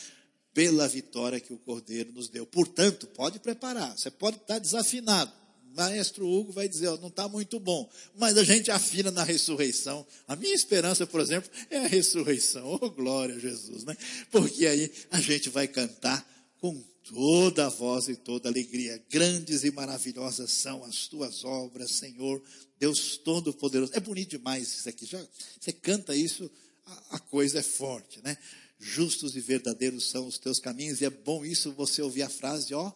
pela 0.53 0.87
vitória 0.87 1.39
que 1.39 1.53
o 1.53 1.57
Cordeiro 1.57 2.11
nos 2.11 2.29
deu. 2.29 2.45
Portanto, 2.45 3.07
pode 3.07 3.39
preparar, 3.39 3.97
você 3.97 4.11
pode 4.11 4.37
estar 4.37 4.59
desafinado, 4.59 5.31
Maestro 5.75 6.27
Hugo 6.27 6.51
vai 6.51 6.67
dizer, 6.67 6.87
ó, 6.87 6.97
não 6.97 7.07
está 7.07 7.27
muito 7.27 7.59
bom, 7.59 7.89
mas 8.17 8.37
a 8.37 8.43
gente 8.43 8.69
afina 8.71 9.11
na 9.11 9.23
ressurreição. 9.23 10.05
A 10.27 10.35
minha 10.35 10.53
esperança, 10.53 11.07
por 11.07 11.21
exemplo, 11.21 11.49
é 11.69 11.77
a 11.77 11.87
ressurreição. 11.87 12.79
Oh, 12.81 12.89
glória 12.89 13.35
a 13.35 13.39
Jesus, 13.39 13.83
né? 13.83 13.95
Porque 14.31 14.65
aí 14.65 14.91
a 15.09 15.19
gente 15.19 15.49
vai 15.49 15.67
cantar 15.67 16.25
com 16.59 16.83
toda 17.03 17.65
a 17.65 17.69
voz 17.69 18.07
e 18.07 18.15
toda 18.15 18.49
a 18.49 18.51
alegria. 18.51 19.01
Grandes 19.09 19.63
e 19.63 19.71
maravilhosas 19.71 20.51
são 20.51 20.83
as 20.83 21.07
tuas 21.07 21.43
obras, 21.43 21.91
Senhor, 21.91 22.41
Deus 22.79 23.17
Todo-Poderoso. 23.17 23.91
É 23.95 23.99
bonito 23.99 24.31
demais 24.31 24.67
isso 24.67 24.89
aqui. 24.89 25.05
Já, 25.05 25.25
você 25.59 25.71
canta 25.71 26.15
isso, 26.15 26.49
a, 26.85 27.15
a 27.15 27.19
coisa 27.19 27.59
é 27.59 27.63
forte, 27.63 28.21
né? 28.23 28.37
Justos 28.79 29.35
e 29.35 29.39
verdadeiros 29.39 30.09
são 30.09 30.27
os 30.27 30.37
teus 30.37 30.59
caminhos, 30.59 31.01
e 31.01 31.05
é 31.05 31.09
bom 31.09 31.45
isso 31.45 31.71
você 31.73 32.01
ouvir 32.01 32.23
a 32.23 32.29
frase, 32.29 32.73
ó, 32.73 32.91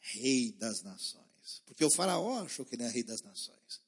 Rei 0.00 0.52
das 0.52 0.82
Nações. 0.82 1.29
Porque 1.70 1.84
o 1.84 1.90
faraó 1.90 2.42
achou 2.42 2.66
que 2.66 2.74
ele 2.74 2.82
era 2.82 2.92
rei 2.92 3.04
das 3.04 3.22
nações. 3.22 3.80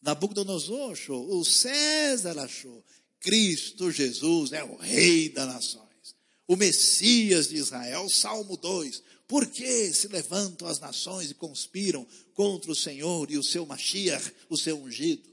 Nabucodonosor 0.00 0.92
achou, 0.92 1.36
o 1.36 1.44
César 1.44 2.38
achou, 2.38 2.84
Cristo 3.18 3.90
Jesus 3.90 4.52
é 4.52 4.62
o 4.62 4.76
rei 4.76 5.28
das 5.28 5.48
nações. 5.48 6.14
O 6.46 6.54
Messias 6.54 7.48
de 7.48 7.56
Israel, 7.56 8.08
Salmo 8.08 8.56
2. 8.56 9.02
Por 9.26 9.44
que 9.44 9.92
se 9.92 10.06
levantam 10.06 10.68
as 10.68 10.78
nações 10.78 11.32
e 11.32 11.34
conspiram 11.34 12.06
contra 12.32 12.70
o 12.70 12.76
Senhor 12.76 13.28
e 13.28 13.36
o 13.36 13.42
seu 13.42 13.66
Mashiach, 13.66 14.32
o 14.48 14.56
seu 14.56 14.80
ungido? 14.80 15.28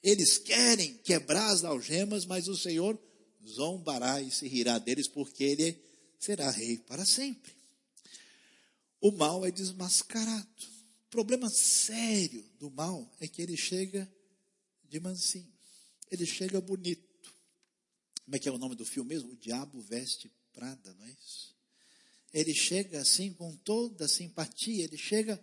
Eles 0.00 0.38
querem 0.38 0.94
quebrar 0.98 1.50
as 1.50 1.64
algemas, 1.64 2.24
mas 2.24 2.46
o 2.46 2.56
Senhor 2.56 2.96
zombará 3.44 4.22
e 4.22 4.30
se 4.30 4.46
rirá 4.46 4.78
deles, 4.78 5.08
porque 5.08 5.42
ele 5.42 5.76
será 6.20 6.48
rei 6.52 6.78
para 6.78 7.04
sempre. 7.04 7.52
O 9.00 9.10
mal 9.10 9.44
é 9.44 9.50
desmascarado. 9.50 10.75
Problema 11.10 11.48
sério 11.48 12.44
do 12.58 12.70
mal 12.70 13.10
é 13.20 13.28
que 13.28 13.40
ele 13.40 13.56
chega 13.56 14.10
de 14.84 15.00
mansinho. 15.00 15.52
Ele 16.10 16.26
chega 16.26 16.60
bonito. 16.60 17.34
Como 18.24 18.36
é 18.36 18.38
que 18.38 18.48
é 18.48 18.52
o 18.52 18.58
nome 18.58 18.74
do 18.74 18.84
filme 18.84 19.10
mesmo? 19.10 19.32
O 19.32 19.36
Diabo 19.36 19.80
Veste 19.80 20.30
Prada, 20.52 20.94
não 20.94 21.04
é 21.04 21.10
isso? 21.10 21.54
Ele 22.32 22.54
chega 22.54 23.00
assim 23.00 23.32
com 23.32 23.54
toda 23.56 24.04
a 24.04 24.08
simpatia, 24.08 24.84
ele 24.84 24.96
chega 24.96 25.42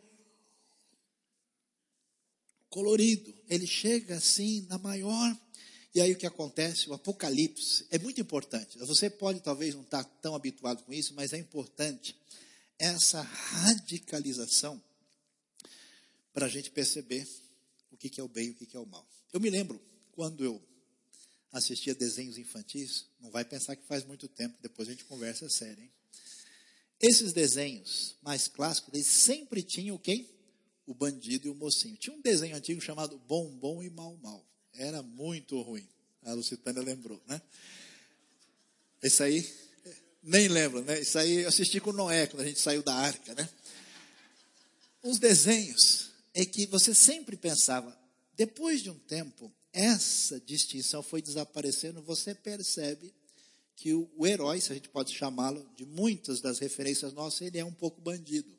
colorido, 2.69 3.33
ele 3.47 3.67
chega 3.67 4.15
assim 4.15 4.65
na 4.67 4.77
maior. 4.77 5.39
E 5.95 6.01
aí 6.01 6.11
o 6.11 6.17
que 6.17 6.25
acontece? 6.25 6.89
O 6.89 6.93
Apocalipse 6.93 7.85
é 7.91 7.99
muito 7.99 8.19
importante. 8.19 8.77
Você 8.79 9.09
pode 9.09 9.39
talvez 9.41 9.75
não 9.75 9.83
estar 9.83 10.03
tão 10.03 10.35
habituado 10.35 10.83
com 10.83 10.91
isso, 10.91 11.13
mas 11.13 11.33
é 11.33 11.37
importante 11.37 12.15
essa 12.79 13.21
radicalização 13.21 14.81
para 16.33 16.47
a 16.47 16.49
gente 16.49 16.71
perceber 16.71 17.27
o 17.91 17.97
que, 17.97 18.09
que 18.09 18.19
é 18.19 18.23
o 18.23 18.27
bem 18.27 18.47
e 18.47 18.51
o 18.51 18.55
que, 18.55 18.65
que 18.65 18.75
é 18.75 18.79
o 18.79 18.85
mal. 18.85 19.07
Eu 19.31 19.39
me 19.39 19.49
lembro 19.49 19.79
quando 20.11 20.43
eu 20.43 20.61
assistia 21.51 21.93
desenhos 21.93 22.37
infantis, 22.37 23.05
não 23.19 23.29
vai 23.29 23.45
pensar 23.45 23.75
que 23.75 23.85
faz 23.85 24.03
muito 24.03 24.27
tempo, 24.27 24.57
depois 24.61 24.87
a 24.87 24.91
gente 24.91 25.05
conversa 25.05 25.47
sério. 25.49 25.83
Hein? 25.83 25.91
Esses 26.99 27.31
desenhos 27.31 28.15
mais 28.21 28.47
clássicos, 28.47 28.93
eles 28.93 29.07
sempre 29.07 29.61
tinham 29.61 29.97
quem? 29.97 30.27
O 30.85 30.93
bandido 30.93 31.47
e 31.47 31.49
o 31.51 31.55
mocinho. 31.55 31.95
Tinha 31.97 32.15
um 32.15 32.21
desenho 32.21 32.55
antigo 32.55 32.81
chamado 32.81 33.17
Bom 33.19 33.49
Bom 33.57 33.83
e 33.83 33.89
Mal 33.89 34.17
Mal. 34.17 34.45
Era 34.73 35.03
muito 35.03 35.61
ruim. 35.61 35.87
A 36.23 36.33
Lucitânia 36.33 36.81
lembrou, 36.81 37.21
né? 37.27 37.41
Isso 39.01 39.21
aí, 39.21 39.47
nem 40.23 40.47
lembro, 40.47 40.81
né? 40.81 41.01
Isso 41.01 41.17
aí 41.17 41.41
eu 41.41 41.49
assisti 41.49 41.79
com 41.79 41.91
Noé, 41.91 42.25
quando 42.27 42.41
a 42.41 42.47
gente 42.47 42.59
saiu 42.59 42.81
da 42.81 42.95
arca, 42.95 43.35
né? 43.35 43.47
Uns 45.03 45.19
desenhos 45.19 46.12
é 46.33 46.45
que 46.45 46.65
você 46.65 46.93
sempre 46.93 47.37
pensava, 47.37 47.97
depois 48.35 48.81
de 48.81 48.89
um 48.89 48.97
tempo, 48.97 49.51
essa 49.71 50.39
distinção 50.39 51.03
foi 51.03 51.21
desaparecendo, 51.21 52.01
você 52.01 52.33
percebe 52.33 53.13
que 53.75 53.93
o, 53.93 54.09
o 54.15 54.25
herói, 54.25 54.61
se 54.61 54.71
a 54.71 54.75
gente 54.75 54.89
pode 54.89 55.13
chamá-lo, 55.13 55.67
de 55.75 55.85
muitas 55.85 56.41
das 56.41 56.59
referências 56.59 57.13
nossas, 57.13 57.41
ele 57.41 57.57
é 57.57 57.65
um 57.65 57.73
pouco 57.73 58.01
bandido. 58.01 58.53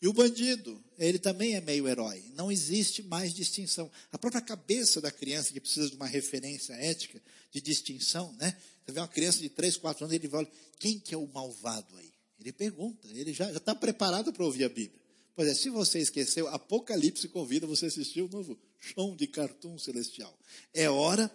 E 0.00 0.08
o 0.08 0.12
bandido, 0.12 0.82
ele 0.98 1.18
também 1.18 1.54
é 1.54 1.60
meio 1.60 1.86
herói. 1.86 2.24
Não 2.34 2.50
existe 2.50 3.04
mais 3.04 3.32
distinção. 3.32 3.88
A 4.10 4.18
própria 4.18 4.42
cabeça 4.42 5.00
da 5.00 5.12
criança, 5.12 5.52
que 5.52 5.60
precisa 5.60 5.88
de 5.88 5.94
uma 5.94 6.08
referência 6.08 6.72
ética, 6.72 7.22
de 7.52 7.60
distinção, 7.60 8.32
né? 8.32 8.56
Você 8.84 8.92
vê 8.92 8.98
uma 8.98 9.06
criança 9.06 9.38
de 9.38 9.48
3, 9.48 9.76
4 9.76 10.04
anos, 10.04 10.14
ele 10.14 10.28
fala, 10.28 10.50
quem 10.80 10.98
que 10.98 11.14
é 11.14 11.18
o 11.18 11.28
malvado 11.28 11.96
aí? 11.98 12.12
Ele 12.40 12.52
pergunta, 12.52 13.06
ele 13.08 13.32
já 13.32 13.48
está 13.52 13.76
preparado 13.76 14.32
para 14.32 14.44
ouvir 14.44 14.64
a 14.64 14.68
Bíblia. 14.68 15.00
Pois 15.34 15.48
é, 15.48 15.54
se 15.54 15.70
você 15.70 15.98
esqueceu, 15.98 16.46
Apocalipse 16.48 17.28
convida 17.28 17.66
você 17.66 17.86
a 17.86 17.88
assistir 17.88 18.20
o 18.22 18.28
novo 18.28 18.58
show 18.78 19.16
de 19.16 19.26
cartoon 19.26 19.78
celestial. 19.78 20.36
É 20.74 20.90
hora 20.90 21.30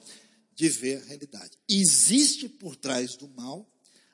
de 0.55 0.69
ver 0.69 1.01
a 1.01 1.05
realidade. 1.05 1.57
Existe 1.67 2.47
por 2.47 2.75
trás 2.75 3.15
do 3.15 3.27
mal 3.29 3.67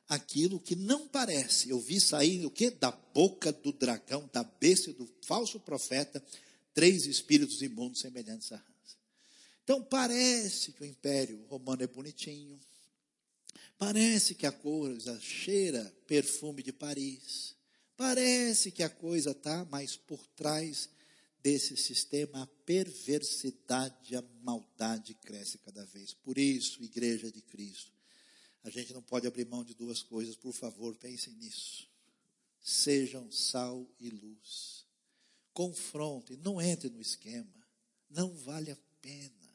aquilo 0.07 0.59
que 0.59 0.75
não 0.75 1.07
parece. 1.07 1.69
Eu 1.69 1.79
vi 1.79 1.99
sair 1.99 2.45
o 2.45 2.51
que? 2.51 2.69
Da 2.69 2.91
boca 2.91 3.51
do 3.51 3.71
dragão, 3.71 4.29
da 4.31 4.43
besta 4.43 4.93
do 4.93 5.09
falso 5.21 5.59
profeta, 5.59 6.23
três 6.73 7.05
espíritos 7.05 7.61
imundos 7.61 8.01
semelhantes 8.01 8.51
a 8.51 8.57
rãs. 8.57 8.97
Então 9.63 9.81
parece 9.81 10.71
que 10.71 10.84
o 10.84 10.86
império 10.86 11.43
romano 11.49 11.84
é 11.84 11.88
bonitinho. 11.88 12.59
Parece 13.77 14.36
que 14.36 14.45
a 14.45 14.51
coisa 14.51 15.19
cheira 15.19 15.93
perfume 16.07 16.61
de 16.61 16.71
Paris. 16.71 17.55
Parece 18.04 18.70
que 18.70 18.84
a 18.84 18.89
coisa 18.89 19.32
está, 19.32 19.64
mas 19.72 19.95
por 19.95 20.28
trás 20.36 20.89
desse 21.41 21.78
sistema 21.78 22.43
a 22.43 22.47
perversidade, 22.66 24.14
a 24.18 24.22
maldade 24.41 25.14
cresce 25.14 25.58
cada 25.60 25.86
vez. 25.86 26.14
Por 26.14 26.38
isso, 26.38 26.84
Igreja 26.84 27.32
de 27.32 27.41
Cristo, 27.41 27.93
a 28.62 28.70
gente 28.70 28.91
não 28.91 29.01
pode 29.01 29.26
abrir 29.26 29.45
mão 29.45 29.64
de 29.64 29.74
duas 29.74 30.04
coisas, 30.04 30.36
por 30.36 30.51
favor, 30.51 30.93
pensem 30.97 31.34
nisso. 31.36 31.89
Sejam 32.62 33.32
sal 33.32 33.89
e 34.01 34.10
luz. 34.10 34.86
Confrontem, 35.54 36.36
não 36.43 36.62
entre 36.62 36.89
no 36.89 36.99
esquema. 36.99 37.66
Não 38.10 38.36
vale 38.36 38.70
a 38.70 38.78
pena. 39.01 39.49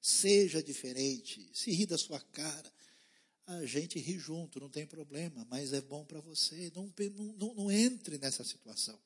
Seja 0.00 0.62
diferente. 0.62 1.50
Se 1.52 1.72
ri 1.72 1.86
da 1.86 1.98
sua 1.98 2.20
cara 2.20 2.72
a 3.58 3.66
gente 3.66 3.98
ri 3.98 4.16
junto, 4.16 4.60
não 4.60 4.68
tem 4.68 4.86
problema, 4.86 5.44
mas 5.50 5.72
é 5.72 5.80
bom 5.80 6.04
para 6.04 6.20
você. 6.20 6.70
Não, 6.74 6.92
não, 7.36 7.54
não 7.54 7.70
entre 7.70 8.16
nessa 8.16 8.44
situação. 8.44 8.96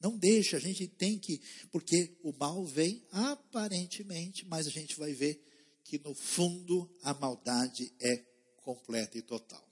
Não 0.00 0.18
deixe, 0.18 0.56
a 0.56 0.58
gente 0.58 0.88
tem 0.88 1.18
que, 1.18 1.40
porque 1.70 2.18
o 2.22 2.32
mal 2.32 2.64
vem 2.64 3.06
aparentemente, 3.12 4.44
mas 4.46 4.66
a 4.66 4.70
gente 4.70 4.96
vai 4.98 5.12
ver 5.12 5.40
que 5.84 5.98
no 6.00 6.14
fundo 6.14 6.92
a 7.02 7.14
maldade 7.14 7.92
é 8.00 8.16
completa 8.56 9.16
e 9.16 9.22
total. 9.22 9.64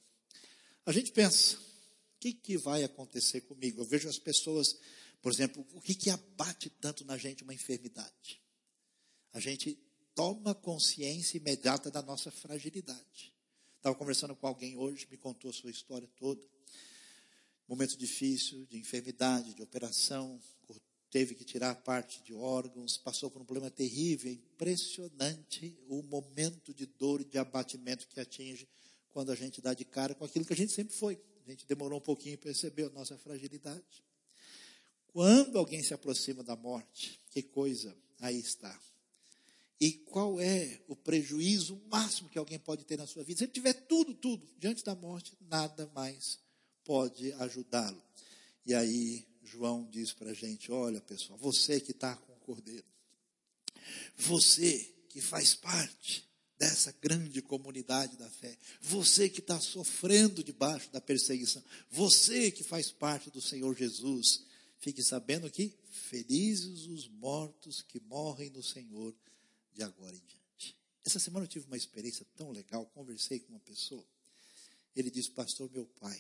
A 0.87 0.93
gente 0.93 1.11
pensa, 1.11 1.57
o 1.57 2.21
que, 2.21 2.33
que 2.33 2.57
vai 2.57 2.85
acontecer 2.85 3.41
comigo? 3.43 3.81
Eu 3.81 3.89
vejo 3.89 4.09
as 4.09 4.19
pessoas, 4.19 4.69
por 5.21 5.33
exemplo, 5.33 5.67
o 5.73 5.81
que, 5.81 5.97
que 5.97 6.11
abate 6.11 6.71
tanto 6.81 7.05
na 7.05 7.19
gente 7.19 7.43
uma 7.43 7.55
enfermidade? 7.55 8.41
A 9.33 9.41
gente 9.41 9.77
toma 10.15 10.55
consciência 10.55 11.39
imediata 11.39 11.91
da 11.91 12.03
nossa 12.03 12.31
fragilidade. 12.31 13.32
Estava 13.83 13.97
conversando 13.97 14.37
com 14.37 14.47
alguém 14.47 14.77
hoje, 14.77 15.09
me 15.11 15.17
contou 15.17 15.51
a 15.51 15.53
sua 15.53 15.69
história 15.69 16.09
toda. 16.17 16.41
Momento 17.67 17.99
difícil, 17.99 18.65
de 18.67 18.79
enfermidade, 18.79 19.55
de 19.55 19.61
operação, 19.61 20.41
teve 21.11 21.35
que 21.35 21.43
tirar 21.43 21.75
parte 21.75 22.23
de 22.23 22.33
órgãos, 22.33 22.97
passou 22.97 23.29
por 23.29 23.43
um 23.43 23.45
problema 23.45 23.73
terrível, 23.73 24.31
é 24.31 24.35
impressionante 24.35 25.77
o 25.89 26.01
momento 26.01 26.73
de 26.73 26.87
dor 26.87 27.23
e 27.23 27.25
de 27.25 27.39
abatimento 27.39 28.07
que 28.07 28.21
atinge 28.21 28.69
quando 29.11 29.33
a 29.33 29.35
gente 29.35 29.61
dá 29.61 29.75
de 29.75 29.85
cara 29.85 30.15
com 30.15 30.25
aquilo 30.25 30.45
que 30.45 30.53
a 30.53 30.57
gente 30.57 30.71
sempre 30.71 30.95
foi. 30.95 31.21
A 31.45 31.51
gente 31.51 31.67
demorou 31.67 31.99
um 31.99 32.03
pouquinho 32.03 32.39
para 32.39 32.53
perceber 32.53 32.85
a 32.85 32.91
nossa 32.91 33.19
fragilidade. 33.19 34.05
Quando 35.09 35.59
alguém 35.59 35.83
se 35.83 35.93
aproxima 35.93 36.45
da 36.45 36.55
morte, 36.55 37.21
que 37.33 37.43
coisa 37.43 37.97
aí 38.21 38.39
está. 38.39 38.81
E 39.83 39.95
qual 39.95 40.41
é 40.41 40.81
o 40.87 40.95
prejuízo 40.95 41.83
máximo 41.91 42.29
que 42.29 42.39
alguém 42.39 42.57
pode 42.57 42.85
ter 42.85 42.97
na 42.97 43.05
sua 43.05 43.25
vida? 43.25 43.39
Se 43.39 43.45
ele 43.47 43.53
tiver 43.53 43.73
tudo, 43.73 44.15
tudo, 44.15 44.49
diante 44.57 44.85
da 44.85 44.95
morte, 44.95 45.37
nada 45.41 45.91
mais 45.93 46.39
pode 46.85 47.33
ajudá-lo. 47.33 48.01
E 48.65 48.75
aí, 48.75 49.27
João 49.43 49.89
diz 49.91 50.13
para 50.13 50.31
a 50.31 50.35
gente: 50.35 50.71
olha, 50.71 51.01
pessoal, 51.01 51.37
você 51.37 51.81
que 51.81 51.91
está 51.91 52.15
com 52.15 52.33
o 52.33 52.37
cordeiro, 52.37 52.87
você 54.17 54.89
que 55.09 55.21
faz 55.21 55.53
parte 55.53 56.31
dessa 56.57 56.95
grande 57.03 57.43
comunidade 57.43 58.17
da 58.17 58.31
fé, 58.31 58.57
você 58.81 59.29
que 59.29 59.41
está 59.41 59.59
sofrendo 59.59 60.45
debaixo 60.45 60.93
da 60.93 61.01
perseguição, 61.01 61.61
você 61.91 62.53
que 62.53 62.63
faz 62.63 62.93
parte 62.93 63.31
do 63.31 63.41
Senhor 63.41 63.77
Jesus, 63.77 64.45
fique 64.79 65.03
sabendo 65.03 65.51
que 65.51 65.75
felizes 65.91 66.87
os 66.87 67.09
mortos 67.09 67.83
que 67.83 67.99
morrem 67.99 68.49
no 68.51 68.63
Senhor 68.63 69.13
de 69.73 69.83
agora 69.83 70.15
em 70.17 70.21
diante. 70.21 70.77
Essa 71.05 71.19
semana 71.19 71.45
eu 71.45 71.49
tive 71.49 71.67
uma 71.67 71.77
experiência 71.77 72.27
tão 72.37 72.51
legal, 72.51 72.87
conversei 72.87 73.41
com 73.41 73.51
uma 73.51 73.61
pessoa. 73.61 74.05
Ele 74.95 75.11
disse, 75.11 75.31
pastor, 75.31 75.71
meu 75.71 75.87
pai, 75.87 76.19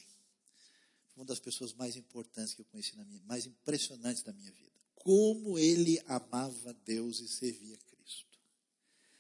foi 1.13 1.23
uma 1.23 1.25
das 1.25 1.39
pessoas 1.39 1.73
mais 1.75 1.95
importantes 1.97 2.55
que 2.55 2.63
eu 2.63 2.65
conheci 2.67 2.97
na 2.97 3.05
minha, 3.05 3.23
mais 3.25 3.47
impressionantes 3.47 4.23
da 4.23 4.33
minha 4.33 4.51
vida. 4.51 4.73
como 5.03 5.59
ele 5.59 6.01
amava 6.07 6.73
Deus 6.85 7.19
e 7.21 7.29
servia 7.29 7.77
Cristo. 7.77 8.39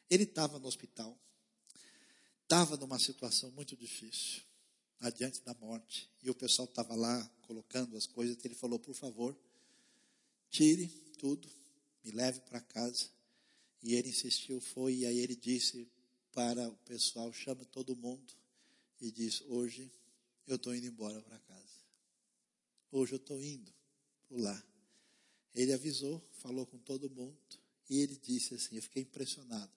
Ele 0.09 0.22
estava 0.22 0.59
no 0.59 0.68
hospital, 0.68 1.18
estava 2.43 2.76
numa 2.76 2.99
situação 2.99 3.51
muito 3.51 3.76
difícil, 3.76 4.43
adiante 5.01 5.41
da 5.43 5.55
morte, 5.55 6.09
e 6.22 6.30
o 6.30 6.35
pessoal 6.35 6.68
estava 6.68 6.95
lá 6.95 7.28
colocando 7.43 7.97
as 7.97 8.07
coisas, 8.07 8.37
ele 8.45 8.55
falou, 8.55 8.78
por 8.78 8.95
favor, 8.95 9.37
tire 10.51 10.87
tudo, 11.18 11.49
me 12.05 12.12
leve 12.12 12.41
para 12.41 12.61
casa. 12.61 13.09
E 13.83 13.95
ele 13.95 14.11
insistiu, 14.11 14.61
foi, 14.61 14.95
e 14.99 15.07
aí 15.07 15.18
ele 15.18 15.35
disse 15.35 15.89
para 16.33 16.68
o 16.68 16.76
pessoal, 16.78 17.33
chama 17.33 17.64
todo 17.64 17.97
mundo, 17.97 18.33
e 19.01 19.11
diz, 19.11 19.43
hoje 19.49 19.91
eu 20.47 20.57
estou 20.57 20.74
indo 20.74 20.87
embora 20.87 21.20
para 21.20 21.39
casa. 21.41 21.83
Hoje 22.91 23.14
eu 23.14 23.16
estou 23.16 23.43
indo 23.43 23.72
para 24.28 24.39
lá. 24.39 24.64
Ele 25.55 25.72
avisou, 25.72 26.22
falou 26.33 26.64
com 26.64 26.78
todo 26.78 27.11
mundo, 27.11 27.37
e 27.91 27.99
ele 27.99 28.16
disse 28.16 28.55
assim, 28.55 28.76
eu 28.76 28.83
fiquei 28.83 29.03
impressionado, 29.03 29.72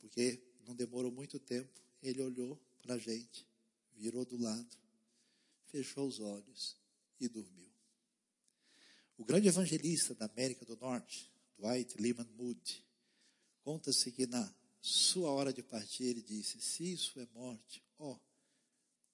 porque 0.00 0.42
não 0.66 0.74
demorou 0.74 1.10
muito 1.10 1.38
tempo, 1.38 1.70
ele 2.02 2.20
olhou 2.22 2.60
para 2.82 2.94
a 2.94 2.98
gente, 2.98 3.46
virou 3.94 4.24
do 4.24 4.36
lado, 4.36 4.76
fechou 5.66 6.06
os 6.06 6.20
olhos 6.20 6.76
e 7.20 7.28
dormiu. 7.28 7.70
O 9.16 9.24
grande 9.24 9.48
evangelista 9.48 10.14
da 10.14 10.26
América 10.26 10.64
do 10.66 10.76
Norte, 10.76 11.30
Dwight 11.58 11.96
Lyman 11.98 12.28
Moody, 12.36 12.84
conta-se 13.66 14.12
que 14.12 14.28
na 14.28 14.54
sua 14.80 15.28
hora 15.32 15.52
de 15.52 15.60
partir 15.60 16.04
ele 16.04 16.22
disse: 16.22 16.60
Se 16.60 16.92
isso 16.92 17.18
é 17.18 17.26
morte, 17.34 17.82
ó, 17.98 18.12
oh, 18.12 18.20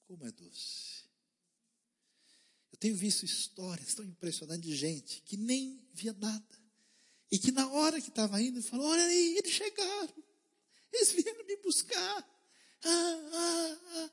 como 0.07 0.27
é 0.27 0.31
doce. 0.31 1.05
Eu 2.71 2.79
tenho 2.79 2.95
visto 2.95 3.25
histórias 3.25 3.95
tão 3.95 4.05
impressionantes 4.05 4.69
de 4.69 4.77
gente 4.77 5.23
que 5.23 5.39
nem 5.39 5.81
via 5.95 6.13
nada. 6.13 6.63
E 7.31 7.39
que 7.39 7.51
na 7.51 7.67
hora 7.67 7.99
que 7.99 8.11
estava 8.11 8.43
indo, 8.43 8.63
falou: 8.63 8.89
Olha 8.89 9.03
aí, 9.05 9.39
eles 9.39 9.53
chegaram. 9.53 10.23
Eles 10.93 11.13
vieram 11.13 11.47
me 11.47 11.57
buscar. 11.57 12.19
Ah, 12.85 13.31
ah, 13.33 13.81
ah. 13.95 14.11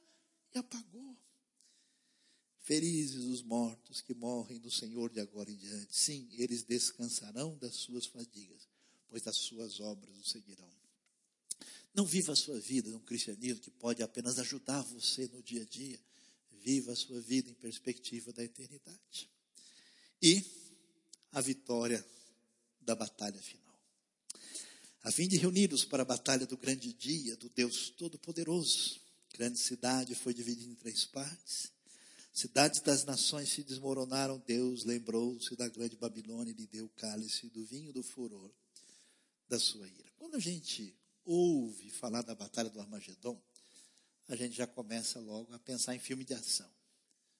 E 0.55 0.57
apagou. 0.57 1.17
Felizes 2.61 3.25
os 3.25 3.41
mortos 3.41 3.99
que 3.99 4.13
morrem 4.13 4.57
do 4.59 4.71
Senhor 4.71 5.09
de 5.09 5.19
agora 5.19 5.51
em 5.51 5.57
diante. 5.57 5.97
Sim, 5.97 6.29
eles 6.31 6.63
descansarão 6.63 7.57
das 7.57 7.75
suas 7.75 8.05
fadigas, 8.05 8.69
pois 9.09 9.27
as 9.27 9.37
suas 9.37 9.79
obras 9.79 10.17
o 10.17 10.23
seguirão. 10.23 10.69
Não 11.93 12.05
viva 12.05 12.33
a 12.33 12.35
sua 12.35 12.59
vida 12.59 12.89
num 12.91 12.99
cristianismo 12.99 13.61
que 13.61 13.71
pode 13.71 14.03
apenas 14.03 14.39
ajudar 14.39 14.81
você 14.83 15.27
no 15.27 15.41
dia 15.41 15.63
a 15.63 15.65
dia. 15.65 15.99
Viva 16.51 16.91
a 16.91 16.95
sua 16.95 17.19
vida 17.19 17.49
em 17.49 17.53
perspectiva 17.55 18.31
da 18.31 18.43
eternidade. 18.43 19.29
E 20.21 20.43
a 21.31 21.41
vitória 21.41 22.05
da 22.81 22.95
batalha 22.95 23.41
final. 23.41 23.79
A 25.03 25.11
fim 25.11 25.27
de 25.27 25.37
reunir-os 25.37 25.85
para 25.85 26.03
a 26.03 26.05
batalha 26.05 26.45
do 26.45 26.57
grande 26.57 26.93
dia 26.93 27.35
do 27.37 27.49
Deus 27.49 27.89
Todo-Poderoso. 27.91 28.99
Grande 29.33 29.57
cidade 29.57 30.15
foi 30.15 30.33
dividida 30.33 30.71
em 30.71 30.75
três 30.75 31.05
partes 31.05 31.71
Cidades 32.39 32.79
das 32.79 33.03
nações 33.03 33.49
se 33.49 33.63
desmoronaram, 33.63 34.41
Deus 34.47 34.85
lembrou-se 34.85 35.57
da 35.57 35.67
grande 35.67 35.97
Babilônia 35.97 36.51
e 36.51 36.53
lhe 36.53 36.67
deu 36.67 36.85
o 36.85 36.89
cálice 36.89 37.49
do 37.49 37.65
vinho 37.65 37.91
do 37.91 38.01
furor 38.01 38.49
da 39.49 39.59
sua 39.59 39.87
ira. 39.87 40.11
Quando 40.17 40.35
a 40.35 40.39
gente 40.39 40.95
ouve 41.25 41.89
falar 41.89 42.21
da 42.21 42.35
batalha 42.35 42.69
do 42.69 42.79
Armagedon, 42.79 43.41
a 44.27 44.35
gente 44.35 44.55
já 44.55 44.67
começa 44.67 45.19
logo 45.19 45.51
a 45.53 45.59
pensar 45.59 45.95
em 45.95 45.99
filme 45.99 46.23
de 46.23 46.33
ação. 46.33 46.69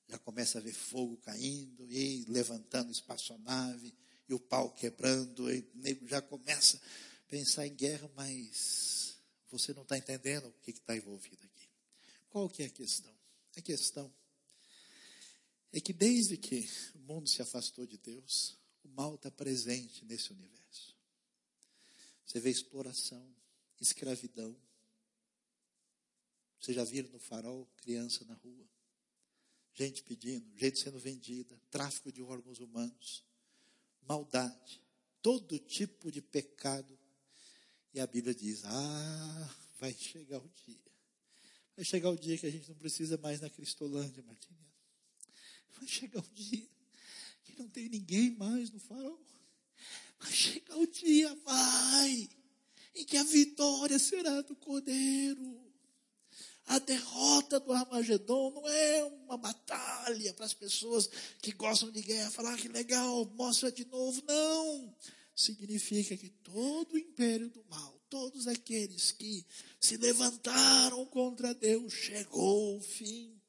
Já 0.08 0.18
começa 0.18 0.58
a 0.58 0.62
ver 0.62 0.74
fogo 0.74 1.18
caindo 1.18 1.90
e 1.92 2.26
levantando 2.26 2.92
espaçonave 2.92 3.94
e 4.28 4.34
o 4.34 4.40
pau 4.40 4.72
quebrando, 4.72 5.52
e 5.52 5.66
já 6.08 6.22
começa 6.22 6.78
a 6.78 7.30
pensar 7.30 7.68
em 7.68 7.76
guerra, 7.76 8.10
mas 8.16 9.18
você 9.52 9.74
não 9.74 9.84
está 9.84 9.98
entendendo 9.98 10.48
o 10.48 10.54
que 10.64 10.72
está 10.72 10.96
envolvido 10.96 11.44
aqui. 11.46 11.70
Qual 12.30 12.50
que 12.50 12.64
é 12.64 12.66
a 12.66 12.70
questão? 12.70 13.14
A 13.56 13.62
questão 13.62 14.12
é 15.72 15.80
que 15.80 15.94
desde 15.94 16.38
que 16.38 16.68
o 16.96 17.00
mundo 17.00 17.28
se 17.28 17.42
afastou 17.42 17.86
de 17.86 17.98
Deus, 17.98 18.58
o 18.84 18.90
mal 18.90 19.16
está 19.16 19.30
presente 19.30 20.06
nesse 20.06 20.32
universo. 20.32 20.99
Você 22.30 22.40
vê 22.40 22.52
exploração, 22.52 23.36
escravidão. 23.82 24.56
Você 26.60 26.74
já 26.74 26.84
viram 26.84 27.10
no 27.10 27.18
farol 27.18 27.66
criança 27.78 28.24
na 28.26 28.36
rua? 28.36 28.70
Gente 29.74 30.04
pedindo, 30.04 30.46
gente 30.56 30.78
sendo 30.78 31.00
vendida, 31.00 31.60
tráfico 31.72 32.12
de 32.12 32.22
órgãos 32.22 32.60
humanos, 32.60 33.26
maldade, 34.04 34.80
todo 35.24 35.58
tipo 35.58 36.12
de 36.12 36.22
pecado. 36.22 37.00
E 37.96 38.00
a 38.00 38.06
Bíblia 38.06 38.36
diz: 38.36 38.64
Ah, 38.64 39.56
vai 39.80 39.92
chegar 39.92 40.38
o 40.38 40.50
dia. 40.50 40.94
Vai 41.76 41.84
chegar 41.84 42.12
o 42.12 42.16
dia 42.16 42.38
que 42.38 42.46
a 42.46 42.52
gente 42.52 42.70
não 42.70 42.76
precisa 42.76 43.18
mais 43.18 43.42
na 43.42 43.50
Cristolândia, 43.50 44.22
Martinha. 44.22 44.70
Vai 45.80 45.88
chegar 45.88 46.20
o 46.20 46.30
dia 46.30 46.70
que 47.44 47.58
não 47.58 47.68
tem 47.68 47.90
ninguém 47.90 48.30
mais 48.38 48.70
no 48.70 48.80
farol. 48.80 49.20
Vai 50.20 50.32
chegar 50.32 50.78
o 50.78 50.88
dia, 50.88 51.34
vai, 51.46 52.30
em 52.96 53.06
que 53.06 53.18
a 53.18 53.24
vitória 53.24 53.98
será 53.98 54.42
do 54.42 54.56
Cordeiro. 54.56 55.70
A 56.66 56.78
derrota 56.78 57.60
do 57.60 57.72
Armagedon 57.72 58.52
não 58.52 58.70
é 58.70 59.04
uma 59.04 59.38
batalha 59.38 60.34
para 60.36 60.46
as 60.46 60.54
pessoas 60.54 61.10
que 61.42 61.52
gostam 61.52 61.90
de 61.90 62.02
guerra, 62.02 62.30
falar 62.30 62.54
ah, 62.54 62.58
que 62.58 62.68
legal, 62.68 63.26
mostra 63.34 63.72
de 63.72 63.86
novo. 63.86 64.22
Não. 64.28 64.96
Significa 65.36 66.16
que 66.16 66.30
todo 66.30 66.94
o 66.94 66.98
império 66.98 67.50
do 67.50 67.64
mal, 67.70 68.00
todos 68.08 68.48
aqueles 68.48 69.12
que 69.12 69.44
se 69.80 69.98
levantaram 69.98 71.06
contra 71.08 71.56
Deus, 71.56 71.92
chegou 71.92 72.78
o 72.78 72.82
fim. 72.82 73.42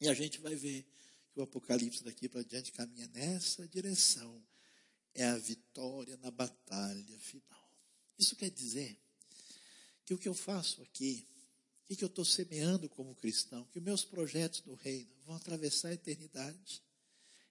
E 0.00 0.08
a 0.08 0.14
gente 0.14 0.38
vai 0.38 0.54
ver 0.54 0.86
o 1.34 1.42
Apocalipse 1.42 2.04
daqui 2.04 2.28
para 2.28 2.44
diante 2.44 2.70
caminha 2.70 3.08
nessa 3.08 3.66
direção. 3.66 4.40
É 5.18 5.24
a 5.24 5.36
vitória 5.36 6.16
na 6.18 6.30
batalha 6.30 7.18
final. 7.18 7.68
Isso 8.16 8.36
quer 8.36 8.50
dizer 8.50 8.96
que 10.04 10.14
o 10.14 10.18
que 10.18 10.28
eu 10.28 10.32
faço 10.32 10.80
aqui, 10.80 11.26
o 11.90 11.96
que 11.96 12.04
eu 12.04 12.08
estou 12.08 12.24
semeando 12.24 12.88
como 12.88 13.16
cristão, 13.16 13.64
que 13.72 13.80
os 13.80 13.84
meus 13.84 14.04
projetos 14.04 14.60
do 14.60 14.74
reino 14.74 15.10
vão 15.26 15.34
atravessar 15.34 15.88
a 15.88 15.94
eternidade. 15.94 16.80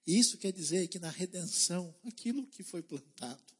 E 0.06 0.18
isso 0.18 0.38
quer 0.38 0.50
dizer 0.50 0.88
que 0.88 0.98
na 0.98 1.10
redenção, 1.10 1.94
aquilo 2.04 2.46
que 2.46 2.62
foi 2.62 2.82
plantado, 2.82 3.52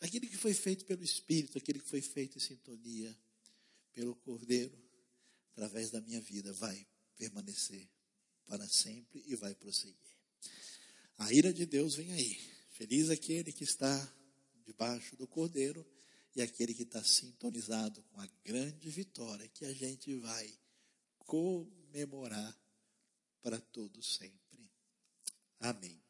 aquilo 0.00 0.26
que 0.26 0.36
foi 0.36 0.52
feito 0.52 0.84
pelo 0.84 1.04
Espírito, 1.04 1.56
aquilo 1.56 1.78
que 1.78 1.88
foi 1.88 2.02
feito 2.02 2.36
em 2.38 2.40
sintonia 2.40 3.16
pelo 3.92 4.16
Cordeiro, 4.16 4.76
através 5.52 5.90
da 5.90 6.00
minha 6.00 6.20
vida, 6.20 6.52
vai 6.54 6.84
permanecer 7.16 7.88
para 8.48 8.66
sempre 8.68 9.22
e 9.28 9.36
vai 9.36 9.54
prosseguir. 9.54 9.96
A 11.18 11.32
ira 11.32 11.52
de 11.52 11.64
Deus 11.64 11.94
vem 11.94 12.12
aí. 12.12 12.53
Feliz 12.74 13.08
aquele 13.08 13.52
que 13.52 13.62
está 13.62 14.12
debaixo 14.66 15.14
do 15.14 15.28
cordeiro 15.28 15.86
e 16.34 16.42
aquele 16.42 16.74
que 16.74 16.82
está 16.82 17.02
sintonizado 17.04 18.02
com 18.02 18.20
a 18.20 18.28
grande 18.44 18.90
vitória 18.90 19.48
que 19.48 19.64
a 19.64 19.72
gente 19.72 20.12
vai 20.16 20.52
comemorar 21.18 22.58
para 23.40 23.60
todo 23.60 24.02
sempre. 24.02 24.72
Amém. 25.60 26.03